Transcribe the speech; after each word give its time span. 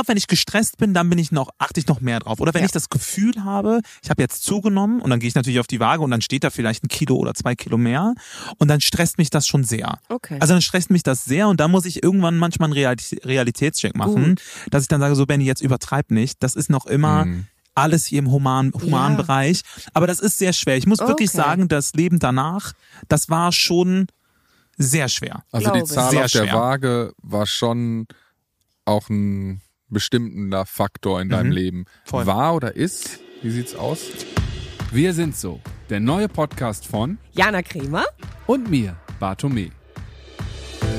glaube, 0.00 0.08
wenn 0.08 0.16
ich 0.16 0.26
gestresst 0.26 0.78
bin, 0.78 0.94
dann 0.94 1.08
bin 1.10 1.18
ich 1.18 1.30
noch, 1.32 1.50
achte 1.58 1.78
ich 1.80 1.86
noch 1.86 2.00
mehr 2.00 2.20
drauf. 2.20 2.40
Oder 2.40 2.54
wenn 2.54 2.62
Ja. 2.62 2.66
ich 2.66 2.72
das 2.72 2.88
Gefühl 2.88 3.44
habe, 3.44 3.80
ich 4.02 4.10
habe 4.10 4.22
jetzt 4.22 4.42
zugenommen 4.44 5.00
und 5.00 5.10
dann 5.10 5.20
gehe 5.20 5.28
ich 5.28 5.34
natürlich 5.34 5.60
auf 5.60 5.66
die 5.66 5.80
Waage 5.80 6.02
und 6.02 6.10
dann 6.10 6.22
steht 6.22 6.42
da 6.44 6.50
vielleicht 6.50 6.84
ein 6.84 6.88
Kilo 6.88 7.16
oder 7.16 7.34
zwei 7.34 7.54
Kilo 7.54 7.76
mehr 7.78 8.14
und 8.58 8.68
dann 8.68 8.80
stresst 8.80 9.18
mich 9.18 9.30
das 9.30 9.46
schon 9.46 9.64
sehr. 9.64 9.98
Okay. 10.08 10.38
Also 10.40 10.54
dann 10.54 10.62
stresst 10.62 10.90
mich 10.90 11.02
das 11.02 11.24
sehr 11.24 11.48
und 11.48 11.60
dann 11.60 11.70
muss 11.70 11.84
ich 11.84 12.02
irgendwann 12.02 12.38
manchmal 12.38 12.68
einen 12.72 12.78
Realitä- 12.78 13.24
Realitätscheck 13.26 13.94
machen, 13.96 14.36
dass 14.70 14.82
ich 14.82 14.88
dann 14.88 15.00
sage, 15.00 15.14
so 15.14 15.26
Benny, 15.26 15.44
jetzt 15.44 15.60
übertreib 15.62 16.10
nicht. 16.10 16.42
Das 16.42 16.54
ist 16.54 16.70
noch 16.70 16.86
immer 16.86 17.26
Mhm. 17.26 17.46
alles 17.74 18.06
hier 18.06 18.18
im 18.20 18.30
humanen, 18.30 18.72
humanen 18.72 19.16
Ja. 19.18 19.22
Bereich. 19.22 19.62
Aber 19.94 20.06
das 20.06 20.20
ist 20.20 20.38
sehr 20.38 20.52
schwer. 20.52 20.76
Ich 20.76 20.86
muss 20.86 20.98
wirklich 21.00 21.28
Okay. 21.30 21.36
sagen, 21.36 21.68
das 21.68 21.92
Leben 21.94 22.18
danach, 22.18 22.72
das 23.08 23.28
war 23.28 23.52
schon 23.52 24.06
sehr 24.76 25.08
schwer. 25.08 25.44
Also 25.52 25.66
die 25.66 25.72
Glaube 25.80 25.86
ich. 25.86 25.92
Zahl 25.92 26.16
auf 26.24 26.30
der. 26.32 26.52
Waage 26.52 27.12
war 27.22 27.46
schon 27.46 28.06
auch 28.86 29.08
ein 29.10 29.60
bestimmender 29.90 30.66
Faktor 30.66 31.20
in 31.20 31.28
deinem 31.28 31.48
Mhm. 31.48 31.52
Leben. 31.52 31.84
Voll. 32.04 32.26
War 32.26 32.54
oder 32.54 32.74
ist? 32.76 33.20
Wie 33.42 33.50
sieht's 33.50 33.74
aus? 33.74 34.00
Wir 34.92 35.12
sind 35.12 35.36
so, 35.36 35.60
der 35.88 36.00
neue 36.00 36.28
Podcast 36.28 36.86
von 36.86 37.18
Jana 37.32 37.62
Kremer. 37.62 38.04
und 38.46 38.70
mir, 38.70 38.96
Bartome. 39.20 39.70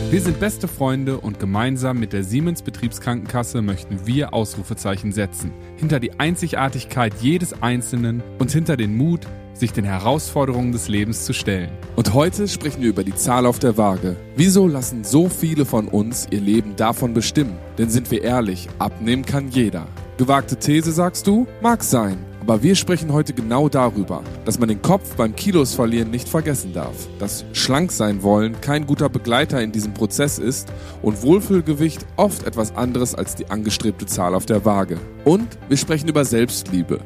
Wir 0.09 0.21
sind 0.21 0.39
beste 0.41 0.67
Freunde 0.67 1.19
und 1.19 1.39
gemeinsam 1.39 1.97
mit 1.99 2.11
der 2.11 2.23
Siemens 2.25 2.61
Betriebskrankenkasse 2.61 3.61
möchten 3.61 4.05
wir 4.05 4.33
Ausrufezeichen 4.33 5.13
setzen. 5.13 5.51
Hinter 5.77 5.99
die 6.01 6.19
Einzigartigkeit 6.19 7.13
jedes 7.21 7.61
Einzelnen 7.61 8.21
und 8.37 8.51
hinter 8.51 8.75
den 8.75 8.95
Mut, 8.97 9.21
sich 9.61 9.71
den 9.71 9.85
Herausforderungen 9.85 10.73
des 10.73 10.89
Lebens 10.89 11.23
zu 11.23 11.33
stellen. 11.33 11.71
Und 11.95 12.13
heute 12.13 12.49
sprechen 12.49 12.81
wir 12.81 12.89
über 12.89 13.05
die 13.05 13.15
Zahl 13.15 13.45
auf 13.45 13.59
der 13.59 13.77
Waage. 13.77 14.17
Wieso 14.35 14.67
lassen 14.67 15.05
so 15.05 15.29
viele 15.29 15.65
von 15.65 15.87
uns 15.87 16.27
ihr 16.31 16.41
Leben 16.41 16.75
davon 16.75 17.13
bestimmen? 17.13 17.57
Denn 17.77 17.89
sind 17.89 18.11
wir 18.11 18.23
ehrlich, 18.23 18.67
abnehmen 18.79 19.23
kann 19.23 19.49
jeder. 19.49 19.87
Gewagte 20.17 20.57
These 20.57 20.91
sagst 20.91 21.25
du? 21.25 21.47
Mag 21.61 21.83
sein. 21.83 22.17
Aber 22.41 22.63
wir 22.63 22.75
sprechen 22.75 23.13
heute 23.13 23.33
genau 23.33 23.69
darüber, 23.69 24.23
dass 24.45 24.57
man 24.57 24.67
den 24.67 24.81
Kopf 24.81 25.15
beim 25.15 25.35
Kilos 25.35 25.75
verlieren 25.75 26.09
nicht 26.09 26.27
vergessen 26.27 26.73
darf, 26.73 27.07
dass 27.19 27.45
schlank 27.53 27.91
sein 27.91 28.23
wollen 28.23 28.59
kein 28.61 28.87
guter 28.87 29.09
Begleiter 29.09 29.61
in 29.61 29.71
diesem 29.71 29.93
Prozess 29.93 30.39
ist 30.39 30.73
und 31.03 31.21
Wohlfühlgewicht 31.21 32.03
oft 32.17 32.47
etwas 32.47 32.75
anderes 32.75 33.13
als 33.13 33.35
die 33.35 33.51
angestrebte 33.51 34.07
Zahl 34.07 34.33
auf 34.33 34.47
der 34.47 34.65
Waage. 34.65 34.97
Und 35.23 35.47
wir 35.69 35.77
sprechen 35.77 36.09
über 36.09 36.25
Selbstliebe. 36.25 36.99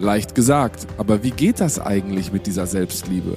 Leicht 0.00 0.34
gesagt, 0.34 0.86
aber 0.96 1.22
wie 1.22 1.30
geht 1.30 1.60
das 1.60 1.78
eigentlich 1.78 2.32
mit 2.32 2.46
dieser 2.46 2.66
Selbstliebe? 2.66 3.36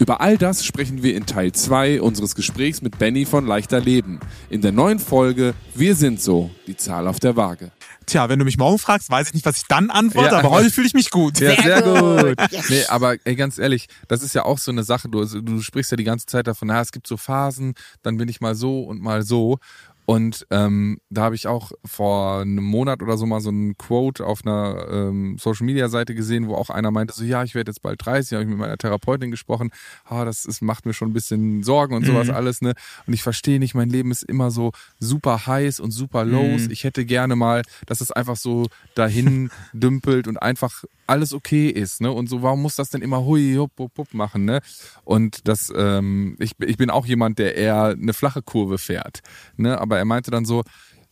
Über 0.00 0.20
all 0.20 0.36
das 0.36 0.64
sprechen 0.64 1.02
wir 1.02 1.14
in 1.16 1.24
Teil 1.24 1.52
2 1.52 2.02
unseres 2.02 2.34
Gesprächs 2.34 2.82
mit 2.82 2.98
Benny 2.98 3.24
von 3.24 3.46
Leichter 3.46 3.80
Leben. 3.80 4.20
In 4.50 4.60
der 4.60 4.72
neuen 4.72 4.98
Folge 4.98 5.54
Wir 5.74 5.94
sind 5.94 6.20
so, 6.20 6.50
die 6.66 6.76
Zahl 6.76 7.06
auf 7.08 7.20
der 7.20 7.36
Waage. 7.36 7.70
Tja, 8.04 8.28
wenn 8.28 8.38
du 8.38 8.44
mich 8.44 8.58
morgen 8.58 8.78
fragst, 8.78 9.08
weiß 9.08 9.28
ich 9.28 9.34
nicht, 9.34 9.46
was 9.46 9.56
ich 9.58 9.64
dann 9.68 9.88
antworte, 9.90 10.32
Ja. 10.32 10.38
aber 10.40 10.50
heute 10.50 10.70
fühle 10.70 10.88
ich 10.88 10.94
mich 10.94 11.10
gut. 11.10 11.38
Ja, 11.40 11.54
sehr, 11.62 11.62
Sehr 11.62 11.82
gut. 12.34 12.52
Yes. 12.52 12.68
Nee, 12.68 12.84
aber 12.88 13.16
ey, 13.24 13.34
ganz 13.36 13.56
ehrlich, 13.58 13.86
das 14.08 14.22
ist 14.22 14.34
ja 14.34 14.44
auch 14.44 14.58
so 14.58 14.72
eine 14.72 14.82
Sache. 14.82 15.08
Du, 15.08 15.20
also, 15.20 15.40
du 15.40 15.62
sprichst 15.62 15.90
ja 15.92 15.96
die 15.96 16.04
ganze 16.04 16.26
Zeit 16.26 16.48
davon, 16.48 16.68
ja, 16.68 16.82
es 16.82 16.92
gibt 16.92 17.06
so 17.06 17.16
Phasen, 17.16 17.74
dann 18.02 18.18
bin 18.18 18.28
ich 18.28 18.40
mal 18.42 18.54
so 18.56 18.82
und 18.82 19.00
mal 19.00 19.22
so. 19.22 19.58
Und 20.06 20.46
ähm, 20.50 20.98
da 21.08 21.22
habe 21.22 21.34
ich 21.34 21.46
auch 21.46 21.72
vor 21.84 22.40
einem 22.40 22.64
Monat 22.64 23.02
oder 23.02 23.16
so 23.16 23.24
mal 23.26 23.40
so 23.40 23.50
ein 23.50 23.76
Quote 23.78 24.26
auf 24.26 24.44
einer 24.44 24.86
ähm, 24.90 25.36
Social 25.38 25.64
Media 25.64 25.88
Seite 25.88 26.14
gesehen, 26.14 26.46
wo 26.46 26.54
auch 26.54 26.68
einer 26.68 26.90
meinte, 26.90 27.14
so 27.14 27.24
ja, 27.24 27.42
ich 27.42 27.54
werde 27.54 27.70
jetzt 27.70 27.80
bald 27.80 28.04
30, 28.04 28.32
habe 28.32 28.42
ich 28.42 28.48
mit 28.48 28.58
meiner 28.58 28.76
Therapeutin 28.76 29.30
gesprochen, 29.30 29.70
ah, 30.04 30.24
das 30.24 30.44
ist, 30.44 30.60
macht 30.60 30.84
mir 30.84 30.92
schon 30.92 31.10
ein 31.10 31.14
bisschen 31.14 31.62
Sorgen 31.62 31.94
und 31.94 32.04
sowas 32.04 32.28
alles, 32.28 32.60
ne? 32.60 32.74
Und 33.06 33.14
ich 33.14 33.22
verstehe 33.22 33.58
nicht, 33.58 33.74
mein 33.74 33.88
Leben 33.88 34.10
ist 34.10 34.24
immer 34.24 34.50
so 34.50 34.72
super 34.98 35.46
heiß 35.46 35.80
und 35.80 35.90
super 35.90 36.24
lows. 36.24 36.66
Ich 36.68 36.84
hätte 36.84 37.04
gerne 37.04 37.36
mal, 37.36 37.62
dass 37.86 38.00
es 38.00 38.10
einfach 38.10 38.36
so 38.36 38.66
dahin 38.94 39.50
dümpelt 39.72 40.28
und 40.28 40.42
einfach 40.42 40.84
alles 41.06 41.32
okay 41.32 41.68
ist, 41.68 42.00
ne? 42.00 42.10
Und 42.10 42.28
so, 42.28 42.42
warum 42.42 42.62
muss 42.62 42.76
das 42.76 42.90
denn 42.90 43.02
immer 43.02 43.24
hui, 43.24 43.54
hup, 43.56 43.72
hup, 43.78 43.92
hup 43.98 44.14
machen, 44.14 44.44
ne? 44.44 44.60
Und 45.04 45.46
das, 45.48 45.72
ähm, 45.76 46.36
ich, 46.38 46.52
ich 46.64 46.76
bin 46.76 46.90
auch 46.90 47.06
jemand, 47.06 47.38
der 47.38 47.56
eher 47.56 47.84
eine 48.00 48.12
flache 48.12 48.42
Kurve 48.42 48.78
fährt, 48.78 49.20
ne? 49.56 49.80
Aber 49.80 49.98
er 49.98 50.04
meinte 50.04 50.30
dann 50.30 50.44
so, 50.44 50.62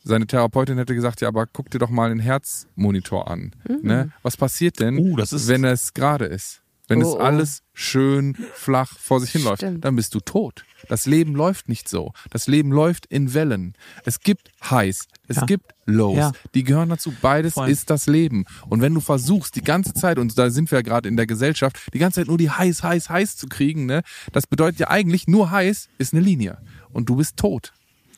seine 0.05 0.27
Therapeutin 0.27 0.79
hätte 0.79 0.95
gesagt, 0.95 1.21
ja, 1.21 1.29
aber 1.29 1.47
guck 1.47 1.71
dir 1.71 1.79
doch 1.79 1.91
mal 1.91 2.09
den 2.09 2.19
Herzmonitor 2.19 3.31
an, 3.31 3.55
ne? 3.83 4.11
Was 4.23 4.37
passiert 4.37 4.81
denn, 4.81 4.99
Uh, 4.99 5.17
das 5.17 5.33
ist- 5.33 5.49
wenn 5.49 5.65
es 5.65 5.93
gerade 5.95 6.25
ist? 6.25 6.62
Wenn 6.89 7.01
es 7.01 7.07
Oh, 7.09 7.17
oh. 7.17 7.21
alles 7.21 7.63
schön 7.75 8.37
flach 8.55 8.99
vor 8.99 9.21
sich 9.21 9.31
hinläuft, 9.31 9.59
Stimmt. 9.63 9.85
dann 9.85 9.97
bist 9.97 10.15
du 10.15 10.21
tot. 10.21 10.65
Das 10.89 11.07
Leben 11.07 11.35
läuft 11.35 11.69
nicht 11.69 11.89
so. 11.89 12.13
Das 12.31 12.49
Leben 12.49 12.73
läuft 12.73 13.07
in 13.07 13.35
Wellen. 13.35 13.75
Es 14.05 14.21
gibt 14.21 14.51
Highs, 14.69 15.07
es 15.29 15.37
Ja. 15.37 15.45
gibt 15.47 15.73
Lows. 15.87 16.17
Ja. 16.19 16.33
Die 16.55 16.65
gehören 16.65 16.89
dazu. 16.89 17.13
Beides 17.23 17.55
Voll. 17.55 17.71
ist 17.71 17.89
das 17.89 18.07
Leben. 18.07 18.45
Und 18.69 18.81
wenn 18.83 18.93
du 18.95 19.01
versuchst, 19.01 19.55
die 19.57 19.63
ganze 19.63 19.95
Zeit, 19.95 20.19
und 20.19 20.37
da 20.37 20.51
sind 20.51 20.71
wir 20.73 20.79
ja 20.79 20.83
gerade 20.83 21.09
in 21.09 21.17
der 21.17 21.27
Gesellschaft, 21.27 21.77
die 21.95 21.99
ganze 21.99 22.21
Zeit 22.21 22.27
nur 22.29 22.39
die 22.39 22.51
Highs, 22.51 22.83
Highs, 22.83 23.09
Highs 23.09 23.37
zu 23.37 23.47
kriegen, 23.47 23.87
ne, 23.87 24.03
das 24.33 24.47
bedeutet 24.49 24.81
ja 24.81 24.91
eigentlich, 24.91 25.29
nur 25.29 25.51
Highs 25.53 25.89
ist 25.99 26.13
eine 26.13 26.23
Linie. 26.23 26.59
Und 26.93 27.09
du 27.09 27.17
bist 27.17 27.37
tot. 27.37 27.73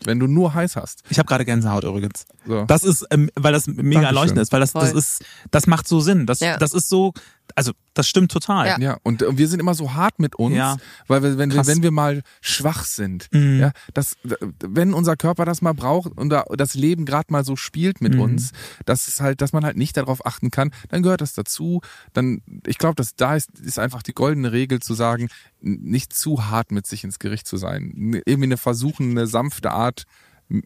Wenn 0.06 0.18
du 0.18 0.26
nur 0.26 0.52
Highs 0.52 0.76
hast. 0.76 1.02
Ich 1.08 1.18
habe 1.18 1.26
gerade 1.26 1.46
Gänsehaut 1.46 1.84
übrigens. 1.84 2.26
So. 2.46 2.64
Das 2.66 2.82
ist, 2.82 3.06
ähm, 3.10 3.30
weil 3.36 3.54
das 3.54 3.66
mega 3.66 3.82
Dankeschön. 3.82 4.04
erleuchtend 4.04 4.40
ist, 4.40 4.52
weil 4.52 4.60
das, 4.60 4.72
das 4.74 4.92
ist, 4.92 5.24
das 5.50 5.66
macht 5.66 5.88
so 5.88 6.00
Sinn. 6.00 6.26
Das, 6.26 6.40
Ja. 6.40 6.58
das 6.58 6.74
ist 6.74 6.90
so, 6.90 7.14
also 7.54 7.72
das 7.94 8.08
stimmt 8.08 8.32
total. 8.32 8.66
Ja. 8.66 8.78
Ja, 8.80 8.96
und 9.04 9.22
äh, 9.22 9.38
wir 9.38 9.46
sind 9.48 9.60
immer 9.60 9.74
so 9.74 9.94
hart 9.94 10.18
mit 10.18 10.34
uns, 10.34 10.56
Ja. 10.56 10.76
weil 11.06 11.22
wir, 11.22 11.38
wenn, 11.38 11.52
wir, 11.52 11.66
wenn 11.66 11.82
wir 11.82 11.90
mal 11.92 12.22
schwach 12.40 12.84
sind, 12.84 13.28
Mhm. 13.32 13.60
ja, 13.60 13.72
das, 13.92 14.16
wenn 14.60 14.92
unser 14.94 15.16
Körper 15.16 15.44
das 15.44 15.62
mal 15.62 15.74
braucht 15.74 16.16
und 16.18 16.30
da, 16.30 16.44
das 16.56 16.74
Leben 16.74 17.04
gerade 17.04 17.32
mal 17.32 17.44
so 17.44 17.54
spielt 17.56 18.00
Mhm. 18.00 18.08
mit 18.08 18.18
uns, 18.18 18.50
dass 18.86 19.06
es 19.08 19.20
halt, 19.20 19.40
dass 19.40 19.52
man 19.52 19.64
halt 19.64 19.76
nicht 19.76 19.96
darauf 19.96 20.26
achten 20.26 20.50
kann, 20.50 20.70
dann 20.88 21.02
gehört 21.02 21.20
das 21.20 21.34
dazu. 21.34 21.80
Dann, 22.12 22.42
ich 22.66 22.78
glaube, 22.78 22.96
dass 22.96 23.14
da 23.14 23.36
ist, 23.36 23.50
ist 23.60 23.78
einfach 23.78 24.02
die 24.02 24.14
goldene 24.14 24.50
Regel 24.52 24.80
zu 24.80 24.94
sagen, 24.94 25.28
nicht 25.60 26.12
zu 26.12 26.46
hart 26.46 26.72
mit 26.72 26.86
sich 26.86 27.04
ins 27.04 27.18
Gericht 27.18 27.46
zu 27.46 27.56
sein, 27.56 28.20
irgendwie 28.26 28.44
eine 28.48 28.56
versuchen, 28.56 29.10
eine 29.12 29.26
sanfte 29.26 29.70
Art 29.70 30.04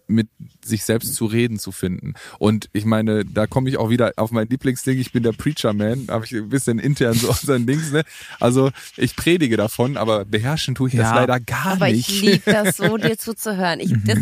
mit 0.07 0.29
sich 0.65 0.85
selbst 0.85 1.15
zu 1.15 1.27
reden 1.27 1.59
zu 1.59 1.73
finden. 1.73 2.15
Und 2.39 2.69
ich 2.73 2.85
meine, 2.85 3.25
da 3.25 3.47
komme 3.47 3.69
ich 3.71 3.77
auch 3.79 3.91
wieder 3.91 4.13
auf 4.17 4.31
mein 4.31 4.49
Lieblingsding, 4.49 4.99
ich 4.99 5.13
bin 5.13 5.23
der 5.23 5.33
Preacher 5.33 5.73
Man, 5.73 6.07
habe 6.09 6.25
ich 6.25 6.35
ein 6.35 6.49
bisschen 6.49 6.79
intern 6.79 7.15
so 7.15 7.29
unseren 7.31 7.67
Dings, 7.67 7.91
ne? 7.93 8.03
Also 8.41 8.71
ich 8.97 9.17
predige 9.17 9.57
davon, 9.57 9.97
aber 9.97 10.25
beherrschen 10.25 10.75
tue 10.75 10.89
ich 10.89 10.95
das 10.97 11.05
Ja. 11.11 11.15
leider 11.17 11.41
gar 11.41 11.67
Aber 11.67 11.89
nicht. 11.89 12.09
ich 12.09 12.21
liebe 12.23 12.43
das 12.53 12.77
so, 12.77 12.97
dir 12.99 13.17
zuzuhören. 13.19 13.81
Ich, 13.81 13.93
das, 14.05 14.19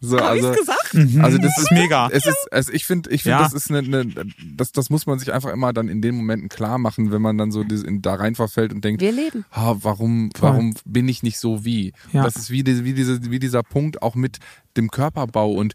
So, 0.00 0.16
hab 0.18 0.24
also- 0.30 0.50
ich's 0.50 0.60
gesagt? 0.60 0.94
Also 1.22 1.38
das 1.38 1.58
ist 1.58 1.70
mega. 1.72 2.08
Es 2.10 2.26
ist, 2.26 2.48
also 2.50 2.72
ich 2.72 2.84
finde, 2.86 3.10
ich 3.10 3.22
finde, 3.22 3.38
Ja. 3.38 3.42
das 3.42 3.52
ist 3.52 3.70
eine, 3.70 3.78
eine 3.78 4.06
das, 4.56 4.72
das 4.72 4.90
muss 4.90 5.06
man 5.06 5.18
sich 5.18 5.32
einfach 5.32 5.52
immer 5.52 5.72
dann 5.72 5.88
in 5.88 6.02
den 6.02 6.14
Momenten 6.16 6.48
klar 6.48 6.78
machen, 6.78 7.12
wenn 7.12 7.22
man 7.22 7.38
dann 7.38 7.50
so 7.52 7.62
in, 7.62 8.02
da 8.02 8.14
rein 8.14 8.34
verfällt 8.34 8.72
und 8.72 8.84
denkt, 8.84 9.00
Wir 9.00 9.12
leben. 9.12 9.44
ah, 9.50 9.76
warum, 9.80 10.30
warum 10.38 10.74
bin 10.84 11.08
ich 11.08 11.22
nicht 11.22 11.38
so 11.38 11.64
wie? 11.64 11.92
Ja. 12.12 12.24
Das 12.24 12.36
ist 12.36 12.50
wie, 12.50 12.62
diese, 12.64 12.84
wie, 12.84 12.94
diese, 12.94 13.30
wie 13.30 13.38
dieser 13.38 13.62
Punkt 13.62 14.02
auch 14.02 14.14
mit 14.14 14.38
dem 14.76 14.90
Körperbau 14.90 15.52
und 15.52 15.74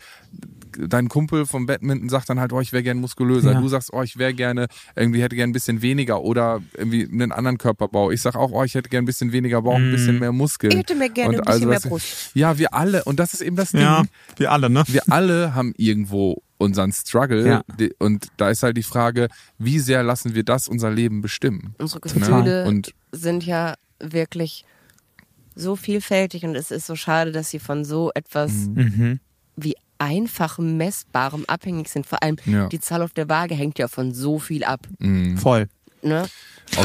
dein 0.78 1.08
Kumpel 1.08 1.46
vom 1.46 1.66
Badminton 1.68 2.10
sagt 2.10 2.30
dann 2.30 2.40
halt, 2.40 2.52
oh, 2.52 2.60
ich 2.60 2.74
wäre 2.74 2.84
gern 2.84 2.98
muskulöser. 2.98 3.54
Ja. 3.54 3.62
Du 3.62 3.68
sagst, 3.70 3.94
oh, 3.94 4.02
ich 4.02 4.18
wäre 4.18 4.34
gerne, 4.34 4.68
irgendwie 4.96 5.22
hätte 5.22 5.36
gern 5.36 5.52
ein 5.52 5.54
bisschen 5.54 5.82
weniger 5.82 6.22
oder 6.22 6.62
irgendwie 6.78 7.06
einen 7.06 7.32
anderen 7.32 7.58
Körperbau. 7.58 8.12
Ich 8.12 8.22
sag 8.22 8.36
auch, 8.36 8.52
oh, 8.52 8.64
ich 8.64 8.76
hätte 8.76 8.90
gern 8.90 9.04
ein 9.04 9.06
bisschen 9.06 9.32
weniger 9.32 9.62
Bauch, 9.62 9.76
ein 9.78 9.92
bisschen 9.92 10.20
mehr 10.20 10.34
Muskeln. 10.34 10.72
Ich 10.74 10.80
hätte 10.80 10.96
mir 10.96 11.10
gerne 11.10 11.38
Und 11.40 11.48
ein 11.48 11.54
bisschen 11.54 11.70
mehr 11.70 11.78
was- 11.78 11.88
Brust. 11.88 12.32
Ja, 12.34 12.58
wir 12.58 12.74
alle. 12.74 13.06
Und 13.06 13.20
das 13.22 13.34
ist 13.34 13.42
eben 13.42 13.56
das 13.56 13.72
Ding 13.72 13.82
Ja, 13.82 14.04
wir 14.36 14.52
alle, 14.52 14.70
ne? 14.70 14.84
wir 14.88 15.04
alle 15.10 15.56
haben 15.56 15.74
irgendwo 15.78 16.42
unseren 16.58 16.92
Struggle 16.92 17.48
Ja. 17.48 17.64
Und 18.00 18.28
da 18.38 18.50
ist 18.50 18.64
halt 18.64 18.76
die 18.76 18.84
Frage, 18.84 19.30
wie 19.58 19.80
sehr 19.80 20.04
lassen 20.04 20.36
wir 20.36 20.44
das 20.44 20.68
unser 20.68 20.92
Leben 20.92 21.22
bestimmen? 21.22 21.74
Unsere 21.78 22.00
Ne? 22.06 22.14
Gefühle 22.20 22.66
Und 22.66 22.94
sind 23.14 23.46
ja 23.46 23.76
wirklich 24.02 24.66
so 25.56 25.76
vielfältig 25.76 26.44
und 26.44 26.56
es 26.56 26.72
ist 26.72 26.86
so 26.86 26.96
schade, 26.96 27.32
dass 27.32 27.50
sie 27.50 27.60
von 27.60 27.86
so 27.86 28.12
etwas 28.14 28.52
Mhm. 28.52 29.20
wie 29.56 29.76
einfachem, 29.98 30.76
messbarem 30.78 31.46
abhängig 31.48 31.88
sind. 31.90 32.06
Vor 32.06 32.22
allem 32.22 32.36
Ja. 32.46 32.68
die 32.68 32.80
Zahl 32.80 33.02
auf 33.02 33.14
der 33.14 33.30
Waage 33.30 33.56
hängt 33.56 33.80
ja 33.80 33.88
von 33.88 34.14
so 34.14 34.40
viel 34.40 34.64
ab. 34.66 34.82
mh, 35.00 35.40
Voll. 35.40 35.68
Ne? 36.02 36.28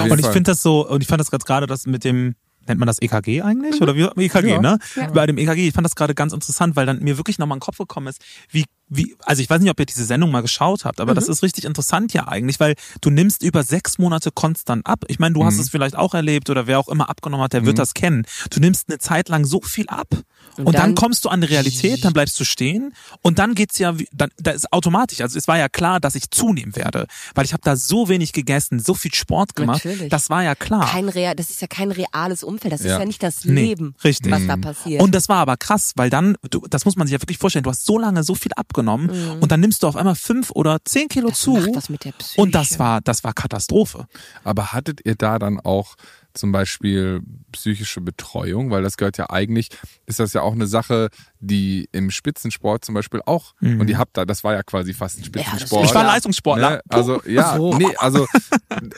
Und 0.09 0.21
ich 0.21 0.27
finde 0.27 0.51
das 0.53 0.63
so, 0.63 0.89
und 0.89 1.03
ich 1.03 1.09
fand 1.09 1.21
das 1.21 1.31
ganz 1.31 1.45
gerade 1.45 1.67
das 1.67 1.87
mit 1.87 2.05
dem, 2.05 2.37
nennt 2.69 2.79
man 2.79 2.87
das 2.87 3.01
EKG 3.03 3.43
eigentlich? 3.43 3.81
Oder 3.83 3.97
wie 3.97 4.25
EKG, 4.25 4.49
Ja. 4.51 4.61
ne? 4.61 4.79
Bei 5.13 5.27
dem 5.27 5.39
EKG, 5.39 5.69
ich 5.69 5.75
fand 5.75 5.85
das 5.85 5.97
gerade 5.97 6.15
ganz 6.15 6.33
interessant, 6.33 6.77
weil 6.77 6.87
dann 6.87 7.01
mir 7.01 7.17
wirklich 7.17 7.39
nochmal 7.39 7.57
in 7.57 7.61
den 7.61 7.65
Kopf 7.65 7.79
gekommen 7.79 8.07
ist, 8.07 8.23
wie, 8.51 8.65
wie, 8.91 9.17
also 9.25 9.41
ich 9.41 9.49
weiß 9.49 9.61
nicht, 9.61 9.71
ob 9.71 9.79
ihr 9.79 9.87
diese 9.87 10.05
Sendung 10.05 10.31
mal 10.33 10.41
geschaut 10.43 10.85
habt, 10.85 11.01
aber 11.01 11.15
das 11.15 11.29
ist 11.29 11.43
richtig 11.43 11.65
interessant 11.65 12.13
ja 12.13 12.27
eigentlich, 12.29 12.59
weil 12.61 12.75
du 13.01 13.11
nimmst 13.11 13.43
über 13.45 13.63
sechs 13.63 13.99
Monate 13.99 14.31
konstant 14.33 14.85
ab. 14.87 15.05
Ich 15.09 15.19
meine, 15.21 15.33
du 15.35 15.45
hast 15.45 15.59
es 15.59 15.71
vielleicht 15.71 15.95
auch 15.97 16.13
erlebt 16.13 16.51
oder 16.51 16.67
wer 16.67 16.79
auch 16.81 16.89
immer 16.89 17.09
abgenommen 17.09 17.45
hat, 17.45 17.53
der 17.53 17.65
wird 17.65 17.79
das 17.79 17.95
kennen. 17.95 18.25
Du 18.51 18.59
nimmst 18.61 18.89
eine 18.89 18.99
Zeit 18.99 19.29
lang 19.29 19.45
so 19.45 19.61
viel 19.63 19.89
ab 19.89 20.09
und, 20.57 20.67
dann, 20.67 20.75
dann- 20.75 20.95
kommst 20.97 21.25
du 21.25 21.29
an 21.29 21.41
die 21.41 21.47
Realität, 21.47 22.05
dann 22.05 22.13
bleibst 22.13 22.39
du 22.41 22.45
stehen 22.45 22.93
und 23.23 23.39
dann 23.39 23.55
geht's 23.55 23.79
ja, 23.79 23.95
dann, 24.13 24.31
da 24.39 24.51
ist 24.51 24.73
automatisch, 24.73 25.21
also 25.21 25.39
es 25.39 25.47
war 25.47 25.57
ja 25.57 25.69
klar, 25.69 26.01
dass 26.01 26.17
ich 26.17 26.29
zunehmen 26.31 26.75
werde, 26.75 27.07
weil 27.37 27.45
ich 27.45 27.53
habe 27.53 27.63
da 27.65 27.77
so 27.77 28.09
wenig 28.09 28.33
gegessen, 28.33 28.81
so 28.81 28.95
viel 28.95 29.15
Sport 29.15 29.55
gemacht, 29.55 29.85
Natürlich. 29.85 30.09
das 30.11 30.31
war 30.31 30.43
ja 30.43 30.57
klar. 30.57 30.87
Kein 30.91 31.09
Real, 31.09 31.37
das 31.37 31.51
ist 31.51 31.61
ja 31.61 31.69
kein 31.69 31.93
reales 31.93 32.43
Umfeld, 32.43 32.73
das 32.73 32.83
Ja. 32.83 32.95
ist 32.95 32.99
ja 32.99 33.05
nicht 33.07 33.23
das 33.23 33.45
Nee, 33.45 33.63
Leben, 33.67 33.95
richtig. 34.03 34.33
was 34.33 34.45
da 34.49 34.57
passiert. 34.57 35.01
Und 35.01 35.15
das 35.15 35.29
war 35.29 35.37
aber 35.39 35.57
krass, 35.57 35.93
weil 35.95 36.11
dann, 36.11 36.37
du, 36.51 36.67
das 36.69 36.85
muss 36.85 36.97
man 36.97 37.07
sich 37.07 37.13
ja 37.13 37.23
wirklich 37.23 37.39
vorstellen, 37.39 37.63
du 37.63 37.71
hast 37.71 37.87
so 37.87 37.97
lange 37.97 38.25
so 38.25 38.35
viel 38.35 38.51
abgenommen 38.57 38.80
abgenommen 38.89 39.41
und 39.41 39.53
dann 39.53 39.61
nimmst 39.61 39.83
du 39.83 39.87
auf 39.89 39.97
einmal 39.97 40.15
fünf 40.15 40.51
oder 40.51 40.79
zehn 40.85 41.09
Kilo 41.09 41.29
Das 41.29 41.39
zu. 41.41 41.53
macht 41.53 41.75
was 41.75 41.89
mit 41.89 42.05
der 42.05 42.13
Psyche. 42.13 42.41
und 42.41 42.55
das 42.55 42.79
war, 42.79 43.01
das 43.01 43.25
war 43.25 43.33
Katastrophe. 43.33 44.07
Aber 44.45 44.73
hattet 44.73 45.01
ihr 45.05 45.15
da 45.15 45.39
dann 45.39 45.61
auch 45.61 45.97
zum 46.35 46.53
Beispiel 46.53 47.21
psychische 47.53 48.01
Betreuung? 48.01 48.71
Weil 48.71 48.83
das 48.83 48.97
gehört 48.97 49.19
ja 49.19 49.31
eigentlich, 49.31 49.69
ist 50.07 50.21
das 50.21 50.33
ja 50.33 50.43
auch 50.43 50.53
eine 50.55 50.67
Sache, 50.67 51.09
die 51.41 51.89
im 51.93 52.11
Spitzensport 52.11 52.85
zum 52.85 52.95
Beispiel 52.95 53.21
auch, 53.25 53.55
und 53.61 53.89
ihr 53.89 53.99
habt 53.99 54.17
da, 54.17 54.25
das 54.25 54.45
war 54.45 54.53
ja 54.55 54.63
quasi 54.63 54.93
fast 54.95 55.19
ein 55.19 55.25
Spitzensport. 55.25 55.85
Ich 55.87 55.95
war 55.95 56.03
Ja. 56.05 56.13
Leistungssportler. 56.13 56.71
Ne? 56.71 56.81
Also 56.89 57.23
ja, 57.27 57.57
So. 57.57 57.75
nee, 57.77 57.95
also 57.99 58.27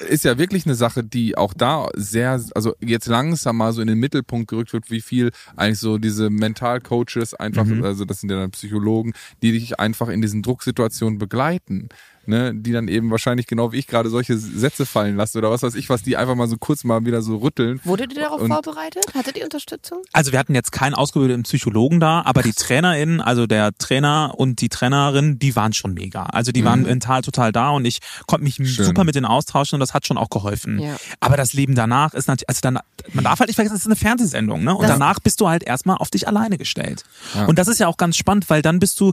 ist 0.08 0.25
ja 0.25 0.38
wirklich 0.38 0.67
eine 0.67 0.75
Sache, 0.75 1.05
die 1.05 1.37
auch 1.37 1.55
da 1.55 1.88
sehr, 1.94 2.40
also 2.55 2.75
jetzt 2.81 3.06
langsam 3.06 3.56
mal 3.56 3.73
so 3.73 3.81
in 3.81 3.87
den 3.88 3.99
Mittelpunkt 3.99 4.49
gerückt 4.49 4.73
wird, 4.73 4.90
wie 4.90 5.00
viel 5.00 5.31
eigentlich 5.56 5.79
so 5.79 5.99
diese 5.99 6.31
Mentalcoaches 6.31 7.34
einfach, 7.34 7.64
Mhm. 7.64 7.84
also 7.84 8.05
das 8.05 8.20
sind 8.20 8.31
ja 8.31 8.38
dann 8.38 8.50
Psychologen, 8.50 9.12
die 9.43 9.52
dich 9.52 9.79
einfach 9.79 10.08
in 10.08 10.20
diesen 10.20 10.43
Drucksituationen 10.43 11.19
begleiten. 11.19 11.88
Ne, 12.24 12.54
die 12.54 12.70
dann 12.70 12.86
eben 12.86 13.10
wahrscheinlich 13.10 13.48
genau 13.48 13.72
wie 13.72 13.78
ich 13.78 13.88
gerade 13.88 14.08
solche 14.08 14.38
Sätze 14.38 14.86
fallen 14.86 15.16
lassen 15.16 15.38
oder 15.38 15.50
was 15.50 15.64
weiß 15.64 15.74
ich, 15.74 15.88
was 15.90 16.02
die 16.04 16.16
einfach 16.16 16.36
mal 16.36 16.46
so 16.48 16.56
kurz 16.56 16.84
mal 16.84 17.04
wieder 17.04 17.20
so 17.20 17.38
rütteln. 17.38 17.80
Wurdet 17.82 18.12
ihr 18.14 18.20
darauf 18.22 18.40
Und- 18.40 18.52
vorbereitet? 18.52 19.04
Hattet 19.12 19.36
ihr 19.36 19.42
Unterstützung? 19.42 19.98
Also 20.12 20.30
wir 20.30 20.38
hatten 20.38 20.54
jetzt 20.54 20.70
keinen 20.70 20.94
ausgebildeten 20.94 21.42
Psychologen 21.42 21.98
da, 21.98 22.22
aber 22.22 22.42
die 22.42 22.52
TrainerInnen, 22.52 23.20
also 23.20 23.48
der 23.48 23.72
Trainer 23.76 24.34
und 24.36 24.60
die 24.60 24.69
Trainerin, 24.69 25.40
die 25.40 25.56
waren 25.56 25.72
schon 25.72 25.94
mega. 25.94 26.22
Also 26.26 26.52
die 26.52 26.64
waren 26.64 26.82
mental 26.82 27.22
total 27.22 27.50
da 27.50 27.70
und 27.70 27.84
ich 27.86 27.98
konnte 28.28 28.44
mich 28.44 28.54
Schön. 28.54 28.84
super 28.86 29.02
mit 29.02 29.16
denen 29.16 29.26
austauschen 29.26 29.74
und 29.76 29.80
das 29.80 29.92
hat 29.92 30.06
schon 30.06 30.16
auch 30.16 30.30
geholfen. 30.30 30.78
Ja. 30.78 30.94
Aber 31.19 31.36
das 31.36 31.54
Leben 31.54 31.74
danach 31.74 32.14
ist 32.14 32.28
natürlich, 32.28 32.48
also 32.48 32.60
dann, 32.62 32.78
man 33.14 33.24
darf 33.24 33.40
halt 33.40 33.48
nicht 33.48 33.56
vergessen, 33.56 33.74
es 33.74 33.80
ist 33.82 33.86
eine 33.86 33.96
Fernsehsendung, 33.96 34.62
ne? 34.62 34.76
Und 34.76 34.82
Das- 34.82 34.92
danach 34.92 35.19
bist 35.19 35.40
du 35.40 35.48
halt 35.48 35.64
erstmal 35.64 35.96
auf 35.96 36.08
dich 36.10 36.28
alleine 36.28 36.56
gestellt. 36.56 37.02
Ja. 37.34 37.46
Und 37.46 37.58
das 37.58 37.66
ist 37.66 37.80
ja 37.80 37.88
auch 37.88 37.96
ganz 37.96 38.16
spannend, 38.16 38.48
weil 38.48 38.62
dann 38.62 38.78
bist 38.78 39.00
du, 39.00 39.10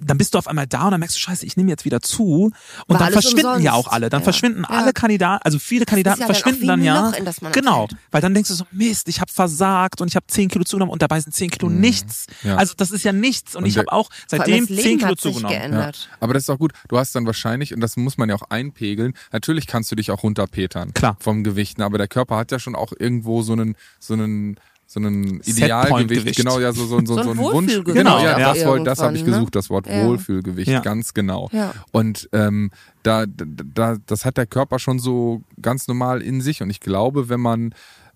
dann 0.00 0.18
bist 0.18 0.34
du 0.34 0.38
auf 0.38 0.48
einmal 0.48 0.66
da 0.66 0.86
und 0.86 0.90
dann 0.90 0.98
merkst 1.00 1.14
du, 1.16 1.20
scheiße, 1.20 1.46
ich 1.46 1.56
nehme 1.56 1.70
jetzt 1.70 1.84
wieder 1.84 2.00
zu. 2.08 2.44
Und 2.44 2.54
War 2.88 2.98
dann 2.98 3.12
verschwinden 3.12 3.62
ja 3.62 3.72
umsonst. 3.74 3.88
auch 3.88 3.92
alle. 3.92 4.08
Dann 4.10 4.20
Ja. 4.20 4.24
verschwinden 4.24 4.62
Ja. 4.68 4.68
alle 4.76 4.92
Kandidaten, 4.92 5.42
also 5.44 5.58
viele 5.58 5.84
Kandidaten 5.84 6.20
ja 6.20 6.26
dann 6.26 6.34
verschwinden 6.34 6.66
dann 6.66 6.80
ein 6.80 6.84
ja. 6.84 7.06
Loch, 7.10 7.16
in 7.16 7.24
das 7.24 7.40
man 7.42 7.52
genau. 7.52 7.86
fällt. 7.86 8.00
Weil 8.10 8.20
dann 8.20 8.34
denkst 8.34 8.48
du 8.48 8.54
so, 8.54 8.64
Mist, 8.72 9.08
ich 9.08 9.20
habe 9.20 9.30
versagt 9.32 10.00
und 10.00 10.08
ich 10.08 10.16
habe 10.16 10.26
10 10.26 10.48
Kilo 10.48 10.64
zugenommen 10.64 10.92
und 10.92 11.02
dabei 11.02 11.20
sind 11.20 11.32
10 11.34 11.50
Kilo 11.50 11.68
nichts. 11.68 12.26
Ja. 12.42 12.56
Also 12.56 12.74
das 12.76 12.90
ist 12.90 13.04
ja 13.04 13.12
nichts. 13.12 13.54
Und, 13.54 13.62
Und 13.64 13.68
ich 13.68 13.78
habe 13.78 13.92
auch 13.92 14.10
seitdem 14.26 14.66
10 14.66 14.98
Kilo 14.98 15.10
hat 15.10 15.20
sich 15.20 15.32
zugenommen. 15.34 15.56
geändert. 15.56 16.08
Aber 16.20 16.34
das 16.34 16.44
ist 16.44 16.50
auch 16.50 16.58
gut. 16.58 16.72
Du 16.88 16.98
hast 16.98 17.14
dann 17.14 17.26
wahrscheinlich, 17.26 17.74
und 17.74 17.80
das 17.80 17.96
muss 17.96 18.16
man 18.18 18.28
ja 18.28 18.34
auch 18.34 18.50
einpegeln, 18.50 19.14
natürlich 19.32 19.66
kannst 19.66 19.90
du 19.92 19.96
dich 19.96 20.10
auch 20.10 20.22
runterpetern. 20.22 20.94
Klar. 20.94 21.16
Vom 21.20 21.44
Gewichten. 21.44 21.82
Aber 21.82 21.98
der 21.98 22.08
Körper 22.08 22.36
hat 22.36 22.50
ja 22.52 22.58
schon 22.58 22.74
auch 22.74 22.92
irgendwo 22.98 23.42
so 23.42 23.52
einen, 23.52 23.76
so 24.00 24.14
einen, 24.14 24.58
so 24.90 25.00
Setpoint-Gewicht. 25.00 25.48
Idealgewicht. 25.58 26.36
Genau, 26.36 26.58
ja, 26.60 26.72
so, 26.72 26.86
so, 26.86 26.98
so, 27.04 27.04
So 27.06 27.14
so 27.14 27.20
ein 27.20 27.28
ein 27.28 27.38
Wunsch. 27.38 27.52
Wohlfühlgewicht 27.54 27.96
Genau, 27.98 28.22
ja, 28.24 28.38
das, 28.38 28.64
wollte- 28.64 28.84
das 28.86 28.98
habe 29.00 29.14
ich 29.16 29.22
ne? 29.24 29.30
gesucht, 29.32 29.54
das 29.54 29.68
Wort 29.68 29.86
Ja. 29.86 30.06
Wohlfühlgewicht, 30.06 30.68
Ja. 30.70 30.80
ganz 30.80 31.12
genau. 31.12 31.50
Ja. 31.52 31.74
Und 31.92 32.28
ähm, 32.32 32.70
da, 33.02 33.26
da, 33.26 33.96
das 34.06 34.24
hat 34.24 34.38
der 34.38 34.46
Körper 34.46 34.78
schon 34.78 34.98
so 34.98 35.42
ganz 35.60 35.88
normal 35.88 36.22
in 36.22 36.40
sich. 36.40 36.62
Und 36.62 36.70
ich 36.70 36.80
glaube, 36.80 37.28
wenn 37.28 37.40
man 37.40 37.74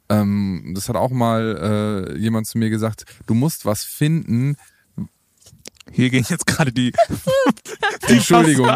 ähm, 0.08 0.72
das 0.74 0.88
hat 0.88 0.96
auch 0.96 1.10
mal 1.10 2.08
äh, 2.14 2.19
jemand 2.19 2.46
zu 2.46 2.58
mir 2.58 2.70
gesagt, 2.70 3.04
du 3.26 3.34
musst 3.34 3.64
was 3.66 3.84
finden. 3.84 4.56
Hier 5.92 6.10
ging 6.10 6.24
jetzt 6.28 6.46
gerade 6.46 6.72
die. 6.72 6.92
Entschuldigung. 8.08 8.70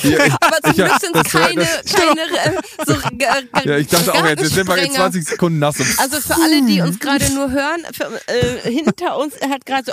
Hier, 0.00 0.20
Aber 0.40 0.60
zum 0.62 0.72
Glück 0.74 1.00
sind 1.00 1.16
es 1.16 1.32
keine, 1.32 1.54
das- 1.64 1.92
keine 1.92 2.20
äh, 2.20 2.60
so 2.86 2.92
äh, 2.94 3.68
Ja, 3.68 3.76
ich 3.78 3.86
dachte 3.88 4.12
auch 4.14 4.24
jetzt, 4.26 4.42
jetzt 4.42 4.54
sind 4.54 4.68
wir 4.68 4.74
in 4.76 4.92
Gartensprenger. 4.92 4.94
20 5.10 5.24
Sekunden 5.28 5.58
nass. 5.58 5.76
Also 5.98 6.20
für 6.20 6.34
alle, 6.34 6.62
die 6.66 6.80
uns 6.80 6.98
gerade 6.98 7.32
nur 7.32 7.50
hören, 7.50 7.82
für, 7.92 8.20
äh, 8.26 8.70
hinter 8.70 9.16
uns 9.18 9.34
hat 9.40 9.64
gerade 9.64 9.84
so 9.86 9.92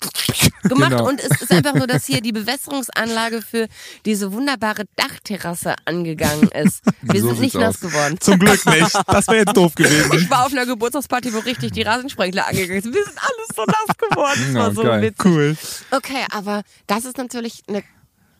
gemacht 0.62 0.90
Genau. 0.90 1.08
und 1.08 1.20
es 1.20 1.40
ist 1.42 1.50
einfach 1.52 1.74
nur, 1.74 1.86
dass 1.86 2.04
hier 2.06 2.20
die 2.20 2.32
Bewässerungsanlage 2.32 3.42
für 3.42 3.68
diese 4.04 4.32
wunderbare 4.32 4.84
Dachterrasse 4.96 5.74
angegangen 5.84 6.48
ist. 6.52 6.80
Wir 7.02 7.20
So 7.20 7.28
sind 7.28 7.40
nicht 7.40 7.54
nass 7.54 7.76
aus. 7.76 7.80
geworden. 7.80 8.16
Zum 8.20 8.38
Glück 8.38 8.64
nicht. 8.66 8.94
Das 9.06 9.26
wäre 9.28 9.38
jetzt 9.38 9.56
doof 9.56 9.74
gewesen. 9.74 10.12
Ich 10.14 10.30
war 10.30 10.46
auf 10.46 10.52
einer 10.52 10.66
Geburtstagsparty, 10.66 11.32
wo 11.34 11.38
richtig 11.40 11.72
die 11.72 11.82
Rasensprenkler 11.82 12.46
angegangen 12.46 12.82
sind. 12.82 12.94
Wir 12.94 13.04
sind 13.04 13.18
alles 13.18 13.48
so 13.54 13.64
nass 13.64 13.96
geworden. 13.96 14.54
Das 14.54 14.54
war 14.54 14.74
so 14.74 14.82
geil. 14.82 15.02
witzig. 15.02 15.24
Cool. 15.24 15.56
Okay, 15.90 16.24
aber 16.30 16.62
das 16.86 17.04
ist 17.04 17.18
natürlich 17.18 17.62
eine 17.68 17.82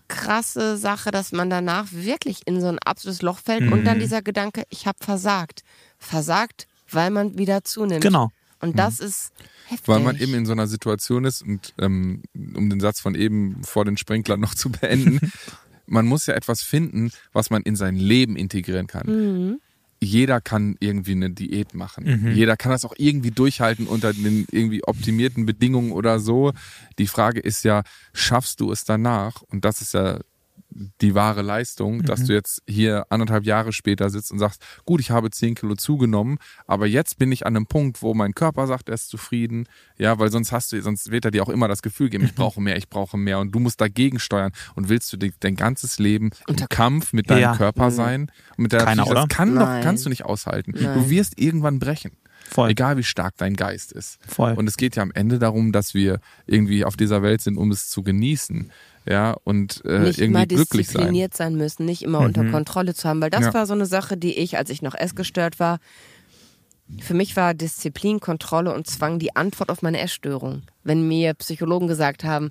krasse 0.08 0.76
Sache, 0.78 1.10
dass 1.10 1.32
man 1.32 1.50
danach 1.50 1.87
wirklich 1.90 2.46
in 2.46 2.60
so 2.60 2.69
ein 2.69 2.78
absolutes 2.78 3.20
Loch 3.22 3.38
fällt 3.44 3.62
und 3.70 3.81
Mhm. 3.81 3.84
dann 3.84 3.99
dieser 4.00 4.22
Gedanke, 4.22 4.62
ich 4.70 4.87
habe 4.87 4.99
versagt. 5.05 5.62
Versagt, 5.99 6.66
weil 6.90 7.10
man 7.10 7.37
wieder 7.37 7.62
zunimmt. 7.64 8.02
Genau. 8.02 8.31
Und 8.60 8.78
das 8.78 9.00
ist 9.00 9.31
heftig. 9.69 9.88
weil 9.88 10.00
man 10.00 10.17
eben 10.17 10.35
in 10.35 10.47
so 10.47 10.53
einer 10.53 10.67
Situation 10.67 11.25
ist 11.25 11.43
und 11.43 11.75
ähm, 11.79 12.23
um 12.55 12.70
den 12.70 12.81
Satz 12.81 13.00
von 13.00 13.15
eben 13.15 13.62
vor 13.65 13.85
den 13.85 13.97
Sprinklern 13.97 14.41
noch 14.41 14.55
zu 14.56 14.70
beenden, 14.70 15.20
man 15.87 16.06
muss 16.06 16.26
ja 16.26 16.35
etwas 16.35 16.62
finden, 16.62 17.11
was 17.32 17.50
man 17.50 17.62
in 17.62 17.76
sein 17.76 17.97
Leben 17.97 18.37
integrieren 18.37 18.87
kann. 18.87 19.06
Mhm. 19.06 19.61
Jeder 20.00 20.41
kann 20.41 20.76
irgendwie 20.79 21.12
eine 21.12 21.31
Diät 21.31 21.75
machen. 21.75 22.05
Mhm. 22.05 22.32
Jeder 22.32 22.56
kann 22.56 22.70
das 22.70 22.85
auch 22.85 22.94
irgendwie 22.97 23.32
durchhalten 23.32 23.88
unter 23.88 24.12
den 24.12 24.47
irgendwie 24.50 24.85
optimierten 24.85 25.44
Bedingungen 25.44 25.91
oder 25.91 26.20
so. 26.20 26.53
Die 26.99 27.09
Frage 27.09 27.41
ist 27.41 27.65
ja, 27.65 27.82
schaffst 28.12 28.61
du 28.61 28.70
es 28.70 28.85
danach? 28.85 29.43
Und 29.43 29.65
das 29.65 29.81
ist 29.81 29.94
ja 29.94 30.20
die 31.01 31.15
wahre 31.15 31.43
Leistung, 31.43 32.03
dass 32.03 32.21
Mhm. 32.21 32.27
du 32.27 32.33
jetzt 32.35 32.63
hier 32.67 33.07
anderthalb 33.11 33.45
Jahre 33.45 33.73
später 33.73 34.11
sitzt 34.11 34.31
und 34.33 34.39
sagst, 34.39 34.63
gut, 34.85 35.01
ich 35.01 35.11
habe 35.11 35.31
zehn 35.31 35.55
Kilo 35.55 35.75
zugenommen, 35.75 36.39
aber 36.67 36.87
jetzt 36.87 37.19
bin 37.19 37.33
ich 37.33 37.47
an 37.47 37.57
einem 37.57 37.67
Punkt, 37.67 38.01
wo 38.03 38.15
mein 38.15 38.35
Körper 38.35 38.67
sagt, 38.67 38.89
er 38.89 38.95
ist 38.95 39.09
zufrieden. 39.09 39.67
Ja, 39.97 40.19
weil 40.19 40.31
sonst 40.31 40.53
hast 40.53 40.73
du, 40.73 40.81
sonst 40.81 41.11
wird 41.11 41.25
er 41.25 41.31
dir 41.31 41.43
auch 41.43 41.49
immer 41.49 41.69
das 41.69 41.83
Gefühl 41.83 42.09
geben, 42.11 42.25
ich 42.25 42.33
Mhm. 42.33 42.37
brauche 42.37 42.61
mehr, 42.61 42.77
ich 42.77 42.89
brauche 42.89 43.17
mehr 43.19 43.39
und 43.41 43.53
du 43.53 43.59
musst 43.59 43.81
dagegen 43.81 44.19
steuern 44.21 44.53
und 44.75 44.89
willst 44.89 45.13
du 45.13 45.17
de- 45.17 45.33
dein 45.41 45.57
ganzes 45.57 45.99
Leben 45.99 46.31
im 46.47 46.57
Kampf 46.69 47.13
mit 47.13 47.29
deinem 47.31 47.41
Ja. 47.43 47.57
Körper 47.57 47.91
sein? 47.91 48.31
Und 48.57 48.63
mit 48.63 48.73
der 48.73 48.85
Keiner, 48.85 49.03
Psyche, 49.03 49.15
das 49.15 49.25
oder? 49.25 49.35
kann 49.35 49.55
doch, 49.55 49.63
Nein. 49.67 49.83
kannst 49.83 50.05
du 50.05 50.09
nicht 50.11 50.25
aushalten. 50.25 50.73
Nein. 50.75 50.95
Du 50.95 51.11
wirst 51.11 51.41
irgendwann 51.41 51.79
brechen. 51.79 52.13
Voll. 52.51 52.71
Egal 52.71 52.97
wie 52.97 53.03
stark 53.03 53.35
dein 53.37 53.55
Geist 53.57 53.93
ist. 53.93 54.19
Voll. 54.27 54.55
Und 54.55 54.67
es 54.69 54.77
geht 54.79 54.97
ja 54.97 55.03
am 55.03 55.11
Ende 55.13 55.39
darum, 55.39 55.71
dass 55.71 55.93
wir 55.93 56.21
irgendwie 56.47 56.83
auf 56.85 56.97
dieser 56.97 57.21
Welt 57.21 57.43
sind, 57.43 57.59
um 57.59 57.71
es 57.71 57.91
zu 57.91 58.03
genießen. 58.03 58.71
Ja, 59.08 59.37
und 59.44 59.82
äh, 59.87 60.00
nicht 60.00 60.19
irgendwie 60.19 60.40
immer 60.40 60.46
glücklich 60.46 60.87
sein. 60.88 60.94
diszipliniert 60.96 61.34
sein. 61.34 61.55
müssen, 61.55 61.87
nicht 61.87 62.02
immer 62.02 62.20
unter 62.20 62.44
Kontrolle 62.50 62.94
zu 62.94 63.08
haben, 63.08 63.22
weil 63.22 63.31
das 63.31 63.46
Ja. 63.46 63.55
war 63.55 63.66
so 63.66 63.72
eine 63.72 63.87
Sache, 63.87 64.19
die 64.19 64.37
ich, 64.37 64.58
als 64.58 64.69
ich 64.69 64.82
noch 64.82 64.94
essgestört 64.94 65.58
war, 65.58 65.78
für 67.00 67.14
mich 67.14 67.37
war 67.37 67.55
Disziplin, 67.55 68.20
Kontrolle 68.20 68.75
und 68.75 68.87
Zwang 68.87 69.19
die 69.19 69.34
Antwort 69.37 69.70
auf 69.70 69.82
meine 69.82 69.99
Essstörung. 70.00 70.62
Wenn 70.84 71.06
mir 71.06 71.34
Psychologen 71.34 71.87
gesagt 71.87 72.25
haben, 72.25 72.50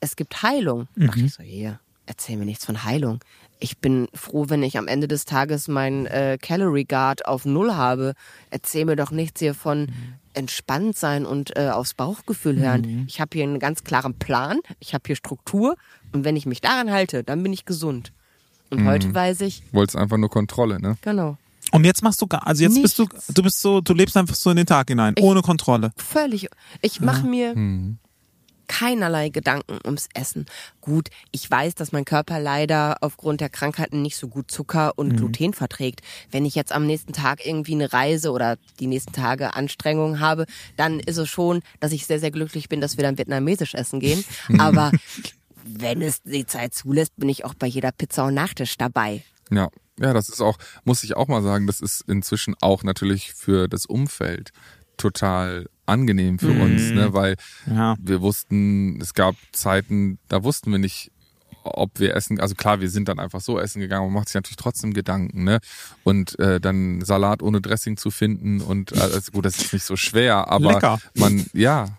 es 0.00 0.14
gibt 0.14 0.42
Heilung, 0.42 0.86
dachte 0.96 1.24
ich 1.24 1.34
so, 1.34 1.42
hier, 1.42 1.80
erzähl 2.06 2.36
mir 2.36 2.44
nichts 2.44 2.64
von 2.64 2.84
Heilung. 2.84 3.18
Ich 3.60 3.78
bin 3.78 4.08
froh, 4.14 4.46
wenn 4.48 4.62
ich 4.62 4.78
am 4.78 4.86
Ende 4.88 5.08
des 5.08 5.24
Tages 5.24 5.66
mein 5.68 6.06
äh, 6.06 6.38
Calorie 6.40 6.84
Guard 6.84 7.26
auf 7.26 7.44
Null 7.44 7.74
habe. 7.74 8.14
Erzähl 8.50 8.84
mir 8.84 8.96
doch 8.96 9.10
nichts 9.10 9.40
hier 9.40 9.54
von 9.54 9.88
entspannt 10.34 10.96
sein 10.96 11.26
und 11.26 11.56
äh, 11.56 11.70
aufs 11.70 11.94
Bauchgefühl 11.94 12.60
hören. 12.60 13.04
Ich 13.08 13.20
habe 13.20 13.30
hier 13.32 13.42
einen 13.42 13.58
ganz 13.58 13.82
klaren 13.82 14.14
Plan, 14.14 14.60
ich 14.78 14.94
habe 14.94 15.02
hier 15.06 15.16
Struktur 15.16 15.74
und 16.12 16.24
wenn 16.24 16.36
ich 16.36 16.46
mich 16.46 16.60
daran 16.60 16.92
halte, 16.92 17.24
dann 17.24 17.42
bin 17.42 17.52
ich 17.52 17.64
gesund. 17.64 18.12
Und 18.70 18.84
heute 18.86 19.12
weiß 19.12 19.40
ich, 19.40 19.62
Wolltest 19.72 19.96
einfach 19.96 20.18
nur 20.18 20.28
Kontrolle, 20.30 20.78
ne? 20.80 20.96
genau, 21.00 21.36
Und 21.72 21.84
jetzt 21.84 22.02
machst 22.04 22.20
du 22.22 22.26
gar, 22.28 22.46
also 22.46 22.62
jetzt 22.62 22.80
bist 22.80 22.98
du, 22.98 23.04
Nichts. 23.04 23.26
du 23.28 23.42
bist 23.42 23.60
so, 23.60 23.80
du 23.80 23.94
lebst 23.94 24.16
einfach 24.16 24.34
so 24.36 24.50
in 24.50 24.58
den 24.58 24.66
Tag 24.66 24.88
hinein, 24.90 25.14
ohne 25.20 25.40
Kontrolle. 25.42 25.90
völlig. 25.96 26.48
Ich 26.82 27.00
mache 27.00 27.26
mir 27.26 27.54
keinerlei 28.68 29.30
Gedanken 29.30 29.78
ums 29.84 30.08
Essen. 30.14 30.46
Gut, 30.80 31.08
ich 31.32 31.50
weiß, 31.50 31.74
dass 31.74 31.92
mein 31.92 32.04
Körper 32.04 32.38
leider 32.38 32.98
aufgrund 33.00 33.40
der 33.40 33.48
Krankheiten 33.48 34.02
nicht 34.02 34.16
so 34.16 34.28
gut 34.28 34.50
Zucker 34.50 34.92
und 34.96 35.16
Gluten 35.16 35.54
verträgt. 35.54 36.02
Wenn 36.30 36.44
ich 36.44 36.54
jetzt 36.54 36.72
am 36.72 36.86
nächsten 36.86 37.12
Tag 37.12 37.44
irgendwie 37.44 37.74
eine 37.74 37.92
Reise 37.92 38.30
oder 38.30 38.56
die 38.78 38.86
nächsten 38.86 39.12
Tage 39.12 39.54
Anstrengungen 39.54 40.20
habe, 40.20 40.46
dann 40.76 41.00
ist 41.00 41.16
es 41.16 41.28
schon, 41.28 41.62
dass 41.80 41.92
ich 41.92 42.06
sehr, 42.06 42.20
sehr 42.20 42.30
glücklich 42.30 42.68
bin, 42.68 42.80
dass 42.80 42.96
wir 42.96 43.04
dann 43.04 43.18
vietnamesisch 43.18 43.74
essen 43.74 44.00
gehen. 44.00 44.24
Aber 44.58 44.92
wenn 45.64 46.02
es 46.02 46.22
die 46.22 46.46
Zeit 46.46 46.74
zulässt, 46.74 47.16
bin 47.16 47.28
ich 47.28 47.44
auch 47.44 47.54
bei 47.54 47.66
jeder 47.66 47.92
Pizza 47.92 48.26
und 48.26 48.34
Nachtisch 48.34 48.76
dabei. 48.76 49.24
Ja. 49.50 49.68
Ja, 50.00 50.12
das 50.12 50.28
ist 50.28 50.40
auch, 50.40 50.58
muss 50.84 51.02
ich 51.02 51.16
auch 51.16 51.26
mal 51.26 51.42
sagen, 51.42 51.66
das 51.66 51.80
ist 51.80 52.04
inzwischen 52.06 52.54
auch 52.60 52.84
natürlich 52.84 53.34
für 53.34 53.66
das 53.66 53.84
Umfeld 53.84 54.52
total 54.96 55.66
angenehm 55.88 56.38
für 56.38 56.52
uns, 56.52 56.92
ne? 56.92 57.12
Weil 57.12 57.36
Ja. 57.66 57.96
wir 58.00 58.20
wussten, 58.20 59.00
es 59.00 59.14
gab 59.14 59.34
Zeiten, 59.52 60.18
da 60.28 60.42
wussten 60.44 60.70
wir 60.70 60.78
nicht, 60.78 61.10
ob 61.64 61.98
wir 62.00 62.14
essen, 62.14 62.40
also 62.40 62.54
klar, 62.54 62.80
wir 62.80 62.88
sind 62.88 63.08
dann 63.08 63.18
einfach 63.18 63.40
so 63.40 63.58
essen 63.58 63.80
gegangen, 63.80 64.06
man 64.06 64.14
macht 64.14 64.28
sich 64.28 64.34
natürlich 64.36 64.56
trotzdem 64.56 64.94
Gedanken, 64.94 65.44
ne? 65.44 65.58
Und 66.04 66.38
äh, 66.38 66.60
dann 66.60 67.00
Salat 67.02 67.42
ohne 67.42 67.60
Dressing 67.60 67.96
zu 67.96 68.10
finden 68.10 68.60
und 68.60 68.92
äh, 68.92 69.00
also 69.00 69.32
gut, 69.32 69.44
das 69.44 69.58
ist 69.58 69.72
nicht 69.72 69.84
so 69.84 69.96
schwer, 69.96 70.48
aber 70.50 70.74
Lecker. 70.74 70.98
man, 71.14 71.46
ja, 71.52 71.98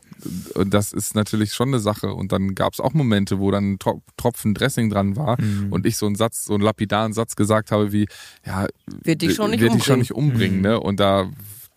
und 0.55 0.73
das 0.73 0.91
ist 0.91 1.15
natürlich 1.15 1.53
schon 1.53 1.69
eine 1.69 1.79
Sache. 1.79 2.13
Und 2.13 2.33
dann 2.33 2.53
gab 2.53 2.73
es 2.73 2.81
auch 2.81 2.93
Momente, 2.93 3.39
wo 3.39 3.51
dann 3.51 3.71
ein 3.73 3.79
Tro- 3.79 4.01
Tropfen 4.17 4.53
Dressing 4.53 4.89
dran 4.89 5.15
war 5.15 5.39
Mhm. 5.41 5.71
und 5.71 5.85
ich 5.85 5.95
so 5.95 6.07
einen 6.07 6.15
Satz, 6.15 6.43
so 6.43 6.55
einen 6.55 6.63
lapidaren 6.63 7.13
Satz 7.13 7.37
gesagt 7.37 7.71
habe 7.71 7.93
wie, 7.93 8.05
ja, 8.45 8.67
Wird 9.03 9.21
dich 9.21 9.35
schon 9.35 9.51
nicht 9.51 9.61
wird 9.61 9.75
dich 9.75 9.85
schon 9.85 9.99
umbringen. 9.99 9.99
nicht 9.99 10.11
umbringen, 10.13 10.61
ne? 10.61 10.79
Und 10.79 10.99
da, 10.99 11.29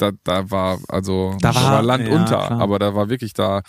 da, 0.03 0.11
da 0.25 0.51
war, 0.51 0.79
also 0.89 1.37
Da 1.41 1.55
war- 1.55 1.63
war, 1.73 1.83
Land 1.83 2.07
ja, 2.09 2.15
unter, 2.15 2.47
klar. 2.47 2.61
aber 2.61 2.79
da 2.79 2.95
war 2.95 3.09
wirklich 3.09 3.33
da, 3.33 3.63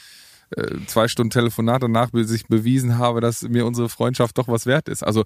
äh, 0.55 0.85
zwei 0.85 1.07
Stunden 1.07 1.31
Telefonat 1.31 1.81
danach 1.81 2.09
sich 2.13 2.45
bewiesen 2.45 2.99
habe, 2.99 3.21
dass 3.21 3.41
mir 3.41 3.65
unsere 3.65 3.89
Freundschaft 3.89 4.37
doch 4.37 4.47
was 4.47 4.65
wert 4.67 4.87
ist. 4.87 5.01
Also, 5.03 5.23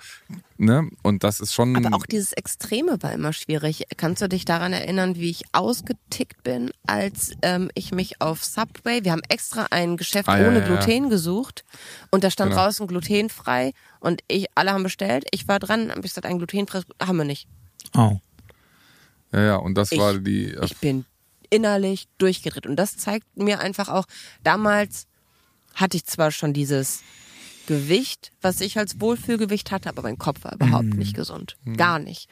ne, 0.58 0.88
und 1.04 1.24
das 1.26 1.42
ist 1.42 1.54
schon. 1.54 1.76
Aber 1.86 1.98
auch 1.98 2.06
dieses 2.06 2.32
Extreme 2.34 2.98
war 3.02 3.12
immer 3.12 3.34
schwierig. 3.34 3.84
Kannst 3.98 4.22
du 4.22 4.30
dich 4.30 4.46
daran 4.46 4.72
erinnern, 4.72 5.16
wie 5.16 5.30
ich 5.30 5.44
ausgetickt 5.52 6.44
bin, 6.44 6.72
als 6.86 7.32
ähm, 7.42 7.70
ich 7.74 7.92
mich 7.92 8.22
auf 8.22 8.44
Subway, 8.46 9.04
wir 9.04 9.12
haben 9.12 9.24
extra 9.28 9.68
ein 9.72 9.98
Geschäft 9.98 10.30
Ah, 10.30 10.40
ja, 10.40 10.48
ohne 10.48 10.60
ja, 10.60 10.68
ja. 10.70 10.78
Gluten 10.78 11.10
gesucht 11.10 11.66
und 12.10 12.24
da 12.24 12.30
stand 12.32 12.52
Genau. 12.52 12.62
draußen 12.64 12.88
glutenfrei 12.88 13.74
und 14.00 14.22
ich, 14.30 14.46
alle 14.56 14.72
haben 14.72 14.84
bestellt. 14.84 15.26
Ich 15.32 15.48
war 15.50 15.60
dran, 15.60 15.90
hab 15.90 15.98
ich 15.98 16.04
gesagt, 16.04 16.26
ein 16.26 16.38
glutenfreies 16.38 16.86
haben 17.06 17.18
wir 17.18 17.26
nicht. 17.26 17.48
Oh. 17.98 18.18
Ja, 19.38 19.44
ja, 19.46 19.56
und 19.58 19.76
das 19.76 19.92
Ich- 19.92 20.00
war 20.00 20.14
die. 20.18 20.52
äh, 20.54 20.66
Ich 20.66 20.78
bin 20.78 21.06
innerlich 21.50 22.08
durchgedreht. 22.18 22.66
Und 22.68 22.76
das 22.76 22.98
zeigt 22.98 23.26
mir 23.38 23.60
einfach 23.60 23.88
auch, 23.90 24.06
damals 24.44 25.08
hatte 25.76 25.96
ich 25.98 26.06
zwar 26.06 26.32
schon 26.32 26.54
dieses 26.54 27.02
Gewicht, 27.68 28.32
was 28.42 28.62
ich 28.62 28.78
als 28.78 29.00
Wohlfühlgewicht 29.00 29.72
hatte, 29.72 29.90
aber 29.90 30.02
mein 30.02 30.18
Kopf 30.18 30.44
war 30.44 30.54
überhaupt 30.54 30.94
nicht 30.96 31.16
gesund. 31.16 31.58
Gar 31.78 32.00
nicht. 32.00 32.30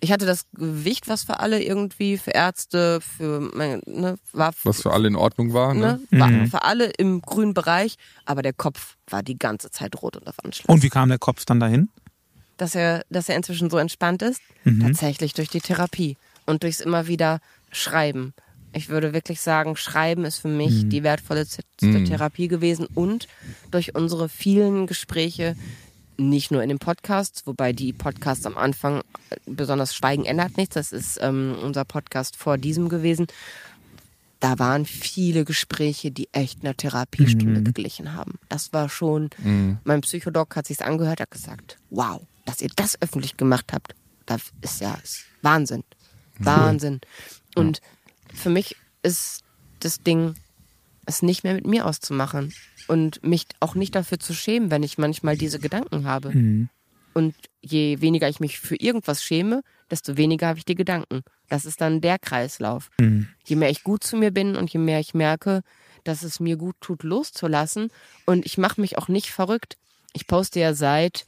Ich 0.00 0.10
hatte 0.10 0.26
das 0.26 0.46
Gewicht, 0.54 1.06
was 1.08 1.22
für 1.22 1.38
alle 1.38 1.62
irgendwie, 1.62 2.18
für 2.18 2.32
Ärzte, 2.32 3.00
für 3.00 3.38
mein, 3.54 3.80
ne, 3.86 4.16
war 4.32 4.52
was 4.64 4.82
für 4.82 4.92
alle 4.92 5.06
in 5.06 5.14
Ordnung 5.14 5.52
war. 5.52 5.74
Ne? 5.74 6.00
ne, 6.10 6.18
war 6.20 6.46
für 6.48 6.62
alle 6.64 6.86
im 6.98 7.22
grünen 7.22 7.54
Bereich, 7.54 7.94
aber 8.24 8.42
der 8.42 8.52
Kopf 8.52 8.96
war 9.08 9.22
die 9.22 9.38
ganze 9.38 9.70
Zeit 9.70 10.02
rot 10.02 10.16
und 10.16 10.26
auf 10.26 10.34
Anschlag. 10.44 10.68
Und 10.68 10.82
wie 10.82 10.88
kam 10.88 11.08
der 11.08 11.18
Kopf 11.18 11.44
dann 11.44 11.60
dahin? 11.60 11.88
dass 12.58 12.74
er, 12.76 13.04
dass 13.10 13.28
er 13.28 13.34
inzwischen 13.36 13.70
so 13.70 13.78
entspannt 13.78 14.22
ist? 14.22 14.40
Tatsächlich 14.80 15.32
durch 15.34 15.48
die 15.48 15.60
Therapie 15.60 16.16
und 16.46 16.62
durchs 16.62 16.80
immer 16.80 17.06
wieder 17.06 17.40
Schreiben. 17.70 18.34
Ich 18.74 18.88
würde 18.88 19.12
wirklich 19.12 19.40
sagen, 19.40 19.76
Schreiben 19.76 20.24
ist 20.24 20.38
für 20.38 20.48
mich 20.48 20.88
die 20.88 21.02
wertvollste 21.02 21.62
Therapie 21.78 22.48
gewesen 22.48 22.86
und 22.94 23.28
durch 23.70 23.94
unsere 23.94 24.28
vielen 24.28 24.86
Gespräche, 24.86 25.56
nicht 26.16 26.50
nur 26.50 26.62
in 26.62 26.68
den 26.68 26.78
Podcasts, 26.78 27.46
wobei 27.46 27.72
die 27.72 27.92
Podcasts 27.92 28.46
am 28.46 28.56
Anfang, 28.56 29.00
äh, 29.30 29.36
besonders 29.46 29.94
Schweigen 29.94 30.24
ändert 30.24 30.56
nichts, 30.56 30.74
das 30.74 30.92
ist 30.92 31.18
ähm, 31.20 31.56
unser 31.62 31.84
Podcast 31.84 32.36
vor 32.36 32.56
diesem 32.58 32.88
gewesen. 32.88 33.26
Da 34.40 34.58
waren 34.58 34.86
viele 34.86 35.44
Gespräche, 35.44 36.10
die 36.10 36.28
echt 36.32 36.64
einer 36.64 36.76
Therapiestunde 36.76 37.62
geglichen 37.62 38.14
haben. 38.14 38.38
Das 38.48 38.72
war 38.72 38.88
schon, 38.88 39.30
mein 39.84 40.00
Psychodoc 40.00 40.56
hat 40.56 40.66
sich's 40.66 40.80
angehört, 40.80 41.20
hat 41.20 41.30
gesagt, 41.30 41.78
wow, 41.90 42.22
dass 42.44 42.60
ihr 42.60 42.70
das 42.74 43.00
öffentlich 43.00 43.36
gemacht 43.36 43.72
habt, 43.72 43.94
das 44.26 44.42
ist 44.60 44.80
ja 44.80 44.94
ist 45.02 45.26
Wahnsinn. 46.44 46.64
Wahnsinn. 46.64 47.00
Und 47.54 47.80
für 48.32 48.50
mich 48.50 48.76
ist 49.02 49.42
das 49.80 50.02
Ding, 50.02 50.34
es 51.06 51.22
nicht 51.22 51.44
mehr 51.44 51.54
mit 51.54 51.66
mir 51.66 51.86
auszumachen 51.86 52.52
und 52.88 53.22
mich 53.24 53.46
auch 53.60 53.74
nicht 53.74 53.94
dafür 53.94 54.18
zu 54.18 54.34
schämen, 54.34 54.70
wenn 54.70 54.82
ich 54.82 54.98
manchmal 54.98 55.36
diese 55.36 55.58
Gedanken 55.58 56.06
habe. 56.06 56.30
Und 57.14 57.34
je 57.60 58.00
weniger 58.00 58.28
ich 58.28 58.40
mich 58.40 58.58
für 58.58 58.76
irgendwas 58.76 59.22
schäme, 59.22 59.62
desto 59.90 60.16
weniger 60.16 60.48
habe 60.48 60.58
ich 60.58 60.64
die 60.64 60.74
Gedanken. 60.74 61.22
Das 61.48 61.66
ist 61.66 61.80
dann 61.80 62.00
der 62.00 62.18
Kreislauf. 62.18 62.90
Je 63.44 63.56
mehr 63.56 63.70
ich 63.70 63.82
gut 63.82 64.04
zu 64.04 64.16
mir 64.16 64.30
bin 64.30 64.56
und 64.56 64.72
je 64.72 64.78
mehr 64.78 65.00
ich 65.00 65.12
merke, 65.12 65.62
dass 66.04 66.22
es 66.22 66.40
mir 66.40 66.56
gut 66.56 66.76
tut, 66.80 67.02
loszulassen. 67.02 67.90
Und 68.24 68.46
ich 68.46 68.56
mache 68.56 68.80
mich 68.80 68.96
auch 68.98 69.08
nicht 69.08 69.30
verrückt. 69.30 69.76
Ich 70.14 70.26
poste 70.26 70.60
ja 70.60 70.74
seit, 70.74 71.26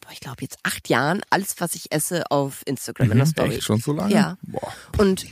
boah, 0.00 0.10
ich 0.12 0.20
glaube 0.20 0.42
jetzt 0.42 0.58
acht 0.62 0.88
Jahren, 0.88 1.22
alles, 1.30 1.54
was 1.58 1.74
ich 1.74 1.92
esse, 1.92 2.30
auf 2.30 2.62
Instagram 2.66 3.12
in 3.12 3.18
der 3.18 3.26
Story. 3.26 3.54
Echt 3.56 3.64
schon 3.64 3.80
so 3.80 3.92
lange? 3.92 4.12
Ja. 4.12 4.36
Boah. 4.42 4.72
Und 4.98 5.26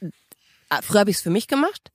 äh, 0.00 0.82
früher 0.82 1.00
habe 1.00 1.10
ich 1.10 1.16
es 1.16 1.22
für 1.22 1.30
mich 1.30 1.48
gemacht. 1.48 1.90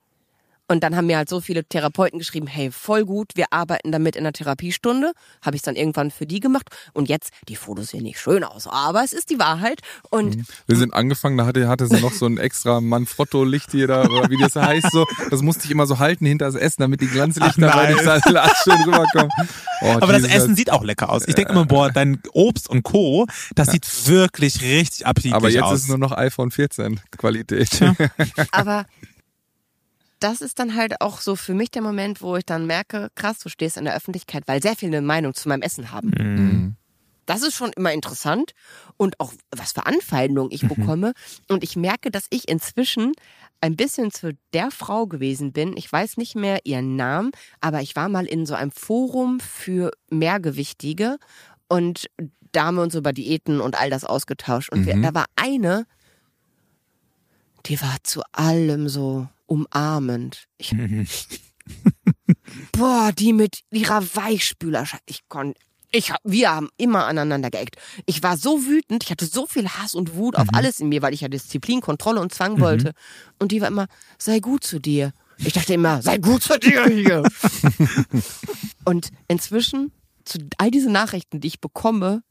Und 0.67 0.83
dann 0.83 0.95
haben 0.95 1.05
mir 1.05 1.17
halt 1.17 1.29
so 1.29 1.41
viele 1.41 1.63
Therapeuten 1.63 2.17
geschrieben, 2.19 2.47
hey, 2.47 2.71
voll 2.71 3.05
gut, 3.05 3.31
wir 3.35 3.45
arbeiten 3.51 3.91
damit 3.91 4.15
in 4.15 4.23
der 4.23 4.33
Therapiestunde. 4.33 5.11
Habe 5.43 5.55
ich 5.55 5.61
dann 5.61 5.75
irgendwann 5.75 6.09
für 6.11 6.25
die 6.25 6.39
gemacht. 6.39 6.69
Und 6.93 7.07
jetzt, 7.07 7.31
die 7.47 7.55
Fotos 7.55 7.89
sehen 7.89 8.03
nicht 8.03 8.19
schön 8.19 8.43
aus, 8.43 8.67
aber 8.67 9.03
es 9.03 9.13
ist 9.13 9.29
die 9.29 9.37
Wahrheit. 9.39 9.81
Und 10.09 10.37
Wir 10.67 10.77
sind 10.77 10.93
angefangen, 10.93 11.37
da 11.37 11.45
hatte, 11.45 11.67
hatte 11.67 11.87
sie 11.87 11.99
noch 12.01 12.13
so 12.13 12.25
ein 12.25 12.37
extra 12.37 12.81
Manfrotto-Licht 12.81 13.71
hier 13.71 13.87
da, 13.87 14.05
oder 14.05 14.29
wie 14.29 14.37
das 14.37 14.55
heißt, 14.55 14.91
so. 14.91 15.05
Das 15.29 15.41
musste 15.41 15.65
ich 15.65 15.71
immer 15.71 15.85
so 15.85 15.99
halten 15.99 16.25
hinter 16.25 16.45
das 16.45 16.55
Essen, 16.55 16.81
damit 16.81 17.01
die 17.01 17.07
Glanzlichter 17.07 17.69
Ach, 17.71 17.75
bei 17.75 17.87
dem. 17.87 17.99
Salat 17.99 18.55
schön 18.63 18.81
rüberkommen. 18.81 19.31
Oh, 19.81 19.87
Aber 20.01 20.13
das 20.13 20.23
Jesus. 20.23 20.35
Essen 20.35 20.55
sieht 20.55 20.71
auch 20.71 20.83
lecker 20.83 21.09
aus. 21.09 21.27
Ich 21.27 21.35
denke 21.35 21.51
immer, 21.51 21.65
boah, 21.65 21.91
dein 21.91 22.21
Obst 22.33 22.69
und 22.69 22.83
Co., 22.83 23.27
das 23.55 23.69
sieht 23.69 24.07
wirklich 24.07 24.61
richtig 24.61 25.05
appetitlich 25.05 25.33
Aber 25.35 25.49
jetzt 25.49 25.63
aus. 25.63 25.79
ist 25.81 25.89
nur 25.89 25.97
noch 25.97 26.11
iPhone 26.11 26.51
14 26.51 26.99
Qualität. 27.17 27.81
Aber 28.51 28.85
das 30.25 30.41
ist 30.41 30.57
dann 30.57 30.75
halt 30.75 31.01
auch 31.01 31.21
so 31.21 31.35
für 31.35 31.53
mich 31.53 31.69
der 31.69 31.83
Moment, 31.83 32.19
wo 32.19 32.35
ich 32.35 32.45
dann 32.45 32.65
merke, 32.65 33.09
krass, 33.13 33.37
du 33.37 33.47
stehst 33.47 33.77
in 33.77 33.85
der 33.85 33.95
Öffentlichkeit, 33.95 34.47
weil 34.47 34.59
sehr 34.59 34.75
viele 34.75 34.97
eine 34.97 35.05
Meinung 35.05 35.35
zu 35.35 35.47
meinem 35.47 35.61
Essen 35.61 35.91
haben. 35.91 36.09
Mhm. 36.17 36.75
Das 37.27 37.43
ist 37.43 37.53
schon 37.53 37.71
immer 37.73 37.93
interessant 37.93 38.53
und 38.97 39.19
auch 39.19 39.33
was 39.51 39.73
für 39.73 39.85
Anfeindungen 39.85 40.51
ich 40.51 40.67
bekomme. 40.67 41.13
Und 41.47 41.63
ich 41.63 41.75
merke, 41.75 42.09
dass 42.09 42.25
ich 42.31 42.49
inzwischen 42.49 43.11
ein 43.61 43.75
bisschen 43.75 44.09
zu 44.09 44.35
der 44.53 44.71
Frau 44.71 45.05
gewesen 45.05 45.51
bin. 45.51 45.77
Ich 45.77 45.91
weiß 45.91 46.17
nicht 46.17 46.35
mehr 46.35 46.59
ihren 46.63 46.95
Namen, 46.95 47.29
aber 47.61 47.81
ich 47.81 47.95
war 47.95 48.09
mal 48.09 48.25
in 48.25 48.47
so 48.47 48.55
einem 48.55 48.71
Forum 48.71 49.39
für 49.39 49.91
Mehrgewichtige 50.09 51.17
und 51.67 52.09
da 52.51 52.65
haben 52.65 52.75
wir 52.75 52.83
uns 52.83 52.95
über 52.95 53.13
Diäten 53.13 53.61
und 53.61 53.79
all 53.79 53.91
das 53.91 54.05
ausgetauscht. 54.05 54.71
Und 54.71 54.87
wir, 54.87 54.99
da 54.99 55.13
war 55.13 55.25
eine, 55.35 55.85
die 57.67 57.79
war 57.79 57.97
zu 58.01 58.23
allem 58.31 58.89
so 58.89 59.27
umarmend. 59.45 60.45
Ich, 60.57 60.75
boah, 62.71 63.11
die 63.11 63.33
mit 63.33 63.61
ihrer 63.71 64.03
Weichspülerschaft. 64.15 65.03
Ich 65.05 65.27
konnte, 65.27 65.59
ich, 65.91 66.11
wir 66.23 66.51
haben 66.51 66.69
immer 66.77 67.05
aneinander 67.05 67.49
geeckt. 67.49 67.77
Ich 68.05 68.21
war 68.21 68.37
so 68.37 68.65
wütend, 68.65 69.03
ich 69.03 69.11
hatte 69.11 69.25
so 69.25 69.47
viel 69.47 69.69
Hass 69.69 69.95
und 69.95 70.15
Wut 70.15 70.35
auf 70.35 70.47
alles 70.51 70.79
in 70.79 70.89
mir, 70.89 71.01
weil 71.01 71.13
ich 71.13 71.21
ja 71.21 71.29
Disziplin, 71.29 71.81
Kontrolle 71.81 72.19
und 72.19 72.33
Zwang 72.33 72.59
wollte. 72.59 72.91
Und 73.39 73.51
die 73.51 73.61
war 73.61 73.69
immer, 73.69 73.87
sei 74.17 74.39
gut 74.39 74.63
zu 74.63 74.79
dir. 74.79 75.13
Ich 75.37 75.53
dachte 75.53 75.73
immer, 75.73 76.01
sei 76.01 76.17
gut 76.17 76.43
zu 76.43 76.59
dir 76.59 76.85
hier. 76.87 77.23
und 78.85 79.09
inzwischen, 79.27 79.91
zu 80.25 80.39
all 80.57 80.71
diese 80.71 80.89
Nachrichten, 80.89 81.39
die 81.39 81.47
ich 81.47 81.61
bekomme, 81.61 82.23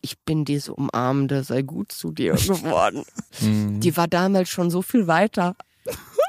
ich 0.00 0.18
bin 0.20 0.44
diese 0.44 0.74
umarmende, 0.74 1.44
sei 1.44 1.62
gut 1.62 1.90
zu 1.90 2.12
dir 2.12 2.34
geworden. 2.34 3.04
Die 3.40 3.96
war 3.96 4.08
damals 4.08 4.50
schon 4.50 4.70
so 4.70 4.82
viel 4.82 5.06
weiter. 5.06 5.56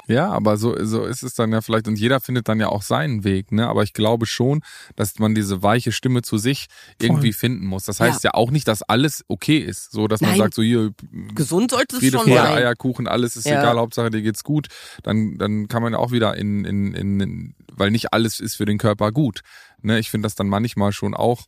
Ja, 0.07 0.29
aber 0.29 0.57
so, 0.57 0.75
so 0.85 1.03
ist 1.03 1.23
es 1.23 1.33
dann 1.33 1.51
ja 1.51 1.61
vielleicht 1.61 1.87
und 1.87 1.97
jeder 1.97 2.19
findet 2.19 2.47
dann 2.47 2.59
ja 2.59 2.69
auch 2.69 2.81
seinen 2.81 3.23
Weg, 3.23 3.51
ne? 3.51 3.67
Aber 3.67 3.83
ich 3.83 3.93
glaube 3.93 4.25
schon, 4.25 4.61
dass 4.95 5.17
man 5.19 5.33
diese 5.33 5.63
weiche 5.63 5.91
Stimme 5.91 6.21
zu 6.21 6.37
sich 6.37 6.67
irgendwie 7.01 7.33
finden 7.33 7.65
muss. 7.65 7.85
Das 7.85 7.99
heißt 7.99 8.23
ja. 8.23 8.33
auch 8.33 8.51
nicht, 8.51 8.67
dass 8.67 8.83
alles 8.83 9.23
okay 9.27 9.57
ist. 9.57 9.91
So, 9.91 10.07
dass 10.07 10.21
man 10.21 10.31
Nein. 10.31 10.39
sagt, 10.39 10.53
so 10.53 10.61
hier, 10.61 10.91
Gesund 11.33 11.71
sollte 11.71 11.95
es 11.95 11.99
Friede, 12.01 12.17
schon 12.17 12.27
Freude, 12.27 12.41
sein. 12.43 12.57
Eierkuchen, 12.57 13.07
alles 13.07 13.35
ist 13.35 13.45
Ja. 13.45 13.59
egal, 13.59 13.77
Hauptsache 13.77 14.09
dir 14.09 14.21
geht's 14.21 14.43
gut. 14.43 14.67
Dann, 15.03 15.37
dann 15.37 15.67
kann 15.67 15.81
man 15.81 15.93
ja 15.93 15.99
auch 15.99 16.11
wieder 16.11 16.35
in, 16.37 16.65
in, 16.65 16.93
in, 16.93 17.19
in 17.19 17.55
weil 17.71 17.91
nicht 17.91 18.13
alles 18.13 18.39
ist 18.39 18.55
für 18.55 18.65
den 18.65 18.77
Körper 18.77 19.11
gut. 19.11 19.41
Ne? 19.81 19.99
Ich 19.99 20.09
finde 20.09 20.25
das 20.25 20.35
dann 20.35 20.47
manchmal 20.47 20.91
schon 20.91 21.13
auch 21.13 21.45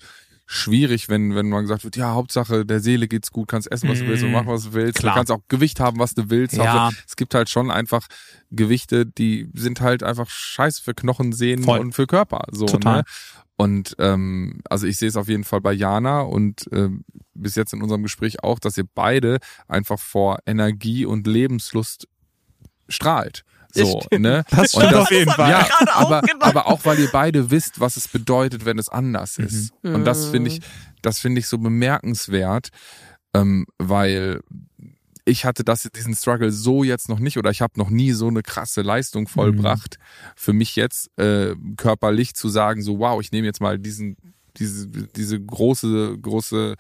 schwierig, 0.47 1.09
wenn, 1.09 1.35
wenn 1.35 1.49
man 1.49 1.63
gesagt 1.63 1.83
wird, 1.83 1.97
ja, 1.97 2.13
Hauptsache 2.13 2.65
der 2.65 2.79
Seele 2.79 3.07
geht's 3.07 3.31
gut, 3.31 3.49
kannst 3.49 3.69
essen, 3.69 3.89
was 3.89 3.99
du 3.99 4.07
willst 4.07 4.23
und 4.23 4.31
machen, 4.31 4.47
was 4.47 4.63
du 4.63 4.73
willst. 4.73 4.97
Klar. 4.97 5.13
Du 5.13 5.17
kannst 5.19 5.31
auch 5.31 5.41
Gewicht 5.49 5.81
haben, 5.81 5.99
was 5.99 6.15
du 6.15 6.29
willst. 6.29 6.55
Ja. 6.55 6.85
Also, 6.85 6.97
es 7.05 7.15
gibt 7.17 7.35
halt 7.35 7.49
schon 7.49 7.69
einfach 7.69 8.07
Gewichte, 8.49 9.05
die 9.05 9.49
sind 9.53 9.81
halt 9.81 10.03
einfach 10.03 10.29
scheiße 10.29 10.81
für 10.81 10.93
Knochen, 10.93 11.33
Sehnen 11.33 11.65
Voll. 11.65 11.79
und 11.79 11.93
für 11.93 12.07
Körper. 12.07 12.45
So, 12.51 12.65
Total. 12.65 12.99
Ne? 12.99 13.03
Und 13.57 13.95
ähm, 13.99 14.61
also 14.69 14.87
ich 14.87 14.97
sehe 14.97 15.09
es 15.09 15.17
auf 15.17 15.27
jeden 15.27 15.43
Fall 15.43 15.61
bei 15.61 15.73
Jana 15.73 16.21
und 16.21 16.69
ähm, 16.71 17.03
bis 17.33 17.55
jetzt 17.55 17.73
in 17.73 17.81
unserem 17.81 18.03
Gespräch 18.03 18.43
auch, 18.43 18.59
dass 18.59 18.77
ihr 18.77 18.85
beide 18.95 19.39
einfach 19.67 19.99
vor 19.99 20.39
Energie 20.45 21.05
und 21.05 21.27
Lebenslust 21.27 22.07
strahlt. 22.87 23.43
So, 23.73 24.01
ne? 24.11 24.43
Das 24.49 24.73
Und 24.73 24.83
stimmt 24.83 24.95
auf 24.95 25.11
jeden 25.11 25.31
Fall. 25.31 25.51
Ja, 25.51 25.67
aber, 25.93 26.21
aber 26.39 26.67
auch 26.67 26.85
weil 26.85 26.99
ihr 26.99 27.09
beide 27.11 27.51
wisst, 27.51 27.79
was 27.79 27.97
es 27.97 28.07
bedeutet, 28.07 28.65
wenn 28.65 28.79
es 28.79 28.89
anders 28.89 29.37
ist. 29.37 29.73
Und 29.83 30.05
das 30.05 30.27
finde 30.27 30.49
ich, 30.49 30.61
das 31.01 31.19
finde 31.19 31.39
ich 31.39 31.47
so 31.47 31.57
bemerkenswert, 31.57 32.69
ähm, 33.33 33.65
weil 33.77 34.41
ich 35.25 35.45
hatte 35.45 35.63
das, 35.63 35.87
diesen 35.93 36.15
Struggle 36.15 36.51
so 36.51 36.83
jetzt 36.83 37.09
noch 37.09 37.19
nicht 37.19 37.37
oder 37.37 37.51
ich 37.51 37.61
habe 37.61 37.73
noch 37.77 37.89
nie 37.89 38.13
so 38.13 38.27
eine 38.27 38.41
krasse 38.41 38.81
Leistung 38.81 39.27
vollbracht. 39.27 39.99
Für 40.35 40.53
mich 40.53 40.75
jetzt 40.75 41.09
äh, 41.19 41.53
körperlich 41.75 42.33
zu 42.33 42.47
sagen, 42.49 42.81
so 42.81 42.99
wow, 42.99 43.19
ich 43.19 43.31
nehme 43.31 43.45
jetzt 43.45 43.59
mal 43.59 43.77
diesen, 43.77 44.15
diese, 44.55 44.87
diese 44.87 45.39
große, 45.39 46.17
große 46.21 46.75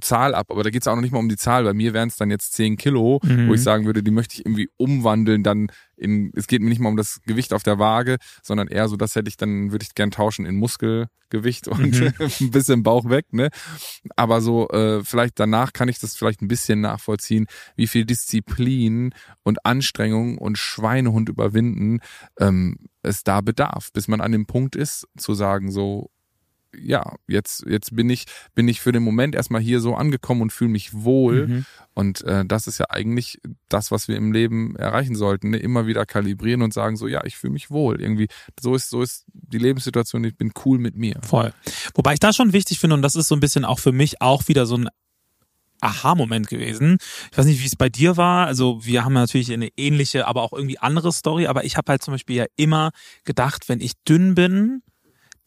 Zahl 0.00 0.34
ab, 0.34 0.46
aber 0.50 0.62
da 0.62 0.70
geht's 0.70 0.86
auch 0.86 0.94
noch 0.94 1.02
nicht 1.02 1.12
mal 1.12 1.18
um 1.18 1.28
die 1.28 1.36
Zahl. 1.36 1.64
Bei 1.64 1.74
mir 1.74 1.92
wären 1.92 2.08
es 2.08 2.16
dann 2.16 2.30
jetzt 2.30 2.52
10 2.54 2.76
Kilo, 2.76 3.20
Mhm. 3.22 3.48
wo 3.48 3.54
ich 3.54 3.62
sagen 3.62 3.86
würde, 3.86 4.02
die 4.02 4.10
möchte 4.10 4.34
ich 4.34 4.46
irgendwie 4.46 4.68
umwandeln, 4.76 5.42
dann 5.42 5.68
in, 5.96 6.30
es 6.36 6.46
geht 6.46 6.62
mir 6.62 6.68
nicht 6.68 6.78
mal 6.80 6.88
um 6.90 6.96
das 6.96 7.20
Gewicht 7.26 7.52
auf 7.52 7.64
der 7.64 7.78
Waage, 7.80 8.18
sondern 8.42 8.68
eher 8.68 8.88
so, 8.88 8.96
das 8.96 9.16
hätte 9.16 9.28
ich 9.28 9.36
dann, 9.36 9.72
würde 9.72 9.82
ich 9.84 9.94
gern 9.96 10.10
tauschen 10.12 10.46
in 10.46 10.54
Muskelgewicht 10.56 11.66
und 11.68 12.00
Mhm. 12.00 12.12
ein 12.40 12.50
bisschen 12.50 12.82
Bauch 12.84 13.08
weg, 13.08 13.26
ne? 13.32 13.48
Aber 14.16 14.40
so, 14.40 14.68
äh, 14.68 15.02
vielleicht 15.04 15.40
danach 15.40 15.72
kann 15.72 15.88
ich 15.88 15.98
das 15.98 16.14
vielleicht 16.14 16.40
ein 16.40 16.48
bisschen 16.48 16.80
nachvollziehen, 16.80 17.46
wie 17.76 17.86
viel 17.88 18.04
Disziplin 18.04 19.12
und 19.42 19.64
Anstrengung 19.66 20.38
und 20.38 20.56
Schweinehund 20.58 21.28
überwinden 21.28 21.98
ähm, 22.38 22.76
es 23.02 23.24
da 23.24 23.40
bedarf, 23.40 23.90
bis 23.92 24.06
man 24.08 24.20
an 24.20 24.32
dem 24.32 24.46
Punkt 24.46 24.76
ist, 24.76 25.06
zu 25.16 25.34
sagen, 25.34 25.70
so, 25.70 26.10
ja, 26.76 27.14
jetzt, 27.26 27.64
jetzt 27.66 27.94
bin 27.94 28.10
ich, 28.10 28.24
bin 28.54 28.68
ich 28.68 28.80
für 28.80 28.92
den 28.92 29.02
Moment 29.02 29.34
erstmal 29.34 29.60
hier 29.60 29.80
so 29.80 29.94
angekommen 29.94 30.42
und 30.42 30.52
fühle 30.52 30.70
mich 30.70 30.92
wohl. 30.92 31.46
Mhm. 31.46 31.66
Und 31.94 32.22
äh, 32.24 32.44
das 32.44 32.66
ist 32.66 32.78
ja 32.78 32.86
eigentlich 32.90 33.40
das, 33.68 33.90
was 33.90 34.08
wir 34.08 34.16
im 34.16 34.32
Leben 34.32 34.76
erreichen 34.76 35.14
sollten. 35.14 35.50
Ne? 35.50 35.58
Immer 35.58 35.86
wieder 35.86 36.06
kalibrieren 36.06 36.62
und 36.62 36.72
sagen, 36.72 36.96
so 36.96 37.08
ja, 37.08 37.24
ich 37.24 37.36
fühle 37.36 37.52
mich 37.52 37.70
wohl. 37.70 38.00
Irgendwie, 38.00 38.28
so 38.60 38.74
ist, 38.74 38.90
so 38.90 39.02
ist 39.02 39.24
die 39.32 39.58
Lebenssituation, 39.58 40.24
ich 40.24 40.36
bin 40.36 40.52
cool 40.64 40.78
mit 40.78 40.96
mir. 40.96 41.16
Voll. 41.22 41.52
Wobei 41.94 42.14
ich 42.14 42.20
da 42.20 42.32
schon 42.32 42.52
wichtig 42.52 42.78
finde, 42.78 42.94
und 42.94 43.02
das 43.02 43.16
ist 43.16 43.28
so 43.28 43.34
ein 43.34 43.40
bisschen 43.40 43.64
auch 43.64 43.78
für 43.78 43.92
mich 43.92 44.20
auch 44.20 44.48
wieder 44.48 44.66
so 44.66 44.76
ein 44.76 44.88
Aha-Moment 45.80 46.48
gewesen. 46.48 46.98
Ich 47.30 47.38
weiß 47.38 47.46
nicht, 47.46 47.62
wie 47.62 47.66
es 47.66 47.76
bei 47.76 47.88
dir 47.88 48.16
war. 48.16 48.46
Also 48.46 48.84
wir 48.84 49.04
haben 49.04 49.12
natürlich 49.12 49.52
eine 49.52 49.68
ähnliche, 49.76 50.26
aber 50.26 50.42
auch 50.42 50.52
irgendwie 50.52 50.78
andere 50.78 51.12
Story. 51.12 51.46
Aber 51.46 51.64
ich 51.64 51.76
habe 51.76 51.90
halt 51.92 52.02
zum 52.02 52.14
Beispiel 52.14 52.36
ja 52.36 52.46
immer 52.56 52.90
gedacht, 53.24 53.68
wenn 53.68 53.80
ich 53.80 53.92
dünn 54.06 54.34
bin, 54.34 54.82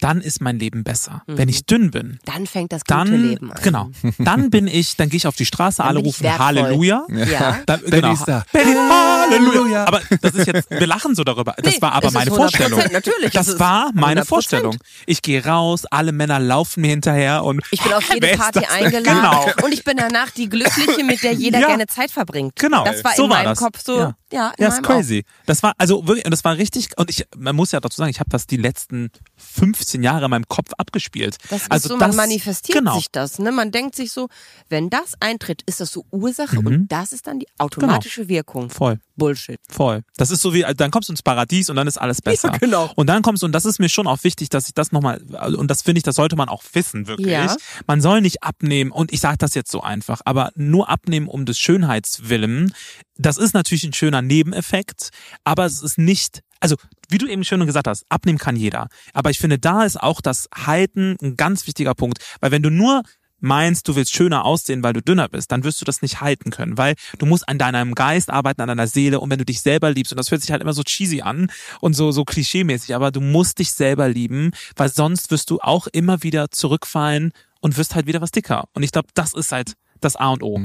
dann 0.01 0.20
ist 0.20 0.41
mein 0.41 0.60
Leben 0.60 0.84
besser. 0.84 1.22
Wenn 1.27 1.48
ich 1.48 1.65
dünn 1.65 1.89
bin, 1.91 2.20
Dann 2.25 2.46
fängt 2.48 2.74
das 2.74 2.81
gute 2.81 2.93
dann 2.93 3.29
Leben 3.29 3.51
an. 3.51 3.60
genau, 3.63 3.89
dann 4.20 4.50
bin 4.50 4.67
ich, 4.67 4.98
dann 4.98 5.08
gehe 5.10 5.17
ich 5.17 5.27
auf 5.27 5.36
die 5.38 5.46
Straße, 5.46 5.77
Dann 5.77 5.88
alle 5.88 6.00
rufen 6.00 6.24
wertvoll. 6.24 6.46
Halleluja. 6.46 7.03
Ja. 7.10 7.60
Dann, 7.65 7.79
Benny 7.81 8.01
genau. 8.01 8.13
ist 8.13 8.25
da. 8.27 8.43
Benny, 8.51 8.74
Halleluja. 8.74 9.86
Aber 9.86 10.01
das 10.22 10.34
ist 10.36 10.48
jetzt, 10.48 10.70
wir 10.70 10.88
lachen 10.88 11.15
so 11.15 11.24
darüber. 11.24 11.53
Das 11.58 11.75
Nee, 11.75 11.81
war 11.81 11.93
aber 11.93 12.12
meine 12.12 12.31
100% 12.31 12.36
Vorstellung. 12.36 12.79
natürlich, 12.91 13.31
Das 13.31 13.60
war 13.60 13.91
meine 13.93 14.22
100%. 14.22 14.25
Vorstellung. 14.25 14.77
Ich 15.05 15.22
gehe 15.22 15.46
raus, 15.46 15.86
alle 15.89 16.12
Männer 16.12 16.39
laufen 16.39 16.81
mir 16.81 16.89
hinterher 16.89 17.43
und 17.43 17.62
Ich 17.72 17.81
bin 17.81 17.93
auf 17.93 18.03
jede 18.13 18.27
Party 18.38 18.60
eingeladen 18.65 19.22
Genau. 19.22 19.46
und 19.65 19.74
ich 19.74 19.84
bin 19.84 19.98
danach 19.98 20.29
die 20.31 20.50
Glückliche, 20.50 21.03
mit 21.03 21.24
der 21.24 21.34
jeder 21.34 21.60
Ja. 21.60 21.67
gerne 21.67 21.88
Zeit 21.88 22.12
verbringt. 22.12 22.55
Genau, 22.58 22.84
Das 22.84 23.03
war 23.03 23.13
so 23.15 23.25
in 23.25 23.29
war 23.29 23.38
meinem 23.38 23.46
das. 23.50 23.60
Kopf 23.60 23.81
so, 23.84 23.98
Ja. 24.00 24.15
Ja, 24.32 24.52
Ja, 24.58 24.68
ist 24.70 24.84
crazy. 24.84 25.24
Das 25.46 25.64
war 25.64 25.74
also 25.78 26.08
wirklich, 26.08 26.26
und 26.26 26.32
das 26.32 26.44
war 26.44 26.58
richtig. 26.58 26.98
Und 26.98 27.10
ich, 27.10 27.26
man 27.38 27.56
muss 27.56 27.72
ja 27.72 27.80
dazu 27.80 27.98
sagen, 27.98 28.10
ich 28.10 28.20
habe 28.20 28.30
das 28.30 28.48
die 28.48 28.58
letzten 28.58 29.12
15 29.38 30.04
Jahre 30.04 30.26
in 30.26 30.32
meinem 30.32 30.48
Kopf 30.48 30.72
abgespielt. 30.78 31.38
Das 31.50 31.64
ist 31.64 31.72
also 31.72 31.90
so, 31.90 31.98
das, 31.98 32.08
man 32.10 32.16
manifestiert 32.16 32.78
genau, 32.78 32.96
sich 32.96 33.12
das. 33.12 33.40
Ne? 33.40 33.52
Man 33.52 33.72
denkt 33.72 33.96
sich 33.96 34.12
so, 34.12 34.30
wenn 34.70 34.90
das 34.90 35.14
eintritt, 35.20 35.62
ist 35.66 35.80
das 35.80 35.92
so 35.92 36.06
Ursache 36.12 36.60
Mhm. 36.60 36.68
und 36.68 36.88
das 36.92 37.14
ist 37.14 37.28
dann 37.28 37.40
die 37.40 37.48
automatische 37.58 38.28
Wirkung. 38.28 38.70
Voll. 38.70 39.00
Bullshit. 39.18 39.60
Voll. 39.70 40.02
Das 40.18 40.32
ist 40.32 40.42
so 40.42 40.54
wie, 40.54 40.66
dann 40.76 40.90
kommst 40.90 41.10
du 41.10 41.14
ins 41.14 41.22
Paradies 41.22 41.70
und 41.70 41.76
dann 41.76 41.86
ist 41.88 41.98
alles 41.98 42.22
besser. 42.24 42.52
Ja, 42.54 42.58
genau. 42.58 42.90
Und 42.96 43.08
dann 43.08 43.22
kommst 43.22 43.44
du, 43.44 43.46
und 43.46 43.52
das 43.52 43.66
ist 43.66 43.80
mir 43.80 43.90
schon 43.90 44.08
auch 44.08 44.24
wichtig, 44.24 44.50
dass 44.50 44.68
ich 44.68 44.74
das 44.74 44.92
nochmal, 44.92 45.22
und 45.56 45.70
das 45.70 45.82
finde 45.84 46.00
ich, 46.00 46.04
das 46.04 46.16
sollte 46.16 46.36
man 46.36 46.50
auch 46.50 46.64
wissen, 46.74 47.06
wirklich. 47.08 47.28
Ja. 47.32 47.56
Man 47.88 48.02
soll 48.02 48.22
nicht 48.22 48.42
abnehmen, 48.44 48.92
und 48.92 49.12
ich 49.14 49.20
sage 49.20 49.38
das 49.38 49.54
jetzt 49.54 49.70
so 49.72 49.82
einfach, 49.82 50.22
aber 50.26 50.52
nur 50.56 50.90
abnehmen 50.90 51.28
um 51.28 51.46
des 51.46 51.60
Schönheitswillen. 51.60 52.74
Das 53.22 53.38
ist 53.38 53.54
natürlich 53.54 53.84
ein 53.84 53.94
schöner 53.94 54.22
Nebeneffekt, 54.22 55.10
aber 55.44 55.66
es 55.66 55.82
ist 55.82 55.98
nicht, 55.98 56.42
also 56.60 56.75
wie 57.10 57.20
du 57.20 57.28
eben 57.28 57.44
schön 57.44 57.63
gesagt 57.66 57.88
hast, 57.88 58.06
abnehmen 58.10 58.40
kann 58.40 58.56
jeder. 58.56 58.88
Aber 59.13 59.30
ich 59.30 59.40
finde, 59.40 59.60
da 59.60 59.84
ist 59.84 60.01
auch 60.01 60.22
das 60.22 60.50
Halten 60.56 61.18
ein 61.22 61.38
ganz 61.38 61.68
wichtiger 61.68 61.94
Punkt, 61.94 62.18
weil 62.40 62.51
wenn 62.51 62.63
du 62.63 62.72
nur 62.72 63.04
meinst, 63.40 63.88
du 63.88 63.96
willst 63.96 64.13
schöner 64.13 64.46
aussehen, 64.46 64.84
weil 64.84 64.94
du 64.94 65.01
dünner 65.01 65.28
bist, 65.28 65.51
dann 65.51 65.63
wirst 65.63 65.82
du 65.82 65.86
das 65.86 66.01
nicht 66.01 66.22
halten 66.22 66.51
können, 66.51 66.78
weil 66.78 66.96
du 67.18 67.25
musst 67.25 67.48
an 67.48 67.58
deinem 67.58 67.96
Geist 67.96 68.30
arbeiten, 68.30 68.62
an 68.62 68.68
deiner 68.68 68.88
Seele 68.88 69.20
und 69.20 69.30
wenn 69.30 69.40
du 69.40 69.46
dich 69.46 69.62
selber 69.62 69.92
liebst, 69.92 70.13
und 70.13 70.18
das 70.18 70.32
hört 70.32 70.42
sich 70.42 70.51
halt 70.51 70.62
immer 70.62 70.74
so 70.74 70.84
cheesy 70.84 71.22
an 71.22 71.51
und 71.80 71.94
so, 71.94 72.12
so 72.12 72.24
klischeemäßig, 72.24 72.96
aber 72.96 73.12
du 73.12 73.22
musst 73.22 73.60
dich 73.60 73.74
selber 73.74 74.10
lieben, 74.10 74.51
weil 74.75 74.90
sonst 74.90 75.32
wirst 75.32 75.50
du 75.50 75.60
auch 75.60 75.88
immer 75.88 76.24
wieder 76.24 76.51
zurückfallen 76.51 77.34
und 77.60 77.78
wirst 77.78 77.96
halt 77.96 78.08
wieder 78.08 78.22
was 78.22 78.32
dicker. 78.32 78.66
Und 78.74 78.84
ich 78.84 78.92
glaube, 78.92 79.10
das 79.13 79.34
ist 79.34 79.51
halt 79.51 79.74
das 80.00 80.16
A 80.16 80.30
und 80.30 80.44
O. 80.44 80.58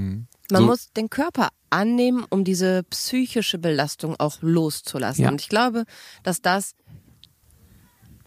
Man 0.50 0.62
So- 0.62 0.67
muss 0.67 0.93
den 0.93 1.11
Körper 1.11 1.49
annehmen, 1.71 2.25
um 2.31 2.45
diese 2.45 2.83
psychische 2.85 3.59
Belastung 3.59 4.15
auch 4.19 4.38
loszulassen. 4.41 5.25
Ja. 5.25 5.31
Und 5.31 5.41
ich 5.41 5.49
glaube, 5.49 5.85
dass 6.23 6.41
das 6.43 6.75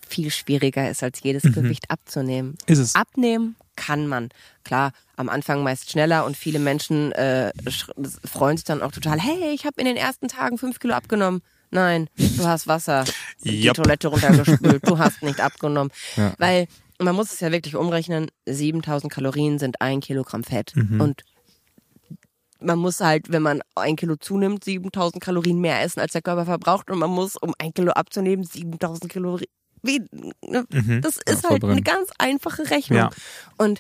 viel 0.08 0.32
schwieriger 0.32 0.90
ist, 0.90 1.04
als 1.04 1.22
jedes 1.22 1.44
Mhm. 1.44 1.54
Gewicht 1.54 1.90
abzunehmen. 1.90 2.56
Ist 2.66 2.80
es. 2.80 2.96
Abnehmen 2.96 3.56
kann 3.76 4.08
man. 4.08 4.30
Klar, 4.64 4.92
am 5.16 5.30
Anfang 5.30 5.64
meist 5.64 5.92
schneller 5.92 6.26
und 6.26 6.36
viele 6.36 6.60
Menschen 6.60 7.12
äh, 7.14 7.52
freuen 8.26 8.58
sich 8.58 8.64
dann 8.66 8.82
auch 8.82 8.92
total, 8.92 9.20
hey, 9.20 9.52
ich 9.54 9.66
habe 9.66 9.80
in 9.80 9.86
den 9.86 9.96
ersten 9.98 10.28
Tagen 10.28 10.58
fünf 10.58 10.80
Kilo 10.80 10.94
abgenommen. 10.96 11.42
Nein, 11.72 12.10
du 12.18 12.46
hast 12.48 12.66
Wasser 12.68 13.06
die 13.44 13.62
Jupp. 13.62 13.76
Toilette 13.76 14.08
runtergespült, 14.08 14.86
du 14.88 14.98
hast 14.98 15.22
nicht 15.22 15.40
abgenommen. 15.40 15.92
Ja. 16.18 16.34
Weil 16.40 16.68
man 17.00 17.16
muss 17.16 17.32
es 17.32 17.40
ja 17.40 17.52
wirklich 17.52 17.76
umrechnen, 17.76 18.28
7000 18.48 19.14
Kalorien 19.14 19.60
sind 19.60 19.80
ein 19.80 20.02
Kilogramm 20.02 20.44
Fett. 20.44 20.76
Mhm. 20.76 21.00
Und 21.00 21.22
man 22.62 22.80
muss 22.80 23.00
halt, 23.00 23.32
wenn 23.32 23.42
man 23.42 23.62
ein 23.76 23.96
Kilo 23.96 24.16
zunimmt, 24.16 24.64
7000 24.64 25.24
Kalorien 25.24 25.60
mehr 25.60 25.82
essen, 25.82 26.00
als 26.00 26.14
der 26.14 26.22
Körper 26.22 26.46
verbraucht. 26.46 26.90
Und 26.90 27.00
man 27.00 27.10
muss, 27.10 27.36
um 27.36 27.54
ein 27.58 27.74
Kilo 27.74 27.92
abzunehmen, 27.92 28.44
7000 28.44 29.12
Kalorien. 29.12 29.48
Ne? 29.82 30.66
Mhm. 30.70 31.02
Das 31.02 31.18
ist 31.18 31.28
halt 31.28 31.62
verbrennen. 31.62 31.78
eine 31.78 31.82
ganz 31.82 32.10
einfache 32.18 32.70
Rechnung. 32.70 33.00
Ja. 33.00 33.10
Und 33.58 33.80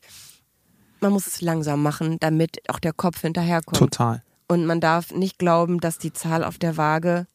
man 1.01 1.11
muss 1.11 1.27
es 1.27 1.41
langsam 1.41 1.83
machen, 1.83 2.17
damit 2.19 2.57
auch 2.69 2.79
der 2.79 2.93
Kopf 2.93 3.21
hinterherkommt. 3.21 3.77
Total. 3.77 4.23
Und 4.47 4.65
man 4.65 4.81
darf 4.81 5.11
nicht 5.11 5.37
glauben, 5.37 5.79
dass 5.79 5.97
die 5.97 6.13
Zahl 6.13 6.43
auf 6.43 6.57
der 6.57 6.77
Waage 6.77 7.27